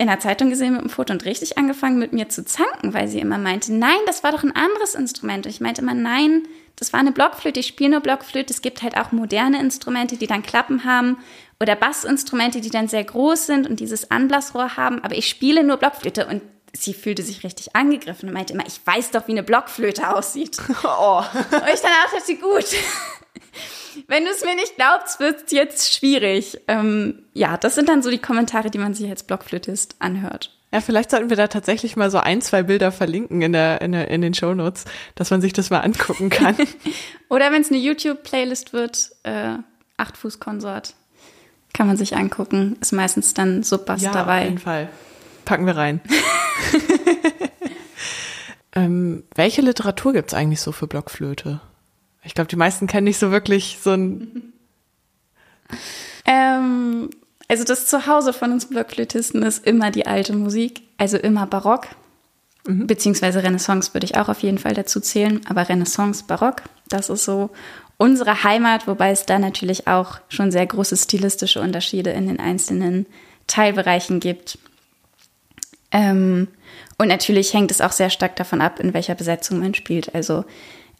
in 0.00 0.06
der 0.06 0.18
Zeitung 0.18 0.48
gesehen 0.48 0.72
mit 0.72 0.80
dem 0.80 0.88
Foto 0.88 1.12
und 1.12 1.26
richtig 1.26 1.58
angefangen 1.58 1.98
mit 1.98 2.14
mir 2.14 2.30
zu 2.30 2.42
zanken, 2.42 2.94
weil 2.94 3.06
sie 3.06 3.20
immer 3.20 3.36
meinte, 3.36 3.74
nein, 3.74 3.98
das 4.06 4.24
war 4.24 4.32
doch 4.32 4.42
ein 4.42 4.56
anderes 4.56 4.94
Instrument. 4.94 5.44
Und 5.44 5.52
ich 5.52 5.60
meinte 5.60 5.82
immer, 5.82 5.92
nein, 5.92 6.48
das 6.76 6.94
war 6.94 7.00
eine 7.00 7.12
Blockflöte. 7.12 7.60
Ich 7.60 7.66
spiele 7.66 7.90
nur 7.90 8.00
Blockflöte. 8.00 8.50
Es 8.50 8.62
gibt 8.62 8.82
halt 8.82 8.96
auch 8.96 9.12
moderne 9.12 9.60
Instrumente, 9.60 10.16
die 10.16 10.26
dann 10.26 10.42
Klappen 10.42 10.84
haben 10.84 11.18
oder 11.60 11.76
Bassinstrumente, 11.76 12.62
die 12.62 12.70
dann 12.70 12.88
sehr 12.88 13.04
groß 13.04 13.44
sind 13.44 13.68
und 13.68 13.78
dieses 13.78 14.10
Anblasrohr 14.10 14.78
haben. 14.78 15.04
Aber 15.04 15.14
ich 15.18 15.28
spiele 15.28 15.64
nur 15.64 15.76
Blockflöte 15.76 16.26
und 16.26 16.40
sie 16.72 16.94
fühlte 16.94 17.22
sich 17.22 17.44
richtig 17.44 17.76
angegriffen 17.76 18.30
und 18.30 18.34
meinte 18.34 18.54
immer, 18.54 18.66
ich 18.66 18.80
weiß 18.82 19.10
doch, 19.10 19.28
wie 19.28 19.32
eine 19.32 19.42
Blockflöte 19.42 20.16
aussieht. 20.16 20.56
Oh. 20.82 21.18
Und 21.18 21.74
ich 21.74 21.80
dann 21.80 21.92
dachte, 22.10 22.36
gut. 22.36 22.64
Wenn 24.06 24.24
du 24.24 24.30
es 24.30 24.44
mir 24.44 24.54
nicht 24.54 24.76
glaubst, 24.76 25.20
wird 25.20 25.46
es 25.46 25.52
jetzt 25.52 25.94
schwierig. 25.94 26.60
Ähm, 26.68 27.22
ja, 27.32 27.56
das 27.56 27.74
sind 27.74 27.88
dann 27.88 28.02
so 28.02 28.10
die 28.10 28.18
Kommentare, 28.18 28.70
die 28.70 28.78
man 28.78 28.94
sich 28.94 29.08
als 29.08 29.22
Blockflötist 29.22 29.96
anhört. 29.98 30.56
Ja, 30.72 30.80
vielleicht 30.80 31.10
sollten 31.10 31.30
wir 31.30 31.36
da 31.36 31.48
tatsächlich 31.48 31.96
mal 31.96 32.10
so 32.10 32.18
ein, 32.18 32.42
zwei 32.42 32.62
Bilder 32.62 32.92
verlinken 32.92 33.42
in, 33.42 33.52
der, 33.52 33.80
in, 33.80 33.92
der, 33.92 34.08
in 34.08 34.22
den 34.22 34.34
Shownotes, 34.34 34.84
dass 35.16 35.30
man 35.30 35.40
sich 35.40 35.52
das 35.52 35.70
mal 35.70 35.80
angucken 35.80 36.30
kann. 36.30 36.56
Oder 37.28 37.50
wenn 37.50 37.62
es 37.62 37.70
eine 37.70 37.78
YouTube-Playlist 37.78 38.72
wird, 38.72 39.10
äh, 39.24 39.54
Achtfuß-Konsort, 39.96 40.94
kann 41.72 41.88
man 41.88 41.96
sich 41.96 42.16
angucken. 42.16 42.76
Ist 42.80 42.92
meistens 42.92 43.34
dann 43.34 43.64
Subbass 43.64 44.02
ja, 44.02 44.12
dabei. 44.12 44.38
auf 44.38 44.44
jeden 44.44 44.58
Fall. 44.58 44.88
Packen 45.44 45.66
wir 45.66 45.76
rein. 45.76 46.00
ähm, 48.74 49.24
welche 49.34 49.62
Literatur 49.62 50.12
gibt's 50.12 50.34
eigentlich 50.34 50.60
so 50.60 50.70
für 50.70 50.86
Blockflöte? 50.86 51.60
Ich 52.22 52.34
glaube, 52.34 52.48
die 52.48 52.56
meisten 52.56 52.86
kennen 52.86 53.04
nicht 53.04 53.18
so 53.18 53.30
wirklich 53.30 53.78
so 53.82 53.92
ein. 53.92 54.52
Ähm, 56.26 57.10
also 57.48 57.64
das 57.64 57.86
Zuhause 57.86 58.32
von 58.32 58.52
uns 58.52 58.68
Blockflötisten 58.68 59.42
ist 59.42 59.66
immer 59.66 59.90
die 59.90 60.06
alte 60.06 60.32
Musik, 60.32 60.82
also 60.98 61.16
immer 61.16 61.46
Barock. 61.46 61.88
Mhm. 62.66 62.86
Beziehungsweise 62.86 63.42
Renaissance 63.42 63.94
würde 63.94 64.04
ich 64.04 64.16
auch 64.16 64.28
auf 64.28 64.40
jeden 64.40 64.58
Fall 64.58 64.74
dazu 64.74 65.00
zählen, 65.00 65.40
aber 65.48 65.68
Renaissance, 65.68 66.24
Barock, 66.26 66.62
das 66.88 67.08
ist 67.08 67.24
so 67.24 67.50
unsere 67.96 68.44
Heimat, 68.44 68.86
wobei 68.86 69.10
es 69.10 69.26
da 69.26 69.38
natürlich 69.38 69.86
auch 69.86 70.20
schon 70.28 70.50
sehr 70.50 70.66
große 70.66 70.96
stilistische 70.96 71.60
Unterschiede 71.60 72.10
in 72.10 72.26
den 72.26 72.40
einzelnen 72.40 73.06
Teilbereichen 73.46 74.20
gibt. 74.20 74.58
Ähm, 75.90 76.48
und 76.98 77.08
natürlich 77.08 77.52
hängt 77.52 77.70
es 77.70 77.80
auch 77.80 77.92
sehr 77.92 78.10
stark 78.10 78.36
davon 78.36 78.60
ab, 78.60 78.78
in 78.78 78.94
welcher 78.94 79.14
Besetzung 79.14 79.58
man 79.58 79.74
spielt. 79.74 80.14
Also 80.14 80.44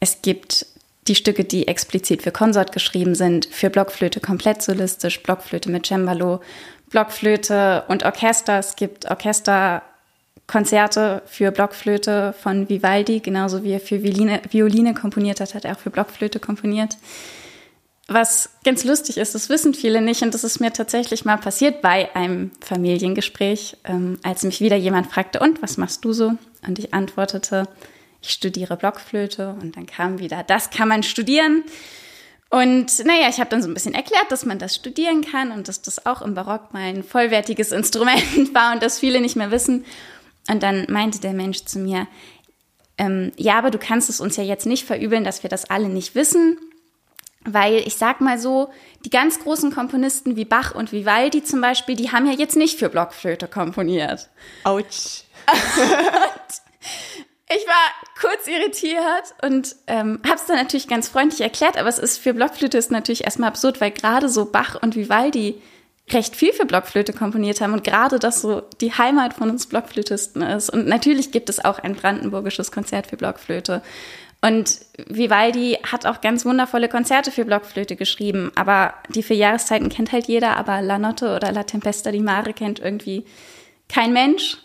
es 0.00 0.22
gibt 0.22 0.66
die 1.10 1.14
Stücke, 1.16 1.44
die 1.44 1.66
explizit 1.66 2.22
für 2.22 2.30
Konsort 2.30 2.70
geschrieben 2.70 3.16
sind, 3.16 3.46
für 3.46 3.68
Blockflöte 3.68 4.20
komplett 4.20 4.62
solistisch, 4.62 5.20
Blockflöte 5.24 5.68
mit 5.68 5.84
Cembalo, 5.84 6.38
Blockflöte 6.88 7.82
und 7.88 8.04
Orchester. 8.04 8.60
Es 8.60 8.76
gibt 8.76 9.10
Orchesterkonzerte 9.10 11.22
für 11.26 11.50
Blockflöte 11.50 12.32
von 12.40 12.68
Vivaldi, 12.68 13.18
genauso 13.18 13.64
wie 13.64 13.72
er 13.72 13.80
für 13.80 14.04
Violine, 14.04 14.40
Violine 14.50 14.94
komponiert 14.94 15.40
hat, 15.40 15.56
hat 15.56 15.64
er 15.64 15.74
auch 15.74 15.80
für 15.80 15.90
Blockflöte 15.90 16.38
komponiert. 16.38 16.96
Was 18.06 18.50
ganz 18.64 18.84
lustig 18.84 19.16
ist, 19.16 19.34
das 19.34 19.48
wissen 19.48 19.74
viele 19.74 20.00
nicht 20.00 20.22
und 20.22 20.32
das 20.32 20.44
ist 20.44 20.60
mir 20.60 20.72
tatsächlich 20.72 21.24
mal 21.24 21.38
passiert 21.38 21.82
bei 21.82 22.14
einem 22.14 22.52
Familiengespräch, 22.60 23.78
ähm, 23.84 24.20
als 24.22 24.44
mich 24.44 24.60
wieder 24.60 24.76
jemand 24.76 25.08
fragte, 25.08 25.40
und 25.40 25.60
was 25.60 25.76
machst 25.76 26.04
du 26.04 26.12
so? 26.12 26.34
Und 26.64 26.78
ich 26.78 26.94
antwortete, 26.94 27.66
ich 28.22 28.30
studiere 28.30 28.76
Blockflöte 28.76 29.56
und 29.60 29.76
dann 29.76 29.86
kam 29.86 30.18
wieder, 30.18 30.42
das 30.42 30.70
kann 30.70 30.88
man 30.88 31.02
studieren. 31.02 31.64
Und 32.50 33.04
naja, 33.04 33.28
ich 33.28 33.38
habe 33.38 33.48
dann 33.48 33.62
so 33.62 33.68
ein 33.68 33.74
bisschen 33.74 33.94
erklärt, 33.94 34.30
dass 34.30 34.44
man 34.44 34.58
das 34.58 34.74
studieren 34.74 35.22
kann 35.22 35.52
und 35.52 35.68
dass 35.68 35.82
das 35.82 36.04
auch 36.04 36.20
im 36.20 36.34
Barock 36.34 36.72
mal 36.74 36.82
ein 36.82 37.04
vollwertiges 37.04 37.70
Instrument 37.70 38.22
war 38.54 38.72
und 38.72 38.82
das 38.82 38.98
viele 38.98 39.20
nicht 39.20 39.36
mehr 39.36 39.52
wissen. 39.52 39.84
Und 40.48 40.62
dann 40.62 40.86
meinte 40.88 41.20
der 41.20 41.32
Mensch 41.32 41.64
zu 41.64 41.78
mir, 41.78 42.08
ähm, 42.98 43.30
ja, 43.36 43.56
aber 43.56 43.70
du 43.70 43.78
kannst 43.78 44.10
es 44.10 44.20
uns 44.20 44.36
ja 44.36 44.42
jetzt 44.42 44.66
nicht 44.66 44.84
verübeln, 44.84 45.22
dass 45.22 45.44
wir 45.44 45.50
das 45.50 45.70
alle 45.70 45.88
nicht 45.88 46.14
wissen. 46.16 46.58
Weil 47.44 47.76
ich 47.86 47.96
sag 47.96 48.20
mal 48.20 48.38
so, 48.38 48.70
die 49.04 49.10
ganz 49.10 49.38
großen 49.40 49.72
Komponisten 49.72 50.36
wie 50.36 50.44
Bach 50.44 50.74
und 50.74 50.92
Vivaldi 50.92 51.42
zum 51.42 51.62
Beispiel, 51.62 51.96
die 51.96 52.10
haben 52.12 52.26
ja 52.26 52.34
jetzt 52.34 52.56
nicht 52.56 52.78
für 52.78 52.90
Blockflöte 52.90 53.48
komponiert. 53.48 54.28
Autsch. 54.64 55.22
Ich 57.52 57.66
war 57.66 58.10
kurz 58.20 58.46
irritiert 58.46 59.34
und 59.42 59.74
ähm, 59.88 60.20
habe 60.24 60.36
es 60.36 60.46
dann 60.46 60.56
natürlich 60.56 60.86
ganz 60.86 61.08
freundlich 61.08 61.40
erklärt, 61.40 61.76
aber 61.76 61.88
es 61.88 61.98
ist 61.98 62.18
für 62.18 62.32
Blockflötisten 62.32 62.94
natürlich 62.94 63.24
erstmal 63.24 63.48
absurd, 63.48 63.80
weil 63.80 63.90
gerade 63.90 64.28
so 64.28 64.44
Bach 64.44 64.80
und 64.80 64.94
Vivaldi 64.94 65.60
recht 66.12 66.36
viel 66.36 66.52
für 66.52 66.64
Blockflöte 66.64 67.12
komponiert 67.12 67.60
haben 67.60 67.72
und 67.72 67.82
gerade 67.82 68.20
das 68.20 68.40
so 68.40 68.62
die 68.80 68.92
Heimat 68.92 69.34
von 69.34 69.50
uns 69.50 69.66
Blockflötisten 69.66 70.42
ist. 70.42 70.70
Und 70.70 70.86
natürlich 70.86 71.32
gibt 71.32 71.48
es 71.48 71.64
auch 71.64 71.80
ein 71.80 71.96
brandenburgisches 71.96 72.70
Konzert 72.70 73.08
für 73.08 73.16
Blockflöte. 73.16 73.82
Und 74.42 74.80
Vivaldi 75.08 75.78
hat 75.90 76.06
auch 76.06 76.20
ganz 76.20 76.44
wundervolle 76.44 76.88
Konzerte 76.88 77.32
für 77.32 77.44
Blockflöte 77.44 77.96
geschrieben, 77.96 78.52
aber 78.54 78.94
die 79.08 79.24
vier 79.24 79.36
Jahreszeiten 79.36 79.88
kennt 79.88 80.12
halt 80.12 80.28
jeder, 80.28 80.56
aber 80.56 80.82
La 80.82 80.98
Notte 80.98 81.34
oder 81.34 81.50
La 81.50 81.64
Tempesta 81.64 82.12
di 82.12 82.20
Mare 82.20 82.52
kennt 82.52 82.78
irgendwie 82.78 83.24
kein 83.88 84.12
Mensch. 84.12 84.56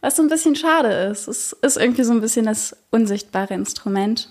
Was 0.00 0.16
so 0.16 0.22
ein 0.22 0.28
bisschen 0.28 0.56
schade 0.56 0.92
ist. 1.10 1.26
Es 1.28 1.52
ist 1.52 1.76
irgendwie 1.76 2.04
so 2.04 2.12
ein 2.12 2.20
bisschen 2.20 2.46
das 2.46 2.76
unsichtbare 2.90 3.54
Instrument. 3.54 4.28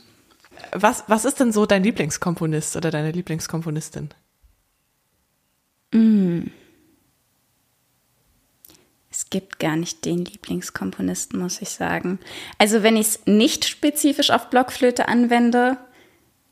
Was, 0.71 1.03
was 1.07 1.25
ist 1.25 1.39
denn 1.39 1.51
so 1.51 1.65
dein 1.65 1.83
Lieblingskomponist 1.83 2.75
oder 2.75 2.91
deine 2.91 3.11
Lieblingskomponistin? 3.11 4.09
Mm. 5.91 6.43
Es 9.11 9.29
gibt 9.29 9.59
gar 9.59 9.77
nicht 9.77 10.03
den 10.03 10.25
Lieblingskomponisten, 10.25 11.39
muss 11.39 11.61
ich 11.61 11.69
sagen. 11.69 12.19
Also 12.57 12.83
wenn 12.83 12.97
ich 12.97 13.07
es 13.07 13.19
nicht 13.25 13.65
spezifisch 13.65 14.29
auf 14.29 14.49
Blockflöte 14.49 15.07
anwende, 15.07 15.77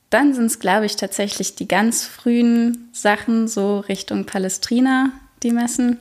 dann 0.09 0.33
sind 0.33 0.45
es, 0.45 0.59
glaube 0.59 0.85
ich, 0.85 0.95
tatsächlich 0.95 1.55
die 1.55 1.67
ganz 1.67 2.05
frühen 2.05 2.87
Sachen, 2.93 3.47
so 3.47 3.79
Richtung 3.79 4.25
Palestrina, 4.25 5.11
die 5.41 5.51
Messen. 5.51 5.99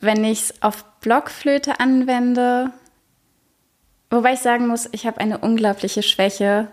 Wenn 0.00 0.24
ich 0.24 0.40
es 0.40 0.62
auf 0.62 0.84
Blockflöte 1.02 1.80
anwende, 1.80 2.70
wobei 4.10 4.34
ich 4.34 4.40
sagen 4.40 4.68
muss, 4.68 4.88
ich 4.92 5.06
habe 5.06 5.20
eine 5.20 5.38
unglaubliche 5.38 6.02
Schwäche 6.02 6.68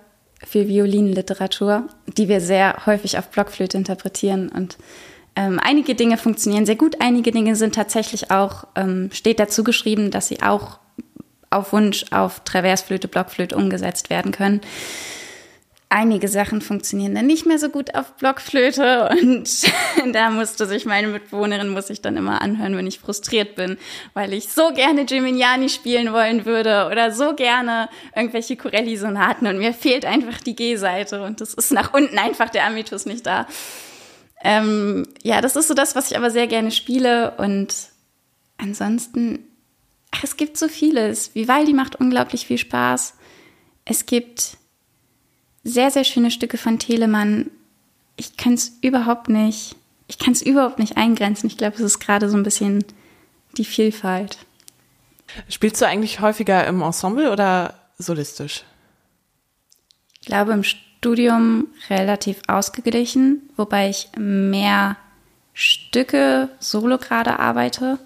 für 0.48 0.68
Violinliteratur, 0.68 1.88
die 2.08 2.30
wir 2.30 2.40
sehr 2.40 2.86
häufig 2.86 3.18
auf 3.18 3.30
Blockflöte 3.30 3.78
interpretieren. 3.78 4.50
Und 4.50 4.78
ähm, 5.36 5.60
einige 5.62 5.96
Dinge 5.96 6.18
funktionieren 6.18 6.66
sehr 6.66 6.76
gut, 6.76 7.02
einige 7.02 7.32
Dinge 7.32 7.56
sind 7.56 7.76
tatsächlich 7.76 8.32
auch, 8.32 8.68
ähm, 8.76 9.10
steht 9.12 9.40
dazu 9.40 9.64
geschrieben, 9.64 10.12
dass 10.12 10.28
sie 10.28 10.42
auch 10.42 10.80
auf 11.50 11.74
Wunsch 11.74 12.06
auf 12.12 12.42
Traversflöte, 12.42 13.08
Blockflöte 13.08 13.58
umgesetzt 13.58 14.10
werden 14.10 14.32
können 14.32 14.62
einige 15.90 16.28
Sachen 16.28 16.62
funktionieren 16.62 17.16
dann 17.16 17.26
nicht 17.26 17.48
mehr 17.48 17.58
so 17.58 17.70
gut 17.70 17.96
auf 17.96 18.14
Blockflöte 18.14 19.10
und 19.22 19.50
da 20.14 20.30
musste 20.30 20.68
sich 20.68 20.86
meine 20.86 21.08
Mitbewohnerin, 21.08 21.70
muss 21.70 21.90
ich 21.90 22.02
dann 22.02 22.16
immer 22.16 22.42
anhören, 22.42 22.78
wenn 22.78 22.86
ich 22.86 23.00
frustriert 23.00 23.56
bin, 23.56 23.78
weil 24.14 24.34
ich 24.34 24.50
so 24.50 24.72
gerne 24.72 25.06
Gimignani 25.06 25.68
spielen 25.68 26.14
wollen 26.14 26.46
würde 26.46 26.88
oder 26.92 27.12
so 27.12 27.34
gerne 27.34 27.90
irgendwelche 28.16 28.56
Corelli-Sonaten 28.56 29.48
und 29.48 29.58
mir 29.58 29.74
fehlt 29.74 30.06
einfach 30.06 30.40
die 30.40 30.56
G-Seite 30.56 31.24
und 31.24 31.42
das 31.42 31.56
ist 31.56 31.72
nach 31.72 31.92
unten 31.92 32.20
einfach 32.20 32.50
der 32.50 32.66
Amitus 32.66 33.08
nicht 33.08 33.26
da. 33.26 33.48
Ähm, 34.42 35.08
ja, 35.24 35.42
das 35.42 35.56
ist 35.56 35.68
so 35.68 35.74
das, 35.74 35.96
was 35.96 36.12
ich 36.12 36.18
aber 36.18 36.30
sehr 36.30 36.48
gerne 36.48 36.72
spiele 36.72 37.32
und 37.38 37.74
ansonsten, 38.58 39.40
ach, 40.12 40.24
es 40.24 40.38
gibt 40.38 40.56
so 40.56 40.68
vieles. 40.68 41.34
Vivaldi 41.34 41.74
macht 41.74 41.96
unglaublich 41.96 42.46
viel 42.46 42.60
Spaß. 42.60 43.16
Es 43.86 44.06
gibt 44.06 44.59
sehr, 45.70 45.92
sehr 45.92 46.04
schöne 46.04 46.32
Stücke 46.32 46.58
von 46.58 46.80
Telemann. 46.80 47.50
Ich 48.16 48.38
kann 48.38 48.54
es 48.54 48.78
überhaupt 48.82 49.30
nicht, 49.30 49.76
ich 50.08 50.20
kann 50.20 50.34
es 50.34 50.42
überhaupt 50.42 50.80
nicht 50.80 50.98
eingrenzen. 50.98 51.48
Ich 51.48 51.58
glaube, 51.58 51.76
es 51.76 51.82
ist 51.82 52.00
gerade 52.00 52.30
so 52.30 52.38
ein 52.38 52.44
bisschen 52.44 52.84
die 53.58 53.66
Vielfalt. 53.66 54.38
Spielst 55.48 55.82
du 55.82 55.88
eigentlich 55.88 56.20
häufiger 56.20 56.66
im 56.68 56.82
Ensemble 56.82 57.32
oder 57.32 57.76
solistisch? 57.98 58.64
Ich 60.22 60.28
glaube 60.28 60.54
im 60.54 60.64
Studium 60.64 61.68
relativ 61.90 62.42
ausgeglichen, 62.48 63.50
wobei 63.56 63.90
ich 63.90 64.10
mehr 64.18 64.98
Stücke 65.54 66.50
solo 66.60 66.98
gerade 66.98 67.40
arbeite. 67.40 68.00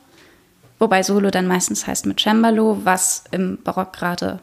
Wobei 0.80 1.02
Solo 1.02 1.32
dann 1.32 1.48
meistens 1.48 1.88
heißt 1.88 2.06
mit 2.08 2.20
Cembalo, 2.20 2.82
was 2.84 3.24
im 3.32 3.62
Barock 3.64 3.94
gerade 3.94 4.40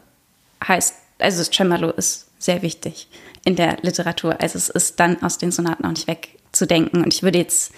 heißt, 0.67 0.95
also 1.19 1.39
das 1.39 1.51
Cembalo 1.51 1.91
ist 1.91 2.30
sehr 2.41 2.63
wichtig 2.63 3.07
in 3.45 3.55
der 3.55 3.77
Literatur. 3.83 4.41
Also 4.41 4.59
es 4.59 4.69
ist 4.69 4.99
dann 4.99 5.23
aus 5.23 5.39
den 5.39 5.53
Sonaten 5.53 5.85
auch 5.85 5.91
nicht 5.91 6.09
wegzudenken. 6.09 7.05
Und 7.05 7.15
ich 7.15 7.23
würde 7.23 7.39
jetzt 7.39 7.73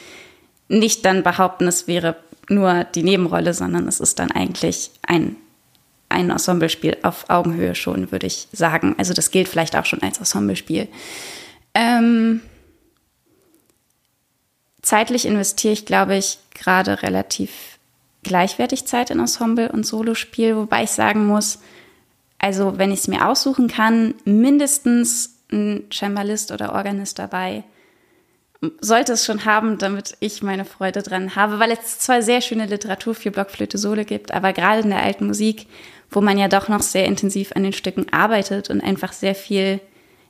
nicht 0.69 1.05
dann 1.05 1.23
behaupten, 1.23 1.67
es 1.67 1.87
wäre 1.87 2.17
nur 2.49 2.85
die 2.85 3.03
Nebenrolle, 3.03 3.53
sondern 3.53 3.87
es 3.87 4.01
ist 4.01 4.19
dann 4.19 4.31
eigentlich 4.31 4.91
ein, 5.07 5.37
ein 6.09 6.31
Ensemblespiel 6.31 6.97
auf 7.03 7.29
Augenhöhe 7.29 7.75
schon, 7.75 8.11
würde 8.11 8.27
ich 8.27 8.49
sagen. 8.53 8.95
Also 8.99 9.13
das 9.13 9.31
gilt 9.31 9.49
vielleicht 9.49 9.77
auch 9.77 9.85
schon 9.85 10.03
als 10.03 10.19
Ensemblespiel. 10.19 10.89
Ähm, 11.75 12.41
zeitlich 14.83 15.27
investiere 15.27 15.73
ich, 15.73 15.87
glaube 15.87 16.17
ich, 16.17 16.39
gerade 16.55 17.03
relativ 17.03 17.51
gleichwertig 18.23 18.85
Zeit 18.87 19.11
in 19.11 19.19
Ensemble 19.19 19.71
und 19.73 19.85
Solospiel, 19.85 20.57
wobei 20.57 20.85
ich 20.85 20.91
sagen 20.91 21.27
muss, 21.27 21.59
also 22.43 22.77
wenn 22.77 22.91
ich 22.91 23.01
es 23.01 23.09
mir 23.09 23.27
aussuchen 23.27 23.69
kann, 23.69 24.15
mindestens 24.25 25.39
ein 25.51 25.85
Cembalist 25.93 26.51
oder 26.51 26.75
Organist 26.75 27.19
dabei, 27.19 27.63
sollte 28.81 29.13
es 29.13 29.25
schon 29.25 29.45
haben, 29.45 29.79
damit 29.79 30.17
ich 30.21 30.43
meine 30.43 30.65
Freude 30.65 31.03
dran 31.03 31.37
habe, 31.37 31.61
weil 31.61 31.71
es 31.71 32.01
zwar 32.01 32.21
sehr 32.21 32.41
schöne 32.41 32.67
Literatur 32.67 33.15
für 33.15 33.31
Blockflöte 33.31 33.79
Solo 33.79 34.05
gibt, 34.05 34.33
aber 34.33 34.53
gerade 34.53 34.83
in 34.83 34.91
der 34.91 35.03
alten 35.03 35.27
Musik, 35.27 35.67
wo 36.11 36.21
man 36.21 36.37
ja 36.37 36.49
doch 36.49 36.69
noch 36.69 36.83
sehr 36.83 37.07
intensiv 37.07 37.53
an 37.55 37.63
den 37.63 37.73
Stücken 37.73 38.13
arbeitet 38.13 38.71
und 38.71 38.81
einfach 38.81 39.13
sehr 39.13 39.37
viel 39.37 39.81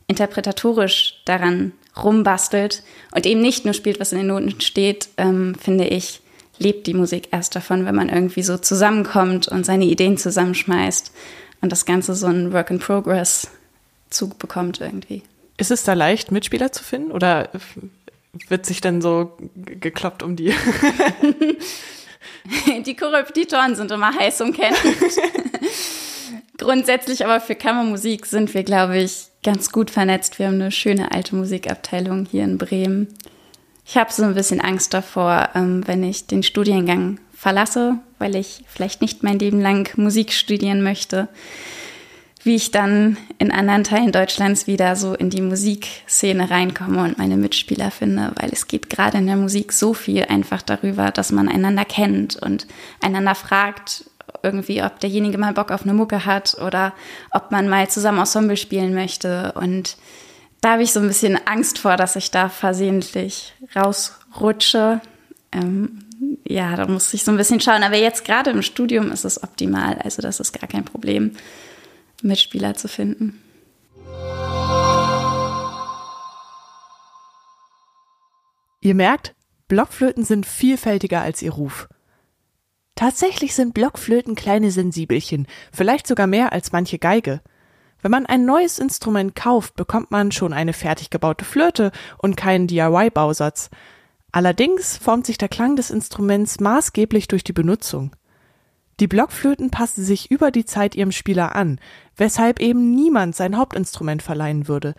interpretatorisch 0.07 1.23
daran 1.25 1.73
rumbastelt 2.03 2.83
und 3.15 3.25
eben 3.27 3.41
nicht 3.41 3.65
nur 3.65 3.75
spielt, 3.75 4.01
was 4.01 4.13
in 4.13 4.19
den 4.19 4.27
Noten 4.29 4.61
steht, 4.61 5.09
ähm, 5.17 5.55
finde 5.55 5.87
ich, 5.87 6.21
lebt 6.59 6.87
die 6.87 6.95
Musik 6.95 7.29
erst 7.33 7.57
davon, 7.57 7.87
wenn 7.87 7.95
man 7.95 8.11
irgendwie 8.11 8.43
so 8.43 8.59
zusammenkommt 8.59 9.49
und 9.49 9.65
seine 9.65 9.87
Ideen 9.87 10.19
zusammenschmeißt 10.19 11.13
und 11.63 11.73
das 11.73 11.87
Ganze 11.87 12.15
so 12.15 12.27
ein 12.27 12.53
Work 12.53 12.71
in 12.71 12.79
Progress 12.79 13.49
Zug 14.11 14.39
bekommt 14.39 14.81
irgendwie. 14.81 15.23
Ist 15.57 15.71
es 15.71 15.85
da 15.85 15.95
leicht, 15.95 16.31
Mitspieler 16.31 16.71
zu 16.73 16.85
finden 16.85 17.11
oder 17.11 17.49
wird 18.49 18.67
sich 18.67 18.81
dann 18.81 19.01
so 19.01 19.37
gekloppt 19.55 20.23
um 20.23 20.37
die? 20.37 20.55
die 22.87 22.97
Korrepetitoren 22.97 23.75
sind 23.77 23.91
immer 23.91 24.15
heiß 24.15 24.41
umkämpft. 24.41 24.85
Grundsätzlich 26.59 27.25
aber 27.25 27.41
für 27.41 27.55
Kammermusik 27.55 28.27
sind 28.27 28.53
wir, 28.55 28.63
glaube 28.63 28.99
ich, 28.99 29.29
ganz 29.43 29.73
gut 29.73 29.91
vernetzt. 29.91 30.39
Wir 30.39 30.47
haben 30.47 30.55
eine 30.55 30.71
schöne 30.71 31.13
alte 31.13 31.35
Musikabteilung 31.35 32.27
hier 32.31 32.45
in 32.45 32.59
Bremen. 32.59 33.09
Ich 33.85 33.97
habe 33.97 34.13
so 34.13 34.23
ein 34.23 34.35
bisschen 34.35 34.61
Angst 34.61 34.95
davor, 34.95 35.51
ähm, 35.55 35.87
wenn 35.87 36.05
ich 36.05 36.27
den 36.27 36.43
Studiengang 36.43 37.19
verlasse, 37.35 37.99
weil 38.23 38.37
ich 38.37 38.65
vielleicht 38.69 39.03
nicht 39.03 39.25
mein 39.25 39.41
Leben 39.41 39.61
lang 39.61 39.91
Musik 39.97 40.33
studieren 40.33 40.83
möchte, 40.83 41.29
wie 42.45 42.55
ich 42.55 42.71
dann 42.71 43.17
in 43.39 43.51
anderen 43.51 43.83
Teilen 43.83 44.13
Deutschlands 44.13 44.69
wieder 44.69 44.95
so 44.95 45.15
in 45.15 45.29
die 45.29 45.43
Musikszene 45.43 46.51
reinkomme 46.51 47.03
und 47.03 47.19
meine 47.19 47.37
Mitspieler 47.37 47.91
finde, 47.91 48.33
weil 48.37 48.51
es 48.53 48.69
geht 48.69 48.89
gerade 48.89 49.19
in 49.19 49.27
der 49.27 49.37
Musik 49.37 49.73
so 49.73 49.93
viel 49.93 50.25
einfach 50.25 50.63
darüber, 50.63 51.11
dass 51.11 51.33
man 51.33 51.49
einander 51.49 51.85
kennt 51.85 52.37
und 52.37 52.67
einander 53.01 53.35
fragt, 53.35 54.05
irgendwie, 54.45 54.83
ob 54.83 55.01
derjenige 55.01 55.39
mal 55.39 55.53
Bock 55.53 55.71
auf 55.71 55.83
eine 55.83 55.95
Mucke 55.95 56.25
hat 56.25 56.57
oder 56.65 56.93
ob 57.33 57.51
man 57.51 57.69
mal 57.69 57.89
zusammen 57.89 58.19
Ensemble 58.19 58.57
spielen 58.57 58.95
möchte. 58.95 59.53
Und 59.53 59.97
da 60.61 60.73
habe 60.73 60.85
ich 60.85 60.93
so 60.93 61.01
ein 61.01 61.09
bisschen 61.09 61.39
Angst 61.47 61.79
vor, 61.79 61.97
dass 61.97 62.17
ich 62.17 62.31
da 62.31 62.49
versehentlich 62.49 63.53
rausrutsche. 63.75 65.01
Ähm, 65.53 66.05
ja, 66.47 66.77
da 66.77 66.87
muss 66.87 67.13
ich 67.15 67.25
so 67.25 67.31
ein 67.31 67.37
bisschen 67.37 67.61
schauen. 67.61 67.83
Aber 67.83 67.97
jetzt 67.97 68.25
gerade 68.25 68.51
im 68.51 68.63
Studium 68.63 69.11
ist 69.11 69.25
es 69.25 69.43
optimal. 69.43 69.99
Also 69.99 70.23
das 70.23 70.41
ist 70.41 70.59
gar 70.59 70.69
kein 70.69 70.85
Problem. 70.85 71.33
Mitspieler 72.23 72.75
zu 72.75 72.89
finden. 72.89 73.43
Ihr 78.81 78.95
merkt, 78.95 79.35
Blockflöten 79.69 80.25
sind 80.25 80.45
vielfältiger 80.45 81.21
als 81.21 81.41
ihr 81.41 81.53
Ruf. 81.53 81.89
Tatsächlich 82.95 83.55
sind 83.55 83.75
Blockflöten 83.75 84.35
kleine 84.35 84.71
Sensibelchen, 84.71 85.47
vielleicht 85.73 86.07
sogar 86.07 86.27
mehr 86.27 86.53
als 86.53 86.73
manche 86.73 86.99
Geige. 86.99 87.41
Wenn 88.03 88.11
man 88.11 88.27
ein 88.27 88.45
neues 88.45 88.81
Instrument 88.81 89.37
kauft, 89.37 89.77
bekommt 89.77 90.11
man 90.11 90.33
schon 90.33 90.53
eine 90.53 90.73
fertig 90.73 91.11
gebaute 91.11 91.45
Flöte 91.45 91.93
und 92.19 92.37
keinen 92.37 92.67
DIY-Bausatz. 92.67 93.71
Allerdings 94.33 94.97
formt 94.97 95.27
sich 95.27 95.37
der 95.37 95.51
Klang 95.51 95.77
des 95.77 95.91
Instruments 95.91 96.59
maßgeblich 96.59 97.29
durch 97.29 97.45
die 97.45 97.53
Benutzung. 97.53 98.17
Die 98.99 99.07
Blockflöten 99.07 99.71
passen 99.71 100.03
sich 100.03 100.31
über 100.31 100.51
die 100.51 100.65
Zeit 100.65 100.95
ihrem 100.95 101.13
Spieler 101.13 101.55
an, 101.55 101.79
weshalb 102.17 102.61
eben 102.61 102.95
niemand 102.95 103.37
sein 103.37 103.59
Hauptinstrument 103.59 104.23
verleihen 104.23 104.69
würde, 104.69 104.95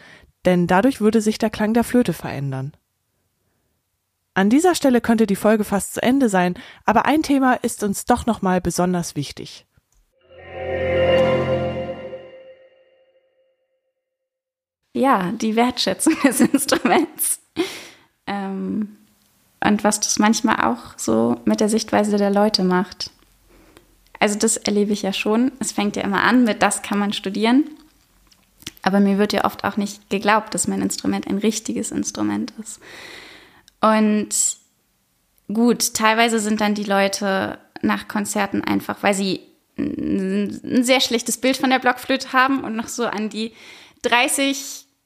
denn 0.45 0.67
dadurch 0.67 1.01
würde 1.01 1.19
sich 1.19 1.39
der 1.39 1.49
Klang 1.49 1.73
der 1.73 1.83
Flöte 1.83 2.13
verändern. 2.13 2.73
An 4.35 4.49
dieser 4.49 4.75
Stelle 4.75 4.99
könnte 4.99 5.27
die 5.27 5.35
Folge 5.35 5.63
fast 5.63 5.93
zu 5.93 6.01
Ende 6.01 6.27
sein, 6.29 6.55
aber 6.85 7.05
ein 7.05 7.23
Thema 7.23 7.53
ist 7.53 7.83
uns 7.83 8.05
doch 8.05 8.25
nochmal 8.25 8.61
besonders 8.61 9.15
wichtig. 9.15 9.65
Ja, 14.95 15.31
die 15.31 15.55
Wertschätzung 15.55 16.15
des 16.23 16.39
Instruments. 16.51 17.41
Ähm, 18.27 18.97
und 19.63 19.83
was 19.83 19.99
das 19.99 20.19
manchmal 20.19 20.65
auch 20.65 20.97
so 20.97 21.39
mit 21.45 21.59
der 21.59 21.69
Sichtweise 21.69 22.17
der 22.17 22.31
Leute 22.31 22.63
macht. 22.63 23.11
Also 24.19 24.37
das 24.37 24.57
erlebe 24.57 24.93
ich 24.93 25.01
ja 25.01 25.13
schon. 25.13 25.51
Es 25.59 25.71
fängt 25.71 25.95
ja 25.95 26.03
immer 26.03 26.23
an 26.23 26.43
mit, 26.43 26.61
das 26.61 26.81
kann 26.81 26.99
man 26.99 27.13
studieren. 27.13 27.65
Aber 28.81 28.99
mir 28.99 29.17
wird 29.17 29.33
ja 29.33 29.45
oft 29.45 29.63
auch 29.63 29.77
nicht 29.77 30.09
geglaubt, 30.09 30.53
dass 30.53 30.67
mein 30.67 30.81
Instrument 30.81 31.27
ein 31.27 31.37
richtiges 31.37 31.91
Instrument 31.91 32.53
ist. 32.61 32.79
Und 33.81 34.29
gut, 35.51 35.93
teilweise 35.93 36.39
sind 36.39 36.61
dann 36.61 36.75
die 36.75 36.83
Leute 36.83 37.57
nach 37.81 38.07
Konzerten 38.07 38.63
einfach, 38.63 39.01
weil 39.01 39.13
sie 39.13 39.41
ein 39.77 40.83
sehr 40.83 40.99
schlechtes 40.99 41.37
Bild 41.37 41.57
von 41.57 41.69
der 41.69 41.79
Blockflöte 41.79 42.33
haben 42.33 42.63
und 42.63 42.75
noch 42.75 42.87
so 42.87 43.05
an 43.05 43.29
die 43.29 43.53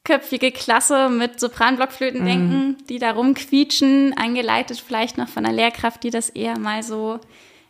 30-köpfige 0.08 0.51
Klasse 0.51 1.10
mit 1.10 1.39
Sopranblockflöten 1.39 2.22
mhm. 2.22 2.26
denken, 2.26 2.78
die 2.89 2.99
da 2.99 3.12
rumquietschen, 3.12 4.16
angeleitet 4.18 4.84
vielleicht 4.86 5.18
noch 5.18 5.28
von 5.28 5.45
einer 5.45 5.55
Lehrkraft, 5.55 6.03
die 6.03 6.10
das 6.10 6.30
eher 6.30 6.58
mal 6.58 6.84
so 6.84 7.20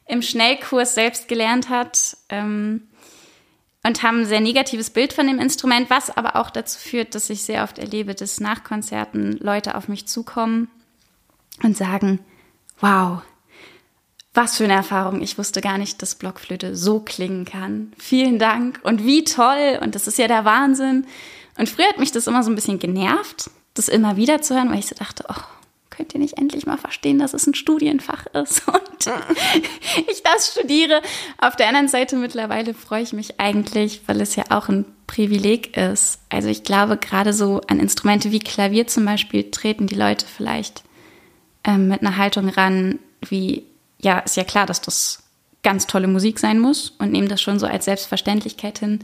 im 0.06 0.22
Schnellkurs 0.22 0.96
selbst 0.96 1.28
gelernt 1.28 1.70
hat 1.70 2.18
ähm, 2.30 2.88
und 3.84 4.04
haben 4.04 4.22
ein 4.22 4.26
sehr 4.26 4.42
negatives 4.42 4.90
Bild 4.90 5.14
von 5.14 5.28
dem 5.28 5.40
Instrument, 5.40 5.90
was 5.90 6.16
aber 6.16 6.36
auch 6.36 6.50
dazu 6.50 6.80
führt, 6.80 7.16
dass 7.16 7.30
ich 7.30 7.44
sehr 7.44 7.64
oft 7.64 7.78
erlebe, 7.78 8.16
dass 8.16 8.40
nach 8.40 8.64
Konzerten 8.64 9.38
Leute 9.40 9.76
auf 9.76 9.88
mich 9.88 10.08
zukommen 10.08 10.70
und 11.64 11.76
sagen, 11.76 12.20
wow, 12.80 13.22
was 14.34 14.58
für 14.58 14.66
eine 14.66 14.74
Erfahrung. 14.74 15.22
Ich 15.22 15.38
wusste 15.38 15.62
gar 15.62 15.80
nicht, 15.80 16.02
dass 16.02 16.16
Blockflöte 16.16 16.76
so 16.76 17.00
klingen 17.00 17.44
kann. 17.44 17.92
Vielen 17.98 18.38
Dank 18.38 18.80
und 18.84 19.04
wie 19.04 19.24
toll 19.24 19.80
und 19.82 19.96
das 19.96 20.08
ist 20.08 20.20
ja 20.20 20.28
der 20.28 20.46
Wahnsinn. 20.46 21.08
Und 21.58 21.70
früher 21.70 21.88
hat 21.88 21.99
mich 21.99 22.12
das 22.12 22.28
immer 22.28 22.43
so 22.43 22.51
ein 22.51 22.55
bisschen 22.55 22.80
genervt, 22.80 23.49
das 23.74 23.88
immer 23.88 24.18
wieder 24.18 24.41
zu 24.41 24.55
hören, 24.55 24.72
weil 24.72 24.80
ich 24.80 24.88
so 24.88 24.95
dachte, 24.95 25.26
oh, 25.30 25.41
könnt 25.89 26.14
ihr 26.14 26.20
nicht 26.20 26.38
endlich 26.38 26.68
mal 26.68 26.78
verstehen, 26.78 27.18
dass 27.18 27.34
es 27.34 27.47
ein 27.47 27.55
Studienfach 27.55 28.28
ist 28.28 28.68
und 28.68 29.12
ich 30.08 30.24
das 30.24 30.51
studiere. 30.51 31.01
Auf 31.39 31.55
der 31.55 31.68
anderen 31.68 31.88
Seite 31.88 32.16
mittlerweile 32.16 32.74
freue 32.74 33.01
ich 33.01 33.14
mich 33.14 33.39
eigentlich, 33.39 34.01
weil 34.05 34.22
es 34.22 34.36
ja 34.36 34.45
auch 34.49 34.70
ein 34.70 34.86
Privileg 35.08 35.76
ist. 35.76 36.20
Also 36.30 36.49
ich 36.49 36.64
glaube, 36.64 36.97
gerade 36.97 37.34
so 37.34 37.62
an 37.68 37.80
Instrumente 37.80 38.32
wie 38.32 38.39
Klavier 38.39 38.88
zum 38.88 39.05
Beispiel 39.05 39.49
treten 39.49 39.88
die 39.88 39.95
Leute 39.95 40.26
vielleicht 40.28 40.84
ähm, 41.64 41.88
mit 41.88 42.01
einer 42.01 42.18
Haltung 42.18 42.49
ran, 42.49 42.99
wie, 43.28 43.64
ja, 43.99 44.20
ist 44.20 44.38
ja 44.38 44.43
klar, 44.43 44.68
dass 44.68 44.82
das 44.82 45.24
ganz 45.68 45.86
tolle 45.86 46.07
Musik 46.07 46.39
sein 46.39 46.61
muss 46.61 46.93
und 46.97 47.11
nehmen 47.11 47.28
das 47.28 47.41
schon 47.41 47.59
so 47.59 47.65
als 47.65 47.84
Selbstverständlichkeit 47.84 48.80
hin. 48.80 48.99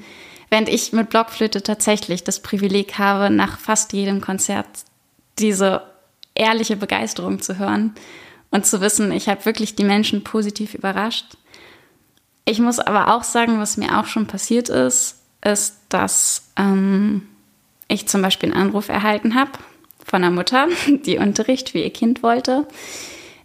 Während 0.49 0.69
ich 0.69 0.93
mit 0.93 1.09
Blockflöte 1.09 1.61
tatsächlich 1.61 2.23
das 2.23 2.41
Privileg 2.41 2.97
habe, 2.97 3.29
nach 3.29 3.59
fast 3.59 3.91
jedem 3.91 4.21
Konzert 4.21 4.65
diese 5.39 5.81
ehrliche 6.35 6.77
Begeisterung 6.77 7.41
zu 7.41 7.59
hören 7.59 7.93
und 8.49 8.65
zu 8.65 8.79
wissen, 8.79 9.11
ich 9.11 9.27
habe 9.27 9.43
wirklich 9.43 9.75
die 9.75 9.83
Menschen 9.83 10.23
positiv 10.23 10.73
überrascht. 10.73 11.35
Ich 12.45 12.59
muss 12.59 12.79
aber 12.79 13.13
auch 13.13 13.23
sagen, 13.23 13.59
was 13.59 13.75
mir 13.75 13.99
auch 13.99 14.05
schon 14.05 14.27
passiert 14.27 14.69
ist, 14.69 15.19
ist, 15.43 15.81
dass 15.89 16.49
ähm, 16.55 17.27
ich 17.89 18.07
zum 18.07 18.21
Beispiel 18.21 18.53
einen 18.53 18.67
Anruf 18.67 18.87
erhalten 18.87 19.35
habe 19.35 19.51
von 20.05 20.23
einer 20.23 20.33
Mutter, 20.33 20.69
die 20.87 21.17
Unterricht 21.17 21.71
für 21.71 21.79
ihr 21.79 21.91
Kind 21.91 22.23
wollte, 22.23 22.65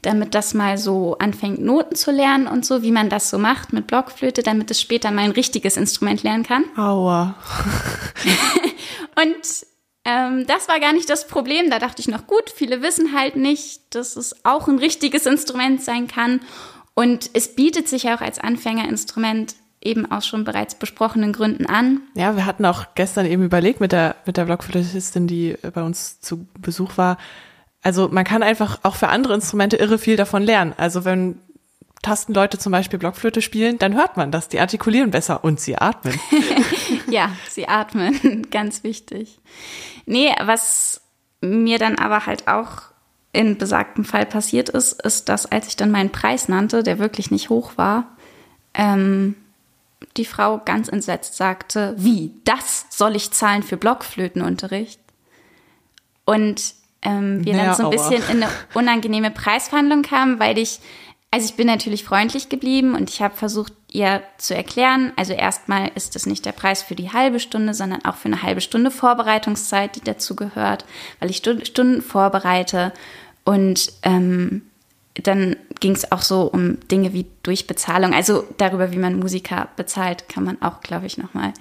damit 0.03 0.35
das 0.35 0.55
mal 0.55 0.79
so 0.79 1.17
anfängt, 1.19 1.61
Noten 1.61 1.97
zu 1.97 2.11
lernen 2.11 2.47
und 2.47 2.65
so, 2.65 2.83
wie 2.83 2.93
man 2.93 3.09
das 3.09 3.31
so 3.31 3.39
macht 3.39 3.73
mit 3.73 3.87
Blockflöte, 3.87 4.43
damit 4.43 4.71
es 4.71 4.81
später 4.81 5.11
mal 5.11 5.23
ein 5.23 5.31
richtiges 5.33 5.77
Instrument 5.77 6.23
lernen 6.23 6.45
kann. 6.45 6.65
Aua. 6.77 7.35
und 9.17 9.67
ähm, 10.05 10.47
das 10.47 10.69
war 10.69 10.81
gar 10.81 10.93
nicht 10.93 11.11
das 11.11 11.27
Problem. 11.27 11.71
Da 11.71 11.79
dachte 11.79 12.01
ich 12.01 12.09
noch, 12.09 12.27
gut, 12.27 12.51
viele 12.55 12.83
wissen 12.83 13.15
halt 13.17 13.37
nicht, 13.37 13.95
dass 13.95 14.17
es 14.17 14.45
auch 14.45 14.69
ein 14.69 14.79
richtiges 14.79 15.27
Instrument 15.27 15.83
sein 15.83 16.09
kann. 16.09 16.41
Und 16.95 17.31
es 17.35 17.55
bietet 17.55 17.89
sich 17.89 18.09
auch 18.09 18.21
als 18.21 18.39
Anfängerinstrument 18.39 19.55
eben 19.81 20.11
aus 20.11 20.27
schon 20.27 20.45
bereits 20.45 20.75
besprochenen 20.75 21.33
Gründen 21.33 21.67
an. 21.67 22.01
Ja, 22.15 22.37
wir 22.37 22.47
hatten 22.47 22.65
auch 22.65 22.87
gestern 22.95 23.27
eben 23.27 23.45
überlegt 23.45 23.81
mit 23.81 23.93
der, 23.93 24.17
mit 24.27 24.37
der 24.37 24.45
Blockflötistin, 24.45 25.27
die 25.27 25.57
bei 25.73 25.83
uns 25.83 26.21
zu 26.21 26.47
Besuch 26.61 26.97
war. 26.97 27.19
Also 27.89 28.11
man 28.11 28.25
kann 28.25 28.43
einfach 28.43 28.81
auch 28.83 28.97
für 28.97 29.09
andere 29.09 29.33
Instrumente 29.33 29.79
irre 29.79 29.97
viel 29.97 30.17
davon 30.17 30.43
lernen. 30.43 30.75
Also 30.77 31.07
wenn 31.07 31.41
Tastenleute 32.03 32.59
zum 32.59 32.71
Beispiel 32.71 32.99
Blockflöte 32.99 33.41
spielen, 33.41 33.79
dann 33.79 33.95
hört 33.95 34.19
man 34.19 34.31
das. 34.31 34.49
Die 34.49 34.61
artikulieren 34.61 35.11
besser 35.11 35.43
und 35.43 35.59
sie 35.59 35.79
atmen. 35.79 36.21
ja, 37.09 37.31
sie 37.49 37.67
atmen, 37.67 38.47
ganz 38.51 38.85
wichtig. 38.85 39.41
Nee, 40.05 40.35
was 40.43 41.01
mir 41.41 41.79
dann 41.79 41.99
aber 41.99 42.27
halt 42.27 42.47
auch 42.47 42.83
in 43.33 43.57
besagtem 43.57 44.05
Fall 44.05 44.27
passiert 44.27 44.69
ist, 44.69 45.01
ist, 45.01 45.31
dass 45.31 45.47
als 45.47 45.69
ich 45.69 45.77
dann 45.77 45.91
meinen 45.91 46.13
Preis 46.13 46.47
nannte, 46.47 46.83
der 46.83 46.99
wirklich 46.99 47.31
nicht 47.31 47.49
hoch 47.49 47.73
war, 47.77 48.19
ähm, 48.75 49.35
die 50.19 50.27
Frau 50.27 50.61
ganz 50.63 50.89
entsetzt 50.89 51.39
sagte, 51.39 51.95
wie, 51.97 52.35
das 52.45 52.85
soll 52.91 53.17
ich 53.17 53.31
zahlen 53.31 53.63
für 53.63 53.79
Blockflötenunterricht? 53.79 55.01
Und 56.27 56.77
ähm, 57.03 57.45
wir 57.45 57.55
naja, 57.55 57.67
dann 57.67 57.77
so 57.77 57.85
ein 57.85 57.91
bisschen 57.91 58.23
in 58.31 58.43
eine 58.43 58.49
unangenehme 58.75 59.31
Preisverhandlung 59.31 60.03
kamen, 60.03 60.39
weil 60.39 60.59
ich, 60.59 60.81
also 61.31 61.47
ich 61.49 61.55
bin 61.55 61.67
natürlich 61.67 62.05
freundlich 62.05 62.49
geblieben 62.49 62.95
und 62.95 63.11
ich 63.11 63.23
habe 63.23 63.37
versucht, 63.37 63.73
ihr 63.91 64.23
zu 64.37 64.55
erklären, 64.55 65.13
also 65.17 65.33
erstmal 65.33 65.91
ist 65.95 66.15
es 66.17 66.27
nicht 66.27 66.45
der 66.45 66.53
Preis 66.53 66.83
für 66.83 66.95
die 66.95 67.13
halbe 67.13 67.41
Stunde, 67.41 67.73
sondern 67.73 68.05
auch 68.05 68.17
für 68.17 68.27
eine 68.27 68.43
halbe 68.43 68.61
Stunde 68.61 68.91
Vorbereitungszeit, 68.91 69.97
die 69.97 70.03
dazu 70.03 70.37
gehört, 70.37 70.85
weil 71.21 71.31
ich 71.31 71.39
Stunden 71.39 72.03
vorbereite 72.03 72.93
und 73.45 73.93
ähm, 74.03 74.63
dann 75.15 75.57
ging 75.81 75.93
es 75.93 76.13
auch 76.13 76.23
so 76.23 76.43
um 76.43 76.79
Dinge 76.89 77.13
wie 77.13 77.27
Durchbezahlung. 77.43 78.15
Also 78.15 78.45
darüber, 78.59 78.93
wie 78.93 78.99
man 78.99 79.19
Musiker 79.19 79.69
bezahlt, 79.77 80.29
kann 80.29 80.45
man 80.45 80.61
auch, 80.63 80.81
glaube 80.81 81.07
ich, 81.07 81.19
nochmal. 81.19 81.53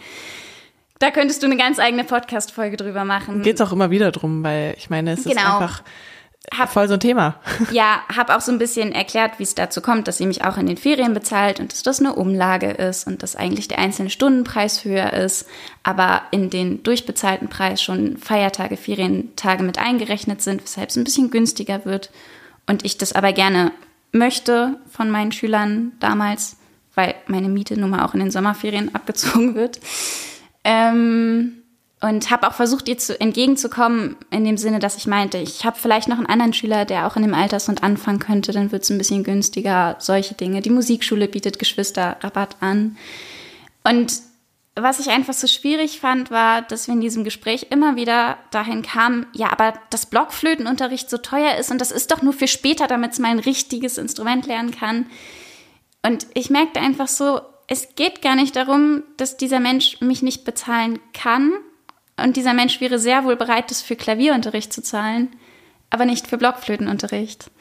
Da 1.00 1.12
könntest 1.12 1.44
du 1.44 1.48
eine 1.48 1.58
ganz 1.58 1.80
eigene 1.80 2.04
Podcast-Folge 2.04 2.78
drüber 2.78 3.06
machen. 3.06 3.44
Geht 3.44 3.62
auch 3.62 3.72
immer 3.72 3.92
wieder 3.92 4.12
drum, 4.12 4.44
weil 4.44 4.76
ich 4.78 4.90
meine, 4.90 5.12
es 5.12 5.24
genau. 5.24 5.32
ist 5.32 5.38
einfach 5.40 5.84
hab, 6.56 6.72
voll 6.72 6.88
so 6.88 6.94
ein 6.94 7.00
Thema. 7.00 7.36
Ja, 7.72 8.02
habe 8.16 8.36
auch 8.36 8.42
so 8.42 8.52
ein 8.52 8.58
bisschen 8.58 8.94
erklärt, 8.94 9.38
wie 9.38 9.44
es 9.44 9.56
dazu 9.56 9.82
kommt, 9.82 10.08
dass 10.08 10.18
sie 10.18 10.26
mich 10.26 10.44
auch 10.44 10.58
in 10.58 10.66
den 10.66 10.78
Ferien 10.78 11.14
bezahlt 11.14 11.60
und 11.60 11.72
dass 11.72 11.84
das 11.84 12.00
eine 12.00 12.16
Umlage 12.16 12.72
ist 12.72 13.06
und 13.06 13.22
dass 13.22 13.36
eigentlich 13.36 13.68
der 13.68 13.80
einzelne 13.80 14.10
Stundenpreis 14.10 14.86
höher 14.86 15.12
ist, 15.14 15.48
aber 15.84 16.22
in 16.32 16.50
den 16.50 16.84
durchbezahlten 16.84 17.50
Preis 17.50 17.82
schon 17.82 18.18
Feiertage, 18.18 18.78
Ferientage 18.78 19.64
mit 19.64 19.78
eingerechnet 19.78 20.42
sind, 20.42 20.64
weshalb 20.64 20.90
es 20.90 20.96
ein 20.96 21.04
bisschen 21.04 21.32
günstiger 21.32 21.86
wird 21.86 22.12
und 22.66 22.86
ich 22.86 22.98
das 22.98 23.14
aber 23.14 23.34
gerne 23.34 23.72
möchte 24.14 24.78
von 24.90 25.10
meinen 25.10 25.34
Schülern 25.34 25.92
damals, 26.00 26.58
weil 26.96 27.16
meine 27.28 27.50
Miete 27.50 27.78
nun 27.78 27.90
mal 27.90 28.06
auch 28.06 28.14
in 28.14 28.22
den 28.22 28.32
Sommerferien 28.32 28.96
abgezogen 28.96 29.56
wird. 29.56 29.80
Ähm, 30.68 31.64
und 32.02 32.30
habe 32.30 32.48
auch 32.48 32.54
versucht, 32.54 32.90
ihr 32.90 32.98
zu, 32.98 33.20
entgegenzukommen, 33.20 34.18
in 34.30 34.44
dem 34.44 34.58
Sinne, 34.58 34.80
dass 34.80 34.98
ich 34.98 35.08
meinte, 35.08 35.38
ich 35.38 35.66
habe 35.66 35.80
vielleicht 35.80 36.10
noch 36.10 36.18
einen 36.18 36.28
anderen 36.28 36.54
Schüler, 36.54 36.84
der 36.84 37.08
auch 37.08 37.16
in 37.16 37.24
dem 37.24 37.34
Alter 37.34 37.58
und 37.70 37.84
anfangen 37.84 38.20
könnte, 38.20 38.52
dann 38.52 38.72
wird 38.72 38.84
es 38.84 38.90
ein 38.90 38.98
bisschen 38.98 39.24
günstiger, 39.24 39.96
solche 39.98 40.36
Dinge. 40.36 40.62
Die 40.62 40.70
Musikschule 40.70 41.28
bietet 41.28 41.58
Geschwisterrabatt 41.58 42.58
an. 42.60 42.98
Und 43.84 44.22
was 44.76 45.00
ich 45.00 45.10
einfach 45.10 45.34
so 45.34 45.48
schwierig 45.48 46.02
fand, 46.02 46.30
war, 46.30 46.62
dass 46.62 46.88
wir 46.88 46.94
in 46.94 47.02
diesem 47.02 47.24
Gespräch 47.24 47.68
immer 47.72 47.96
wieder 47.96 48.38
dahin 48.52 48.84
kamen, 48.84 49.26
ja, 49.34 49.52
aber 49.52 49.74
das 49.90 50.06
Blockflötenunterricht 50.06 51.10
so 51.10 51.18
teuer 51.18 51.56
ist 51.56 51.72
und 51.72 51.80
das 51.80 51.92
ist 51.92 52.12
doch 52.12 52.22
nur 52.22 52.34
für 52.34 52.48
später, 52.48 52.88
damit 52.88 53.14
es 53.14 53.20
mal 53.20 53.32
ein 53.32 53.40
richtiges 53.40 53.98
Instrument 53.98 54.46
lernen 54.46 54.72
kann. 54.72 55.08
Und 56.04 56.28
ich 56.36 56.52
merkte 56.52 56.80
einfach 56.80 57.08
so, 57.08 57.42
es 57.68 57.96
geht 57.96 58.22
gar 58.22 58.36
nicht 58.36 58.56
darum, 58.56 59.04
dass 59.18 59.38
dieser 59.38 59.60
Mensch 59.60 60.00
mich 60.00 60.22
nicht 60.22 60.46
bezahlen 60.46 61.00
kann. 61.14 61.52
Und 62.16 62.38
dieser 62.38 62.54
Mensch 62.54 62.82
wäre 62.82 62.98
sehr 62.98 63.26
wohl 63.26 63.36
bereit, 63.36 63.70
das 63.70 63.82
für 63.82 63.96
Klavierunterricht 63.96 64.72
zu 64.72 64.82
zahlen, 64.82 65.36
aber 65.90 66.06
nicht 66.06 66.28
für 66.28 66.38
Blockflötenunterricht. 66.38 67.52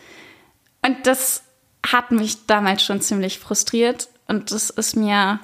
Und 0.82 1.06
das 1.06 1.42
hat 1.84 2.12
mich 2.12 2.46
damals 2.46 2.82
schon 2.84 3.00
ziemlich 3.00 3.38
frustriert 3.38 4.08
und 4.28 4.50
das 4.52 4.70
ist 4.70 4.96
mir 4.96 5.40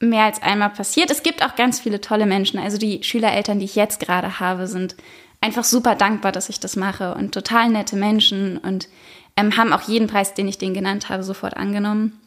mehr 0.00 0.24
als 0.24 0.40
einmal 0.42 0.70
passiert. 0.70 1.10
Es 1.10 1.22
gibt 1.22 1.44
auch 1.44 1.56
ganz 1.56 1.80
viele 1.80 2.00
tolle 2.00 2.26
Menschen. 2.26 2.58
Also 2.58 2.78
die 2.78 3.02
Schülereltern, 3.02 3.58
die 3.58 3.64
ich 3.64 3.74
jetzt 3.74 4.00
gerade 4.00 4.38
habe, 4.38 4.68
sind 4.68 4.96
einfach 5.40 5.64
super 5.64 5.96
dankbar, 5.96 6.32
dass 6.32 6.48
ich 6.48 6.60
das 6.60 6.76
mache 6.76 7.14
und 7.14 7.32
total 7.32 7.68
nette 7.68 7.96
Menschen 7.96 8.58
und 8.58 8.88
ähm, 9.36 9.56
haben 9.56 9.72
auch 9.72 9.82
jeden 9.82 10.08
Preis, 10.08 10.34
den 10.34 10.48
ich 10.48 10.58
denen 10.58 10.74
genannt 10.74 11.08
habe, 11.08 11.22
sofort 11.24 11.56
angenommen. 11.56 12.18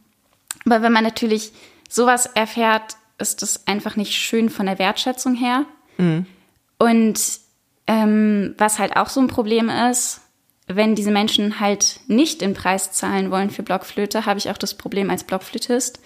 Aber 0.65 0.81
wenn 0.81 0.91
man 0.91 1.03
natürlich 1.03 1.51
sowas 1.89 2.25
erfährt, 2.25 2.95
ist 3.17 3.41
das 3.41 3.67
einfach 3.67 3.95
nicht 3.95 4.13
schön 4.13 4.49
von 4.49 4.65
der 4.65 4.79
Wertschätzung 4.79 5.35
her. 5.35 5.65
Mhm. 5.97 6.25
Und 6.79 7.19
ähm, 7.87 8.55
was 8.57 8.79
halt 8.79 8.95
auch 8.95 9.09
so 9.09 9.19
ein 9.19 9.27
Problem 9.27 9.69
ist, 9.69 10.21
wenn 10.67 10.95
diese 10.95 11.11
Menschen 11.11 11.59
halt 11.59 11.99
nicht 12.07 12.41
den 12.41 12.53
Preis 12.53 12.91
zahlen 12.91 13.31
wollen 13.31 13.49
für 13.49 13.63
Blockflöte, 13.63 14.25
habe 14.25 14.39
ich 14.39 14.49
auch 14.49 14.57
das 14.57 14.75
Problem 14.75 15.09
als 15.09 15.23
Blockflötist, 15.23 15.99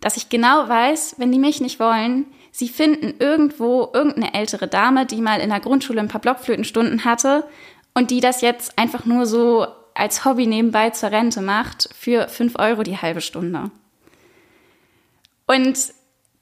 dass 0.00 0.16
ich 0.16 0.28
genau 0.28 0.68
weiß, 0.68 1.16
wenn 1.18 1.32
die 1.32 1.38
mich 1.38 1.60
nicht 1.60 1.80
wollen, 1.80 2.26
sie 2.50 2.68
finden 2.68 3.14
irgendwo 3.18 3.90
irgendeine 3.92 4.34
ältere 4.34 4.68
Dame, 4.68 5.06
die 5.06 5.20
mal 5.20 5.40
in 5.40 5.50
der 5.50 5.60
Grundschule 5.60 6.00
ein 6.00 6.08
paar 6.08 6.20
Blockflötenstunden 6.20 7.04
hatte 7.04 7.44
und 7.94 8.10
die 8.10 8.20
das 8.20 8.40
jetzt 8.40 8.78
einfach 8.78 9.04
nur 9.04 9.26
so 9.26 9.66
als 9.94 10.24
Hobby 10.24 10.46
nebenbei 10.46 10.90
zur 10.90 11.10
Rente 11.10 11.40
macht 11.40 11.88
für 11.94 12.28
fünf 12.28 12.56
Euro 12.58 12.82
die 12.82 12.98
halbe 12.98 13.20
Stunde. 13.20 13.70
Und 15.48 15.76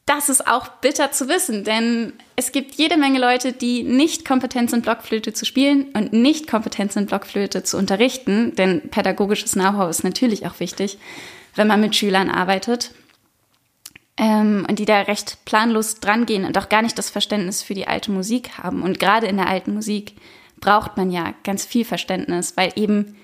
das 0.04 0.28
ist 0.28 0.46
auch 0.46 0.68
bitter 0.68 1.11
zu 1.11 1.28
wissen, 1.28 1.64
denn 1.64 2.12
es 2.36 2.52
gibt 2.52 2.74
jede 2.76 2.96
Menge 2.96 3.18
Leute, 3.18 3.52
die 3.52 3.82
nicht 3.82 4.24
kompetent 4.24 4.70
sind, 4.70 4.82
Blockflöte 4.84 5.32
zu 5.32 5.44
spielen 5.44 5.86
und 5.94 6.12
nicht 6.12 6.46
kompetent 6.48 6.92
sind, 6.92 7.09
Blockflöte 7.09 7.64
zu 7.64 7.76
unterrichten, 7.76 8.54
denn 8.54 8.88
pädagogisches 8.90 9.52
Know-how 9.52 9.90
ist 9.90 10.04
natürlich 10.04 10.46
auch 10.46 10.61
wichtig, 10.61 10.98
wenn 11.57 11.66
man 11.66 11.80
mit 11.80 11.96
Schülern 11.96 12.30
arbeitet 12.30 12.92
ähm, 14.16 14.64
und 14.68 14.78
die 14.78 14.84
da 14.84 15.00
recht 15.02 15.44
planlos 15.44 15.98
drangehen 15.98 16.44
und 16.44 16.57
auch 16.57 16.68
gar 16.68 16.82
nicht 16.82 16.98
das 16.98 17.11
Verständnis 17.11 17.62
für 17.62 17.74
die 17.74 17.88
alte 17.88 18.12
Musik 18.12 18.59
haben. 18.59 18.82
Und 18.82 19.00
gerade 19.00 19.26
in 19.26 19.38
der 19.38 19.48
alten 19.48 19.74
Musik 19.74 20.14
braucht 20.61 20.96
man 20.96 21.11
ja 21.11 21.34
ganz 21.42 21.64
viel 21.64 21.84
Verständnis, 21.84 22.57
weil 22.57 22.72
eben 22.76 23.16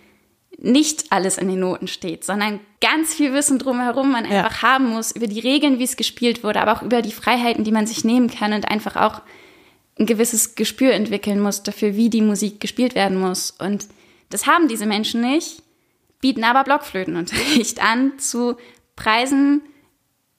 nicht 0.59 1.11
alles 1.11 1.39
in 1.39 1.49
den 1.49 1.61
Noten 1.61 1.89
steht, 1.89 2.25
sondern 2.25 2.61
ganz 2.81 3.15
viel 3.15 3.33
Wissen 3.33 3.59
drumherum 3.59 4.11
man 4.13 4.25
ja. 4.25 4.45
einfach 4.45 4.63
haben 4.63 4.91
muss 4.91 5.13
über 5.13 5.27
die 5.27 5.41
Regeln, 5.41 5.79
wie 5.79 5.85
es 5.85 5.97
gespielt 5.97 6.45
wurde, 6.45 6.61
aber 6.61 6.73
auch 6.73 6.83
über 6.83 7.03
die 7.03 7.13
Freiheiten, 7.13 7.65
die 7.65 7.73
man 7.73 7.87
sich 7.87 8.05
nehmen 8.05 8.31
kann 8.31 8.53
und 8.53 8.69
einfach 8.69 8.97
auch 8.97 9.23
ein 9.99 10.07
gewisses 10.07 10.55
Gespür 10.55 10.93
entwickeln 10.93 11.41
muss 11.41 11.63
dafür, 11.63 11.97
wie 11.97 12.11
die 12.11 12.23
Musik 12.23 12.61
gespielt 12.61 12.95
werden 12.95 13.19
muss. 13.19 13.51
Und 13.51 13.87
das 14.31 14.47
haben 14.47 14.69
diese 14.69 14.87
Menschen 14.87 15.21
nicht, 15.21 15.63
bieten 16.21 16.45
aber 16.45 16.65
Blockflötenunterricht 16.65 17.83
an 17.83 18.19
zu 18.19 18.57
Preisen, 18.97 19.63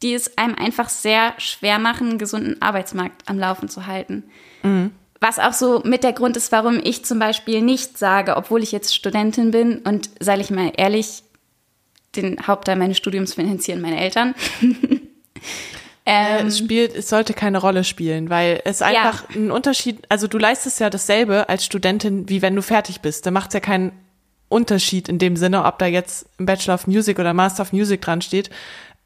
die 0.02 0.14
es 0.14 0.38
einem 0.38 0.56
einfach 0.56 0.90
sehr 0.90 1.34
schwer 1.38 1.80
machen, 1.80 2.10
einen 2.10 2.18
gesunden 2.18 2.62
Arbeitsmarkt 2.62 3.30
am 3.30 3.40
Laufen 3.40 3.70
zu 3.70 3.86
halten. 3.86 4.24
Mhm. 4.64 4.92
Was 5.24 5.40
auch 5.40 5.54
so 5.54 5.82
mit 5.86 6.04
der 6.04 6.12
Grund 6.12 6.36
ist, 6.36 6.52
warum 6.52 6.82
ich 6.84 7.06
zum 7.06 7.18
Beispiel 7.18 7.62
nicht 7.62 7.98
sage, 7.98 8.36
obwohl 8.36 8.62
ich 8.62 8.74
jetzt 8.74 8.94
Studentin 8.94 9.52
bin 9.52 9.78
und 9.78 10.10
sage 10.20 10.42
ich 10.42 10.50
mal 10.50 10.74
ehrlich, 10.76 11.24
den 12.18 12.46
Hauptteil 12.46 12.76
meines 12.76 12.98
Studiums 12.98 13.34
finanzieren 13.34 13.80
meine 13.80 14.02
Eltern. 14.02 14.36
ähm, 16.06 16.48
es 16.48 16.58
spielt, 16.58 16.94
es 16.94 17.08
sollte 17.08 17.34
keine 17.34 17.60
Rolle 17.60 17.86
spielen, 17.86 18.30
weil 18.30 18.60
es 18.66 18.82
einfach 18.82 19.30
ja. 19.30 19.38
ein 19.38 19.50
Unterschied, 19.50 20.02
also 20.10 20.28
du 20.28 20.38
leistest 20.38 20.82
ja 20.82 20.90
dasselbe 20.90 21.48
als 21.48 21.64
Studentin, 21.64 22.28
wie 22.28 22.42
wenn 22.42 22.54
du 22.54 22.62
fertig 22.62 23.00
bist. 23.00 23.26
Da 23.26 23.32
macht 23.32 23.52
es 23.52 23.54
ja 23.54 23.60
keinen 23.62 23.94
Unterschied 24.50 25.08
in 25.08 25.20
dem 25.20 25.38
Sinne, 25.38 25.64
ob 25.64 25.80
da 25.80 25.86
jetzt 25.86 26.28
ein 26.38 26.46
Bachelor 26.46 26.74
of 26.74 26.88
Music 26.88 27.18
oder 27.18 27.34
Master 27.34 27.62
of 27.62 27.72
Music 27.72 28.02
dran 28.02 28.22
steht 28.22 28.50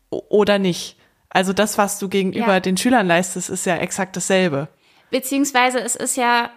oder 0.10 0.58
nicht. 0.58 0.96
Also 1.30 1.54
das, 1.54 1.78
was 1.78 2.00
du 2.00 2.10
gegenüber 2.10 2.54
ja. 2.54 2.60
den 2.60 2.76
Schülern 2.76 3.06
leistest, 3.06 3.52
ist 3.52 3.68
ja 3.68 3.78
exakt 3.78 4.16
dasselbe. 4.16 4.68
Beziehungsweise 5.10 5.80
es 5.80 5.96
ist 5.96 6.18
ja, 6.18 6.52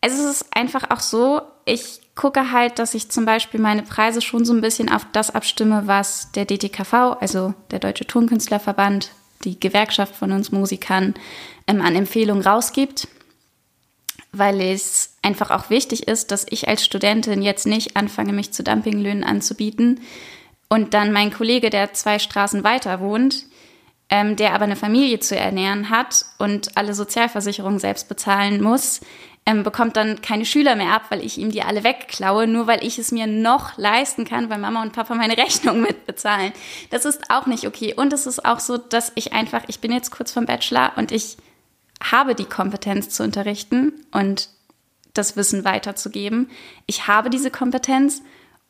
es 0.00 0.18
ist 0.18 0.46
einfach 0.54 0.90
auch 0.90 1.00
so, 1.00 1.42
ich 1.64 2.00
gucke 2.14 2.52
halt, 2.52 2.78
dass 2.78 2.94
ich 2.94 3.10
zum 3.10 3.24
Beispiel 3.24 3.60
meine 3.60 3.82
Preise 3.82 4.20
schon 4.20 4.44
so 4.44 4.52
ein 4.52 4.60
bisschen 4.60 4.90
auf 4.90 5.06
das 5.12 5.34
abstimme, 5.34 5.86
was 5.86 6.30
der 6.32 6.44
DTKV, 6.44 7.16
also 7.20 7.54
der 7.70 7.78
Deutsche 7.78 8.06
Tonkünstlerverband, 8.06 9.10
die 9.44 9.58
Gewerkschaft 9.58 10.14
von 10.14 10.32
uns 10.32 10.52
Musikern, 10.52 11.14
ähm, 11.66 11.80
an 11.80 11.94
Empfehlungen 11.94 12.44
rausgibt, 12.44 13.08
weil 14.32 14.60
es 14.60 15.16
einfach 15.22 15.50
auch 15.50 15.70
wichtig 15.70 16.08
ist, 16.08 16.30
dass 16.30 16.46
ich 16.50 16.68
als 16.68 16.84
Studentin 16.84 17.42
jetzt 17.42 17.66
nicht 17.66 17.96
anfange, 17.96 18.32
mich 18.32 18.52
zu 18.52 18.62
Dumpinglöhnen 18.62 19.24
anzubieten 19.24 20.00
und 20.68 20.94
dann 20.94 21.12
mein 21.12 21.32
Kollege, 21.32 21.70
der 21.70 21.92
zwei 21.92 22.18
Straßen 22.18 22.64
weiter 22.64 23.00
wohnt, 23.00 23.46
ähm, 24.10 24.36
der 24.36 24.54
aber 24.54 24.64
eine 24.64 24.76
Familie 24.76 25.20
zu 25.20 25.36
ernähren 25.36 25.90
hat 25.90 26.24
und 26.38 26.76
alle 26.76 26.94
Sozialversicherungen 26.94 27.78
selbst 27.78 28.08
bezahlen 28.08 28.62
muss, 28.62 29.00
ähm, 29.46 29.62
bekommt 29.62 29.96
dann 29.96 30.22
keine 30.22 30.46
Schüler 30.46 30.74
mehr 30.74 30.92
ab, 30.92 31.04
weil 31.10 31.24
ich 31.24 31.36
ihm 31.36 31.50
die 31.50 31.62
alle 31.62 31.84
wegklaue, 31.84 32.46
nur 32.46 32.66
weil 32.66 32.84
ich 32.84 32.98
es 32.98 33.12
mir 33.12 33.26
noch 33.26 33.76
leisten 33.76 34.24
kann, 34.24 34.48
weil 34.48 34.58
Mama 34.58 34.82
und 34.82 34.92
Papa 34.92 35.14
meine 35.14 35.36
Rechnung 35.38 35.82
mitbezahlen. 35.82 36.52
Das 36.90 37.04
ist 37.04 37.30
auch 37.30 37.46
nicht 37.46 37.66
okay. 37.66 37.94
Und 37.94 38.12
es 38.12 38.26
ist 38.26 38.44
auch 38.44 38.60
so, 38.60 38.78
dass 38.78 39.12
ich 39.14 39.32
einfach, 39.32 39.62
ich 39.66 39.80
bin 39.80 39.92
jetzt 39.92 40.10
kurz 40.10 40.32
vom 40.32 40.46
Bachelor 40.46 40.92
und 40.96 41.12
ich 41.12 41.36
habe 42.02 42.34
die 42.34 42.46
Kompetenz 42.46 43.10
zu 43.10 43.22
unterrichten 43.22 43.92
und 44.12 44.48
das 45.12 45.36
Wissen 45.36 45.64
weiterzugeben. 45.64 46.50
Ich 46.86 47.06
habe 47.06 47.30
diese 47.30 47.50
Kompetenz 47.50 48.22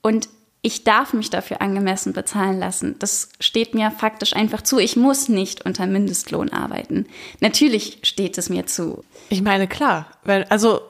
und 0.02 0.28
ich 0.64 0.82
darf 0.82 1.12
mich 1.12 1.28
dafür 1.28 1.60
angemessen 1.60 2.14
bezahlen 2.14 2.58
lassen. 2.58 2.96
Das 2.98 3.28
steht 3.38 3.74
mir 3.74 3.90
faktisch 3.90 4.34
einfach 4.34 4.62
zu. 4.62 4.78
Ich 4.78 4.96
muss 4.96 5.28
nicht 5.28 5.66
unter 5.66 5.86
Mindestlohn 5.86 6.48
arbeiten. 6.48 7.04
Natürlich 7.40 7.98
steht 8.02 8.38
es 8.38 8.48
mir 8.48 8.64
zu. 8.64 9.04
Ich 9.28 9.42
meine, 9.42 9.68
klar, 9.68 10.06
weil, 10.24 10.44
also 10.44 10.80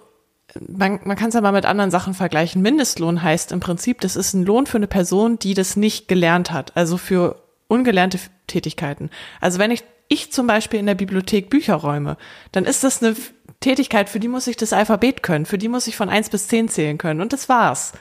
man, 0.68 1.00
man 1.02 1.16
kann 1.16 1.30
es 1.30 1.34
ja 1.34 1.40
mal 1.40 1.50
mit 1.50 1.66
anderen 1.66 1.90
Sachen 1.90 2.14
vergleichen. 2.14 2.62
Mindestlohn 2.62 3.20
heißt 3.20 3.50
im 3.50 3.58
Prinzip, 3.58 4.00
das 4.00 4.14
ist 4.14 4.32
ein 4.32 4.44
Lohn 4.44 4.66
für 4.66 4.76
eine 4.76 4.86
Person, 4.86 5.40
die 5.40 5.54
das 5.54 5.74
nicht 5.74 6.06
gelernt 6.06 6.52
hat, 6.52 6.76
also 6.76 6.96
für 6.96 7.42
ungelernte 7.66 8.20
Tätigkeiten. 8.46 9.10
Also 9.40 9.58
wenn 9.58 9.72
ich, 9.72 9.82
ich 10.06 10.30
zum 10.30 10.46
Beispiel 10.46 10.78
in 10.78 10.86
der 10.86 10.94
Bibliothek 10.94 11.50
Bücher 11.50 11.74
räume, 11.74 12.16
dann 12.52 12.64
ist 12.64 12.84
das 12.84 13.02
eine 13.02 13.16
Tätigkeit, 13.58 14.08
für 14.08 14.20
die 14.20 14.28
muss 14.28 14.46
ich 14.46 14.56
das 14.56 14.72
Alphabet 14.72 15.24
können, 15.24 15.46
für 15.46 15.58
die 15.58 15.68
muss 15.68 15.88
ich 15.88 15.96
von 15.96 16.10
eins 16.10 16.30
bis 16.30 16.46
zehn 16.46 16.68
zählen 16.68 16.96
können 16.96 17.20
und 17.20 17.32
das 17.32 17.48
war's. 17.48 17.92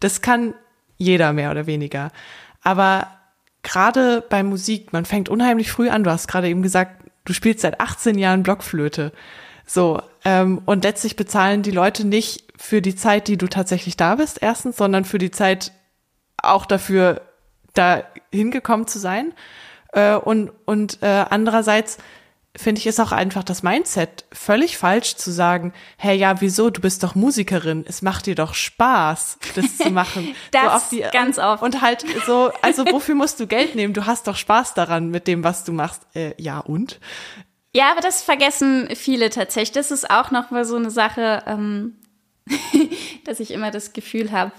Das 0.00 0.22
kann 0.22 0.54
jeder 0.98 1.32
mehr 1.32 1.50
oder 1.50 1.66
weniger. 1.66 2.10
Aber 2.62 3.06
gerade 3.62 4.22
bei 4.28 4.42
Musik, 4.42 4.92
man 4.92 5.04
fängt 5.04 5.28
unheimlich 5.28 5.70
früh 5.70 5.88
an. 5.88 6.04
Du 6.04 6.10
hast 6.10 6.28
gerade 6.28 6.48
eben 6.48 6.62
gesagt, 6.62 7.04
du 7.24 7.32
spielst 7.32 7.60
seit 7.60 7.80
18 7.80 8.18
Jahren 8.18 8.42
Blockflöte. 8.42 9.12
So, 9.64 10.02
ähm, 10.24 10.62
und 10.64 10.84
letztlich 10.84 11.16
bezahlen 11.16 11.62
die 11.62 11.70
Leute 11.70 12.06
nicht 12.06 12.44
für 12.56 12.82
die 12.82 12.96
Zeit, 12.96 13.28
die 13.28 13.36
du 13.36 13.46
tatsächlich 13.46 13.96
da 13.96 14.16
bist, 14.16 14.38
erstens, 14.40 14.76
sondern 14.76 15.04
für 15.04 15.18
die 15.18 15.30
Zeit 15.30 15.72
auch 16.42 16.66
dafür, 16.66 17.22
da 17.74 18.02
hingekommen 18.32 18.86
zu 18.86 18.98
sein. 18.98 19.34
Äh, 19.92 20.14
und 20.14 20.50
und 20.64 21.02
äh, 21.02 21.24
andererseits 21.28 21.98
finde 22.56 22.80
ich, 22.80 22.86
ist 22.86 23.00
auch 23.00 23.12
einfach 23.12 23.44
das 23.44 23.62
Mindset 23.62 24.24
völlig 24.32 24.78
falsch 24.78 25.16
zu 25.16 25.30
sagen, 25.30 25.72
hey, 25.96 26.16
ja, 26.16 26.40
wieso, 26.40 26.70
du 26.70 26.80
bist 26.80 27.02
doch 27.02 27.14
Musikerin, 27.14 27.84
es 27.86 28.02
macht 28.02 28.26
dir 28.26 28.34
doch 28.34 28.54
Spaß, 28.54 29.38
das 29.54 29.78
zu 29.78 29.90
machen. 29.90 30.34
das 30.50 30.90
so 30.90 30.96
die, 30.96 31.02
ganz 31.12 31.38
oft. 31.38 31.62
Und 31.62 31.80
halt 31.80 32.04
so, 32.26 32.50
also 32.62 32.84
wofür 32.86 33.14
musst 33.14 33.38
du 33.40 33.46
Geld 33.46 33.74
nehmen? 33.74 33.94
Du 33.94 34.06
hast 34.06 34.26
doch 34.26 34.36
Spaß 34.36 34.74
daran 34.74 35.10
mit 35.10 35.26
dem, 35.26 35.44
was 35.44 35.64
du 35.64 35.72
machst. 35.72 36.02
Äh, 36.14 36.34
ja, 36.38 36.58
und? 36.58 37.00
Ja, 37.74 37.92
aber 37.92 38.00
das 38.00 38.22
vergessen 38.22 38.88
viele 38.94 39.30
tatsächlich. 39.30 39.72
Das 39.72 39.90
ist 39.90 40.10
auch 40.10 40.30
noch 40.30 40.50
mal 40.50 40.64
so 40.64 40.76
eine 40.76 40.90
Sache, 40.90 41.44
ähm, 41.46 41.96
dass 43.24 43.40
ich 43.40 43.52
immer 43.52 43.70
das 43.70 43.92
Gefühl 43.92 44.32
habe, 44.32 44.52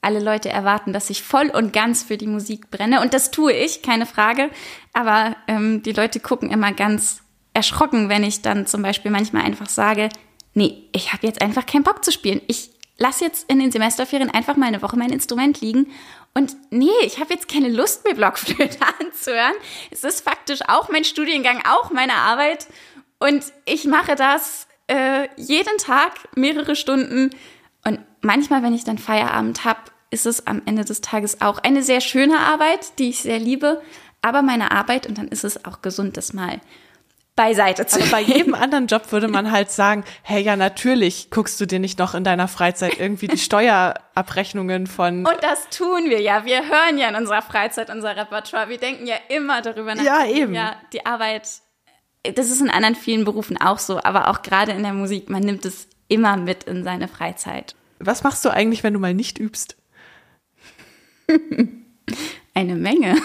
alle 0.00 0.20
Leute 0.20 0.50
erwarten, 0.50 0.92
dass 0.92 1.10
ich 1.10 1.22
voll 1.22 1.48
und 1.48 1.72
ganz 1.72 2.02
für 2.02 2.16
die 2.16 2.26
Musik 2.26 2.70
brenne. 2.70 3.00
Und 3.00 3.14
das 3.14 3.30
tue 3.30 3.52
ich, 3.52 3.82
keine 3.82 4.06
Frage. 4.06 4.50
Aber 4.92 5.34
ähm, 5.48 5.82
die 5.82 5.92
Leute 5.92 6.20
gucken 6.20 6.50
immer 6.50 6.72
ganz 6.72 7.23
erschrocken, 7.54 8.08
wenn 8.08 8.24
ich 8.24 8.42
dann 8.42 8.66
zum 8.66 8.82
Beispiel 8.82 9.10
manchmal 9.10 9.44
einfach 9.44 9.68
sage, 9.68 10.10
nee, 10.52 10.88
ich 10.92 11.12
habe 11.12 11.26
jetzt 11.26 11.40
einfach 11.40 11.66
keinen 11.66 11.84
Bock 11.84 12.04
zu 12.04 12.12
spielen. 12.12 12.42
Ich 12.48 12.70
lasse 12.98 13.24
jetzt 13.24 13.50
in 13.50 13.58
den 13.58 13.72
Semesterferien 13.72 14.30
einfach 14.30 14.56
mal 14.56 14.66
eine 14.66 14.82
Woche 14.82 14.96
mein 14.96 15.10
Instrument 15.10 15.60
liegen 15.60 15.86
und 16.34 16.56
nee, 16.70 16.90
ich 17.02 17.18
habe 17.18 17.32
jetzt 17.32 17.48
keine 17.48 17.68
Lust, 17.68 18.04
mir 18.04 18.14
Blockflöte 18.14 18.78
anzuhören. 19.00 19.54
Es 19.90 20.04
ist 20.04 20.20
faktisch 20.20 20.60
auch 20.68 20.88
mein 20.88 21.04
Studiengang, 21.04 21.62
auch 21.66 21.90
meine 21.90 22.14
Arbeit 22.14 22.66
und 23.18 23.44
ich 23.64 23.84
mache 23.84 24.14
das 24.14 24.66
äh, 24.86 25.28
jeden 25.36 25.78
Tag 25.78 26.12
mehrere 26.36 26.76
Stunden 26.76 27.30
und 27.84 28.00
manchmal, 28.20 28.62
wenn 28.62 28.74
ich 28.74 28.84
dann 28.84 28.98
Feierabend 28.98 29.64
habe, 29.64 29.80
ist 30.10 30.26
es 30.26 30.46
am 30.46 30.62
Ende 30.64 30.84
des 30.84 31.00
Tages 31.00 31.40
auch 31.40 31.58
eine 31.58 31.82
sehr 31.82 32.00
schöne 32.00 32.38
Arbeit, 32.38 32.98
die 32.98 33.10
ich 33.10 33.20
sehr 33.20 33.38
liebe, 33.38 33.82
aber 34.22 34.42
meine 34.42 34.70
Arbeit 34.70 35.06
und 35.06 35.18
dann 35.18 35.28
ist 35.28 35.44
es 35.44 35.64
auch 35.64 35.82
gesund, 35.82 36.16
das 36.16 36.32
mal 36.32 36.60
beiseite 37.36 37.86
zu 37.86 38.00
Aber 38.00 38.10
bei 38.10 38.20
jedem 38.20 38.54
anderen 38.54 38.86
Job 38.86 39.10
würde 39.10 39.28
man 39.28 39.50
halt 39.50 39.70
sagen, 39.70 40.04
hey, 40.22 40.42
ja, 40.42 40.56
natürlich 40.56 41.30
guckst 41.30 41.60
du 41.60 41.66
dir 41.66 41.78
nicht 41.78 41.98
noch 41.98 42.14
in 42.14 42.24
deiner 42.24 42.48
Freizeit 42.48 42.98
irgendwie 42.98 43.28
die 43.28 43.38
Steuerabrechnungen 43.44 44.86
von. 44.86 45.26
Und 45.26 45.38
das 45.42 45.68
tun 45.70 46.04
wir 46.08 46.20
ja. 46.20 46.44
Wir 46.44 46.68
hören 46.68 46.98
ja 46.98 47.08
in 47.08 47.16
unserer 47.16 47.42
Freizeit 47.42 47.90
unser 47.90 48.16
Repertoire. 48.16 48.68
Wir 48.68 48.78
denken 48.78 49.06
ja 49.06 49.16
immer 49.28 49.62
darüber 49.62 49.94
nach. 49.94 50.04
Ja, 50.04 50.26
eben. 50.26 50.54
Ja, 50.54 50.76
die 50.92 51.04
Arbeit, 51.06 51.48
das 52.22 52.50
ist 52.50 52.60
in 52.60 52.70
anderen 52.70 52.94
vielen 52.94 53.24
Berufen 53.24 53.60
auch 53.60 53.78
so, 53.78 54.00
aber 54.02 54.28
auch 54.28 54.42
gerade 54.42 54.72
in 54.72 54.82
der 54.82 54.92
Musik, 54.92 55.28
man 55.28 55.42
nimmt 55.42 55.64
es 55.64 55.88
immer 56.08 56.36
mit 56.36 56.64
in 56.64 56.84
seine 56.84 57.08
Freizeit. 57.08 57.74
Was 57.98 58.22
machst 58.22 58.44
du 58.44 58.50
eigentlich, 58.50 58.84
wenn 58.84 58.92
du 58.94 59.00
mal 59.00 59.14
nicht 59.14 59.38
übst? 59.38 59.76
Eine 62.54 62.74
Menge. 62.76 63.16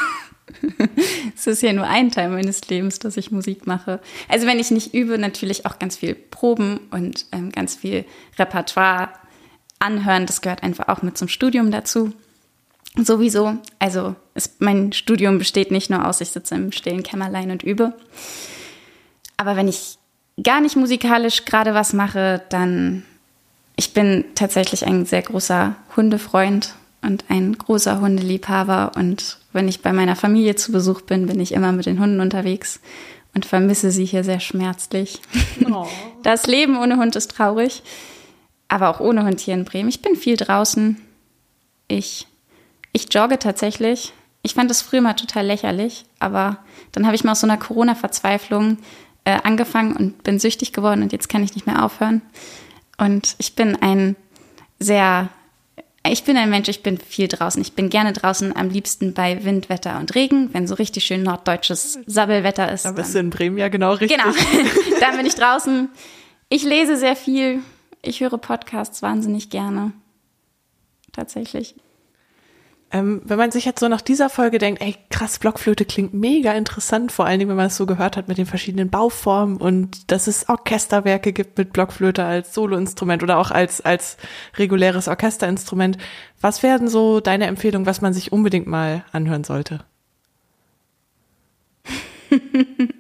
es 1.36 1.48
ist 1.48 1.62
ja 1.62 1.74
nur 1.74 1.88
ein 1.88 2.12
Teil 2.12 2.30
meines 2.30 2.68
Lebens, 2.68 3.00
dass 3.00 3.18
ich 3.18 3.32
Musik 3.32 3.68
mache. 3.68 4.00
Also 4.28 4.48
wenn 4.48 4.60
ich 4.60 4.72
nicht 4.72 4.94
übe, 4.94 5.18
natürlich 5.18 5.66
auch 5.66 5.80
ganz 5.80 5.98
viel 5.98 6.16
Proben 6.16 6.80
und 6.92 7.26
ähm, 7.32 7.52
ganz 7.52 7.76
viel 7.76 8.06
Repertoire 8.38 9.10
anhören. 9.80 10.26
Das 10.26 10.42
gehört 10.42 10.64
einfach 10.64 10.88
auch 10.88 11.02
mit 11.02 11.18
zum 11.18 11.28
Studium 11.28 11.72
dazu. 11.72 12.14
Sowieso. 12.96 13.58
Also 13.78 14.16
es, 14.34 14.56
mein 14.60 14.94
Studium 14.94 15.38
besteht 15.38 15.72
nicht 15.72 15.90
nur 15.90 16.08
aus, 16.08 16.22
ich 16.22 16.30
sitze 16.30 16.56
im 16.56 16.72
stillen 16.72 17.04
Kämmerlein 17.04 17.52
und 17.52 17.64
übe. 17.64 17.94
Aber 19.38 19.56
wenn 19.56 19.68
ich 19.68 19.98
gar 20.44 20.62
nicht 20.62 20.76
musikalisch 20.76 21.46
gerade 21.46 21.74
was 21.74 21.94
mache, 21.94 22.42
dann 22.50 23.04
ich 23.76 23.94
bin 23.94 24.26
tatsächlich 24.36 24.86
ein 24.86 25.06
sehr 25.06 25.22
großer 25.22 25.76
Hundefreund 25.96 26.76
und 27.02 27.24
ein 27.30 27.58
großer 27.58 28.02
Hundeliebhaber. 28.02 28.92
Und 28.96 29.39
wenn 29.54 29.68
ich 29.68 29.82
bei 29.82 29.94
meiner 29.94 30.16
Familie 30.16 30.56
zu 30.56 30.72
Besuch 30.72 31.02
bin, 31.02 31.26
bin 31.26 31.40
ich 31.40 31.54
immer 31.54 31.72
mit 31.72 31.86
den 31.86 32.00
Hunden 32.00 32.20
unterwegs 32.20 32.80
und 33.34 33.46
vermisse 33.46 33.92
sie 33.92 34.06
hier 34.06 34.24
sehr 34.24 34.40
schmerzlich. 34.40 35.22
Oh. 35.72 35.88
Das 36.22 36.48
Leben 36.48 36.78
ohne 36.78 36.98
Hund 36.98 37.16
ist 37.16 37.32
traurig, 37.32 37.82
aber 38.68 38.90
auch 38.90 39.00
ohne 39.00 39.24
Hund 39.24 39.40
hier 39.40 39.54
in 39.54 39.64
Bremen. 39.64 39.88
Ich 39.88 40.02
bin 40.02 40.18
viel 40.18 40.36
draußen. 40.36 40.98
Ich, 41.88 42.28
ich 42.92 43.14
jogge 43.14 43.40
tatsächlich. 43.40 44.12
Ich 44.42 44.56
fand 44.56 44.70
das 44.70 44.82
früher 44.82 45.00
mal 45.00 45.14
total 45.14 45.46
lächerlich, 45.46 46.04
aber 46.20 46.58
dann 46.92 47.06
habe 47.06 47.16
ich 47.16 47.24
mal 47.24 47.32
aus 47.32 47.40
so 47.40 47.48
einer 47.48 47.56
Corona-Verzweiflung 47.56 48.80
äh, 49.24 49.38
angefangen 49.44 49.96
und 49.96 50.24
bin 50.24 50.40
süchtig 50.40 50.74
geworden 50.74 51.04
und 51.04 51.14
jetzt 51.14 51.30
kann 51.30 51.42
ich 51.42 51.56
nicht 51.56 51.68
mehr 51.68 51.86
aufhören. 51.86 52.22
Und 52.98 53.36
ich 53.38 53.56
bin 53.56 53.78
ein 53.82 54.18
sehr 54.80 55.30
ich 56.12 56.24
bin 56.24 56.38
ein 56.38 56.50
Mensch, 56.50 56.70
ich 56.70 56.84
bin 56.84 56.98
viel 56.98 57.28
draußen. 57.28 57.62
Ich 57.62 57.74
bin 57.74 57.90
gerne 57.90 58.14
draußen, 58.14 58.56
am 58.56 58.70
liebsten 58.70 59.14
bei 59.14 59.44
Wind, 59.44 59.70
Wetter 59.70 60.00
und 60.00 60.14
Regen, 60.16 60.54
wenn 60.54 60.68
so 60.68 60.76
richtig 60.76 61.06
schön 61.06 61.24
norddeutsches 61.24 62.00
Sabbelwetter 62.06 62.72
ist. 62.72 62.86
Da 62.86 62.92
bist 62.92 63.16
du 63.16 63.20
in 63.20 63.30
Bremen 63.30 63.58
ja 63.58 63.70
genau 63.70 63.94
richtig. 63.94 64.18
Genau, 64.18 64.34
dann 65.00 65.18
bin 65.18 65.26
ich 65.26 65.36
draußen. 65.36 65.90
Ich 66.50 66.64
lese 66.64 66.98
sehr 66.98 67.16
viel. 67.16 67.62
Ich 68.02 68.22
höre 68.22 68.38
Podcasts 68.38 69.02
wahnsinnig 69.02 69.50
gerne. 69.50 69.92
Tatsächlich. 71.12 71.76
Ähm, 72.92 73.22
wenn 73.24 73.38
man 73.38 73.52
sich 73.52 73.66
jetzt 73.66 73.82
so 73.82 73.88
nach 73.88 74.02
dieser 74.02 74.30
Folge 74.30 74.58
denkt, 74.58 74.82
ey, 74.82 74.96
krass, 75.12 75.38
Blockflöte 75.38 75.86
klingt 75.86 76.16
mega 76.16 76.54
interessant, 76.54 77.12
vor 77.12 77.26
allen 77.26 77.38
Dingen, 77.38 77.50
wenn 77.50 77.58
man 77.58 77.68
es 77.68 77.78
so 77.78 77.86
gehört 77.86 78.18
hat 78.18 78.28
mit 78.28 78.40
den 78.40 78.48
verschiedenen 78.48 78.90
Bauformen 78.90 79.58
und 79.58 80.12
dass 80.12 80.26
es 80.26 80.50
Orchesterwerke 80.50 81.32
gibt 81.32 81.58
mit 81.60 81.72
Blockflöte 81.72 82.24
als 82.24 82.54
Soloinstrument 82.56 83.22
oder 83.22 83.38
auch 83.38 83.52
als, 83.52 83.82
als 83.82 84.18
reguläres 84.58 85.08
Orchesterinstrument. 85.08 86.00
Was 86.42 86.64
werden 86.64 86.88
so 86.88 87.20
deine 87.20 87.46
Empfehlungen, 87.46 87.86
was 87.86 88.02
man 88.02 88.14
sich 88.14 88.32
unbedingt 88.32 88.66
mal 88.66 89.06
anhören 89.12 89.44
sollte? 89.44 89.86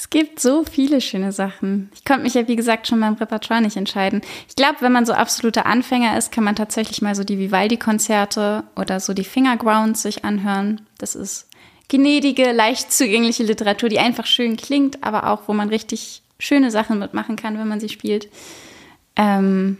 Es 0.00 0.08
gibt 0.08 0.40
so 0.40 0.64
viele 0.64 1.02
schöne 1.02 1.30
Sachen. 1.30 1.90
Ich 1.94 2.06
konnte 2.06 2.22
mich 2.22 2.32
ja, 2.32 2.48
wie 2.48 2.56
gesagt, 2.56 2.88
schon 2.88 3.00
beim 3.00 3.16
Repertoire 3.16 3.60
nicht 3.60 3.76
entscheiden. 3.76 4.22
Ich 4.48 4.56
glaube, 4.56 4.78
wenn 4.80 4.92
man 4.92 5.04
so 5.04 5.12
absoluter 5.12 5.66
Anfänger 5.66 6.16
ist, 6.16 6.32
kann 6.32 6.42
man 6.42 6.56
tatsächlich 6.56 7.02
mal 7.02 7.14
so 7.14 7.22
die 7.22 7.38
Vivaldi-Konzerte 7.38 8.64
oder 8.76 8.98
so 8.98 9.12
die 9.12 9.24
Fingergrounds 9.24 10.00
sich 10.00 10.24
anhören. 10.24 10.80
Das 10.96 11.14
ist 11.14 11.50
gnädige, 11.90 12.52
leicht 12.52 12.90
zugängliche 12.90 13.42
Literatur, 13.42 13.90
die 13.90 13.98
einfach 13.98 14.24
schön 14.24 14.56
klingt, 14.56 15.04
aber 15.04 15.28
auch, 15.30 15.48
wo 15.48 15.52
man 15.52 15.68
richtig 15.68 16.22
schöne 16.38 16.70
Sachen 16.70 16.98
mitmachen 16.98 17.36
kann, 17.36 17.58
wenn 17.58 17.68
man 17.68 17.80
sie 17.80 17.90
spielt. 17.90 18.30
Ähm, 19.16 19.76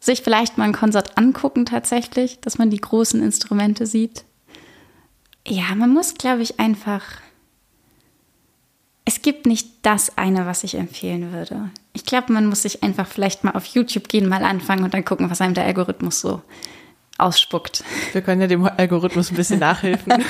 sich 0.00 0.20
vielleicht 0.20 0.58
mal 0.58 0.64
ein 0.64 0.74
Konzert 0.74 1.16
angucken 1.16 1.64
tatsächlich, 1.64 2.40
dass 2.42 2.58
man 2.58 2.68
die 2.68 2.82
großen 2.82 3.22
Instrumente 3.22 3.86
sieht. 3.86 4.24
Ja, 5.48 5.74
man 5.74 5.94
muss, 5.94 6.12
glaube 6.12 6.42
ich, 6.42 6.60
einfach 6.60 7.22
es 9.04 9.22
gibt 9.22 9.46
nicht 9.46 9.68
das 9.82 10.16
eine, 10.16 10.46
was 10.46 10.64
ich 10.64 10.76
empfehlen 10.76 11.32
würde. 11.32 11.70
Ich 11.92 12.04
glaube, 12.04 12.32
man 12.32 12.46
muss 12.46 12.62
sich 12.62 12.82
einfach 12.82 13.06
vielleicht 13.06 13.44
mal 13.44 13.52
auf 13.52 13.66
YouTube 13.66 14.08
gehen, 14.08 14.28
mal 14.28 14.44
anfangen 14.44 14.84
und 14.84 14.94
dann 14.94 15.04
gucken, 15.04 15.30
was 15.30 15.40
einem 15.40 15.54
der 15.54 15.64
Algorithmus 15.64 16.20
so 16.20 16.42
ausspuckt. 17.18 17.84
Wir 18.12 18.22
können 18.22 18.40
ja 18.40 18.46
dem 18.46 18.64
Algorithmus 18.64 19.30
ein 19.30 19.36
bisschen 19.36 19.58
nachhelfen. 19.58 20.12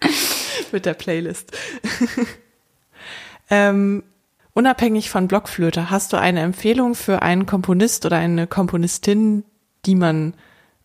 Mit 0.72 0.86
der 0.86 0.94
Playlist. 0.94 1.56
ähm, 3.50 4.02
unabhängig 4.52 5.10
von 5.10 5.28
Blockflöte, 5.28 5.90
hast 5.90 6.12
du 6.12 6.16
eine 6.16 6.40
Empfehlung 6.40 6.94
für 6.94 7.22
einen 7.22 7.46
Komponist 7.46 8.04
oder 8.06 8.16
eine 8.16 8.46
Komponistin, 8.46 9.44
die 9.86 9.94
man 9.94 10.34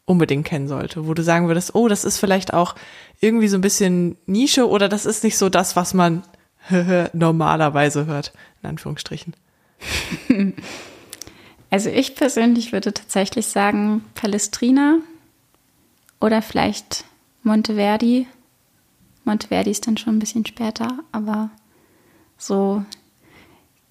unbedingt 0.05 0.45
kennen 0.45 0.67
sollte, 0.67 1.07
wo 1.07 1.13
du 1.13 1.23
sagen 1.23 1.47
würdest, 1.47 1.75
oh, 1.75 1.87
das 1.87 2.03
ist 2.03 2.17
vielleicht 2.17 2.53
auch 2.53 2.75
irgendwie 3.19 3.47
so 3.47 3.57
ein 3.57 3.61
bisschen 3.61 4.17
Nische 4.25 4.67
oder 4.67 4.89
das 4.89 5.05
ist 5.05 5.23
nicht 5.23 5.37
so 5.37 5.49
das, 5.49 5.75
was 5.75 5.93
man 5.93 6.23
normalerweise 7.13 8.05
hört, 8.05 8.33
in 8.61 8.69
Anführungsstrichen. 8.69 9.33
Also 11.71 11.89
ich 11.89 12.15
persönlich 12.15 12.71
würde 12.71 12.93
tatsächlich 12.93 13.45
sagen 13.47 14.03
Palestrina 14.15 14.97
oder 16.19 16.41
vielleicht 16.41 17.05
Monteverdi. 17.43 18.27
Monteverdi 19.23 19.69
ist 19.69 19.85
dann 19.85 19.97
schon 19.97 20.15
ein 20.15 20.19
bisschen 20.19 20.45
später, 20.45 20.99
aber 21.11 21.51
so 22.37 22.83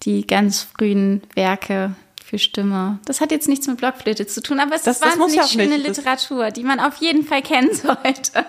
die 0.03 0.27
ganz 0.27 0.61
frühen 0.63 1.21
Werke 1.35 1.95
für 2.23 2.37
Stimme. 2.37 2.99
Das 3.05 3.21
hat 3.21 3.31
jetzt 3.31 3.47
nichts 3.47 3.67
mit 3.67 3.77
Blockflöte 3.77 4.27
zu 4.27 4.41
tun, 4.41 4.59
aber 4.59 4.75
es 4.75 4.83
das, 4.83 4.97
ist 4.97 5.05
wahnsinnig 5.05 5.35
ja 5.35 5.47
schöne 5.47 5.77
nicht. 5.77 5.87
Literatur, 5.87 6.51
die 6.51 6.63
man 6.63 6.79
auf 6.79 6.97
jeden 6.97 7.23
Fall 7.23 7.41
kennen 7.41 7.73
sollte. 7.73 8.45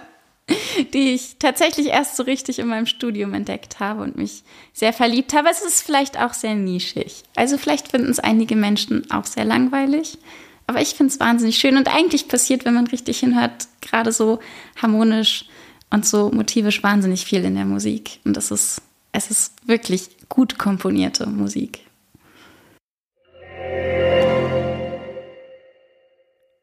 Die 0.85 1.15
ich 1.15 1.37
tatsächlich 1.39 1.89
erst 1.89 2.17
so 2.17 2.23
richtig 2.23 2.59
in 2.59 2.69
meinem 2.69 2.87
Studium 2.87 3.35
entdeckt 3.35 3.81
habe 3.81 4.03
und 4.03 4.17
mich 4.17 4.43
sehr 4.73 4.93
verliebt 4.93 5.35
habe. 5.35 5.49
Es 5.51 5.63
ist 5.63 5.83
vielleicht 5.83 6.19
auch 6.19 6.33
sehr 6.33 6.55
nischig. 6.55 7.25
Also 7.37 7.59
vielleicht 7.59 7.89
finden 7.89 8.11
es 8.11 8.19
einige 8.19 8.57
Menschen 8.57 9.11
auch 9.11 9.27
sehr 9.27 9.45
langweilig. 9.45 10.19
Aber 10.67 10.81
ich 10.81 10.91
finde 10.91 11.13
es 11.13 11.21
wahnsinnig 11.21 11.59
schön 11.59 11.77
und 11.77 11.93
eigentlich 11.93 12.29
passiert, 12.29 12.65
wenn 12.65 12.75
man 12.75 12.87
richtig 12.87 13.19
hinhört, 13.19 13.67
gerade 13.81 14.13
so 14.13 14.39
harmonisch 14.81 15.47
und 15.91 16.07
so 16.07 16.31
motivisch 16.31 16.83
wahnsinnig 16.83 17.25
viel 17.25 17.45
in 17.45 17.57
der 17.57 17.65
Musik. 17.65 18.21
Und 18.25 18.37
das 18.37 18.51
ist, 18.51 18.81
es 19.13 19.31
ist 19.31 19.53
wirklich 19.67 20.09
gut 20.29 20.59
komponierte 20.59 21.27
Musik. 21.27 21.81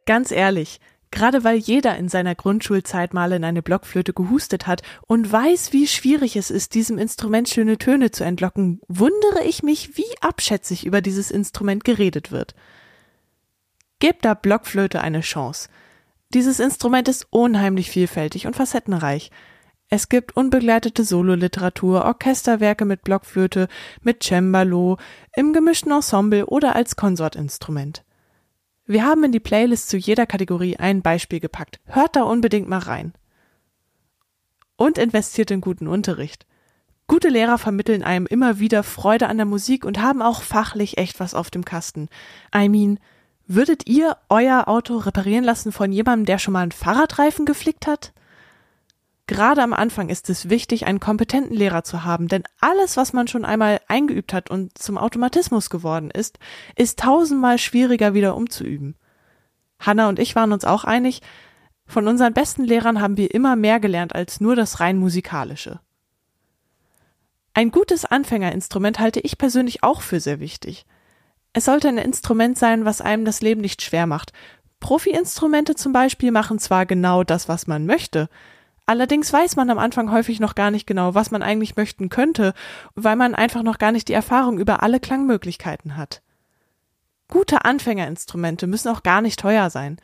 Ganz 0.05 0.31
ehrlich, 0.31 0.79
gerade 1.11 1.43
weil 1.43 1.57
jeder 1.57 1.97
in 1.97 2.09
seiner 2.09 2.35
Grundschulzeit 2.35 3.13
mal 3.13 3.31
in 3.31 3.43
eine 3.43 3.61
Blockflöte 3.61 4.13
gehustet 4.13 4.67
hat 4.67 4.81
und 5.07 5.31
weiß, 5.31 5.73
wie 5.73 5.87
schwierig 5.87 6.35
es 6.35 6.51
ist, 6.51 6.73
diesem 6.73 6.97
Instrument 6.97 7.49
schöne 7.49 7.77
Töne 7.77 8.11
zu 8.11 8.23
entlocken, 8.23 8.81
wundere 8.87 9.43
ich 9.45 9.63
mich, 9.63 9.97
wie 9.97 10.05
abschätzig 10.21 10.85
über 10.85 11.01
dieses 11.01 11.31
Instrument 11.31 11.83
geredet 11.83 12.31
wird. 12.31 12.55
Gebt 13.99 14.25
der 14.25 14.35
Blockflöte 14.35 15.01
eine 15.01 15.21
Chance. 15.21 15.69
Dieses 16.33 16.59
Instrument 16.59 17.07
ist 17.07 17.27
unheimlich 17.29 17.89
vielfältig 17.89 18.45
und 18.45 18.55
facettenreich. 18.55 19.31
Es 19.89 20.09
gibt 20.09 20.35
unbegleitete 20.35 21.05
Sololiteratur, 21.05 22.03
Orchesterwerke 22.03 22.83
mit 22.83 23.03
Blockflöte, 23.03 23.69
mit 24.01 24.21
Cembalo, 24.21 24.97
im 25.33 25.53
gemischten 25.53 25.93
Ensemble 25.93 26.45
oder 26.45 26.75
als 26.75 26.97
Konsortinstrument. 26.97 28.03
Wir 28.87 29.05
haben 29.05 29.25
in 29.25 29.33
die 29.33 29.41
Playlist 29.41 29.89
zu 29.89 29.97
jeder 29.97 30.25
Kategorie 30.25 30.77
ein 30.77 31.01
Beispiel 31.01 31.41
gepackt. 31.41 31.81
Hört 31.85 32.15
da 32.15 32.23
unbedingt 32.23 32.69
mal 32.69 32.79
rein. 32.79 33.13
Und 34.77 34.97
investiert 34.97 35.51
in 35.51 35.59
guten 35.59 35.87
Unterricht. 35.87 36.45
Gute 37.05 37.27
Lehrer 37.27 37.57
vermitteln 37.57 38.01
einem 38.01 38.25
immer 38.27 38.59
wieder 38.59 38.83
Freude 38.83 39.27
an 39.27 39.37
der 39.37 39.45
Musik 39.45 39.83
und 39.83 40.01
haben 40.01 40.21
auch 40.21 40.41
fachlich 40.41 40.97
echt 40.97 41.19
was 41.19 41.33
auf 41.33 41.49
dem 41.49 41.65
Kasten. 41.65 42.07
I 42.55 42.69
mean, 42.69 42.99
würdet 43.45 43.87
ihr 43.89 44.15
euer 44.29 44.69
Auto 44.69 44.97
reparieren 44.97 45.43
lassen 45.43 45.73
von 45.73 45.91
jemandem, 45.91 46.25
der 46.25 46.39
schon 46.39 46.53
mal 46.53 46.61
einen 46.61 46.71
Fahrradreifen 46.71 47.45
geflickt 47.45 47.87
hat? 47.87 48.13
Gerade 49.27 49.61
am 49.61 49.73
Anfang 49.73 50.07
ist 50.07 50.29
es 50.29 50.49
wichtig, 50.49 50.87
einen 50.87 51.01
kompetenten 51.01 51.55
Lehrer 51.55 51.83
zu 51.83 52.05
haben, 52.05 52.29
denn 52.29 52.43
alles, 52.61 52.95
was 52.95 53.11
man 53.11 53.27
schon 53.27 53.43
einmal 53.43 53.81
eingeübt 53.89 54.31
hat 54.31 54.49
und 54.49 54.77
zum 54.77 54.97
Automatismus 54.97 55.69
geworden 55.69 56.09
ist, 56.09 56.39
ist 56.77 56.99
tausendmal 56.99 57.57
schwieriger 57.57 58.13
wieder 58.13 58.37
umzuüben. 58.37 58.95
Hanna 59.79 60.07
und 60.07 60.17
ich 60.17 60.35
waren 60.35 60.53
uns 60.53 60.63
auch 60.63 60.85
einig, 60.85 61.21
von 61.85 62.07
unseren 62.07 62.33
besten 62.33 62.63
Lehrern 62.63 63.01
haben 63.01 63.17
wir 63.17 63.33
immer 63.33 63.57
mehr 63.57 63.81
gelernt 63.81 64.15
als 64.15 64.39
nur 64.39 64.55
das 64.55 64.79
rein 64.79 64.97
musikalische. 64.97 65.81
Ein 67.53 67.71
gutes 67.71 68.05
Anfängerinstrument 68.05 68.99
halte 68.99 69.19
ich 69.19 69.37
persönlich 69.37 69.83
auch 69.83 70.01
für 70.01 70.19
sehr 70.21 70.39
wichtig. 70.39 70.85
Es 71.51 71.65
sollte 71.65 71.89
ein 71.89 71.97
Instrument 71.97 72.57
sein, 72.57 72.85
was 72.85 73.01
einem 73.01 73.25
das 73.25 73.41
Leben 73.41 73.61
nicht 73.61 73.81
schwer 73.81 74.05
macht. 74.05 74.31
Profi-Instrumente 74.79 75.75
zum 75.75 75.91
Beispiel 75.91 76.31
machen 76.31 76.59
zwar 76.59 76.85
genau 76.85 77.23
das, 77.23 77.49
was 77.49 77.67
man 77.67 77.85
möchte, 77.85 78.29
Allerdings 78.89 79.33
weiß 79.33 79.57
man 79.57 79.69
am 79.69 79.79
Anfang 79.79 80.11
häufig 80.11 80.39
noch 80.39 80.55
gar 80.55 80.71
nicht 80.71 80.87
genau, 80.87 81.13
was 81.13 81.29
man 81.29 81.43
eigentlich 81.43 81.75
möchten 81.75 82.07
könnte, 82.07 82.53
weil 82.95 83.17
man 83.17 83.35
einfach 83.35 83.61
noch 83.61 83.79
gar 83.79 83.91
nicht 83.91 84.07
die 84.07 84.13
Erfahrung 84.13 84.57
über 84.57 84.81
alle 84.81 85.01
Klangmöglichkeiten 85.01 85.97
hat. 85.97 86.21
Gute 87.27 87.65
Anfängerinstrumente 87.65 88.65
müssen 88.65 88.87
auch 88.87 89.03
gar 89.03 89.21
nicht 89.21 89.41
teuer 89.41 89.69
sein. 89.69 89.97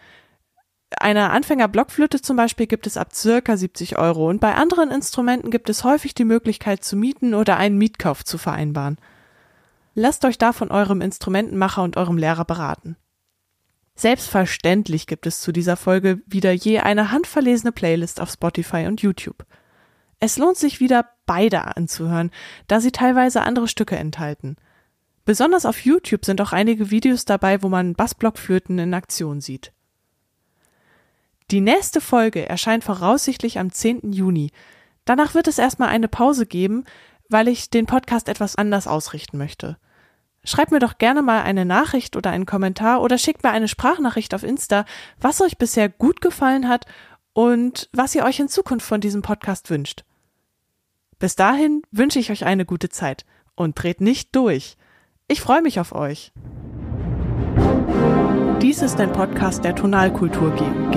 Eine 0.99 1.31
Anfängerblockflöte 1.31 2.21
zum 2.21 2.35
Beispiel 2.35 2.67
gibt 2.67 2.85
es 2.85 2.97
ab 2.97 3.13
circa 3.13 3.55
70 3.55 3.97
Euro 3.97 4.29
und 4.29 4.41
bei 4.41 4.53
anderen 4.53 4.91
Instrumenten 4.91 5.49
gibt 5.49 5.69
es 5.69 5.85
häufig 5.85 6.13
die 6.13 6.25
Möglichkeit 6.25 6.83
zu 6.83 6.97
mieten 6.97 7.33
oder 7.33 7.55
einen 7.55 7.77
Mietkauf 7.77 8.25
zu 8.25 8.37
vereinbaren. 8.37 8.97
Lasst 9.95 10.25
euch 10.25 10.37
da 10.37 10.51
von 10.51 10.71
eurem 10.71 10.99
Instrumentenmacher 10.99 11.83
und 11.83 11.95
eurem 11.95 12.17
Lehrer 12.17 12.43
beraten. 12.43 12.97
Selbstverständlich 13.95 15.05
gibt 15.05 15.27
es 15.27 15.39
zu 15.39 15.51
dieser 15.51 15.77
Folge 15.77 16.21
wieder 16.25 16.51
je 16.51 16.79
eine 16.79 17.11
handverlesene 17.11 17.71
Playlist 17.71 18.19
auf 18.19 18.31
Spotify 18.31 18.87
und 18.87 19.01
YouTube. 19.01 19.45
Es 20.19 20.37
lohnt 20.37 20.57
sich 20.57 20.79
wieder 20.79 21.09
beide 21.25 21.75
anzuhören, 21.75 22.31
da 22.67 22.79
sie 22.79 22.91
teilweise 22.91 23.41
andere 23.41 23.67
Stücke 23.67 23.97
enthalten. 23.97 24.55
Besonders 25.25 25.65
auf 25.65 25.79
YouTube 25.85 26.25
sind 26.25 26.41
auch 26.41 26.51
einige 26.51 26.91
Videos 26.91 27.25
dabei, 27.25 27.61
wo 27.61 27.69
man 27.69 27.93
Bassblockflöten 27.93 28.79
in 28.79 28.93
Aktion 28.93 29.41
sieht. 29.41 29.71
Die 31.51 31.61
nächste 31.61 32.01
Folge 32.01 32.47
erscheint 32.47 32.83
voraussichtlich 32.83 33.59
am 33.59 33.71
10. 33.71 34.11
Juni. 34.11 34.51
Danach 35.05 35.33
wird 35.33 35.47
es 35.47 35.59
erstmal 35.59 35.89
eine 35.89 36.07
Pause 36.07 36.45
geben, 36.45 36.83
weil 37.29 37.47
ich 37.47 37.69
den 37.69 37.85
Podcast 37.85 38.27
etwas 38.27 38.55
anders 38.55 38.87
ausrichten 38.87 39.37
möchte. 39.37 39.77
Schreibt 40.45 40.71
mir 40.71 40.79
doch 40.79 40.97
gerne 40.97 41.21
mal 41.21 41.43
eine 41.43 41.65
Nachricht 41.65 42.17
oder 42.17 42.31
einen 42.31 42.45
Kommentar 42.45 43.01
oder 43.01 43.17
schickt 43.17 43.43
mir 43.43 43.51
eine 43.51 43.67
Sprachnachricht 43.69 44.33
auf 44.33 44.43
Insta, 44.43 44.85
was 45.21 45.41
euch 45.41 45.57
bisher 45.57 45.87
gut 45.87 46.19
gefallen 46.19 46.67
hat 46.67 46.85
und 47.33 47.89
was 47.93 48.13
ihr 48.13 48.25
euch 48.25 48.39
in 48.39 48.49
Zukunft 48.49 48.85
von 48.85 48.99
diesem 48.99 49.21
Podcast 49.21 49.69
wünscht. 49.69 50.03
Bis 51.17 51.35
dahin 51.35 51.81
wünsche 51.91 52.19
ich 52.19 52.31
euch 52.31 52.45
eine 52.45 52.65
gute 52.65 52.89
Zeit 52.89 53.25
und 53.55 53.81
dreht 53.81 54.01
nicht 54.01 54.35
durch. 54.35 54.75
Ich 55.29 55.39
freue 55.39 55.61
mich 55.61 55.79
auf 55.79 55.93
euch. 55.93 56.33
Dies 58.61 58.81
ist 58.81 58.99
ein 58.99 59.13
Podcast 59.13 59.63
der 59.63 59.75
Tonalkultur 59.75 60.51
GUG. 60.51 60.95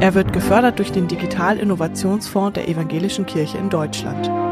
Er 0.00 0.14
wird 0.14 0.32
gefördert 0.32 0.78
durch 0.78 0.92
den 0.92 1.08
Digital 1.08 1.58
Innovationsfonds 1.58 2.54
der 2.54 2.68
Evangelischen 2.68 3.26
Kirche 3.26 3.58
in 3.58 3.70
Deutschland. 3.70 4.47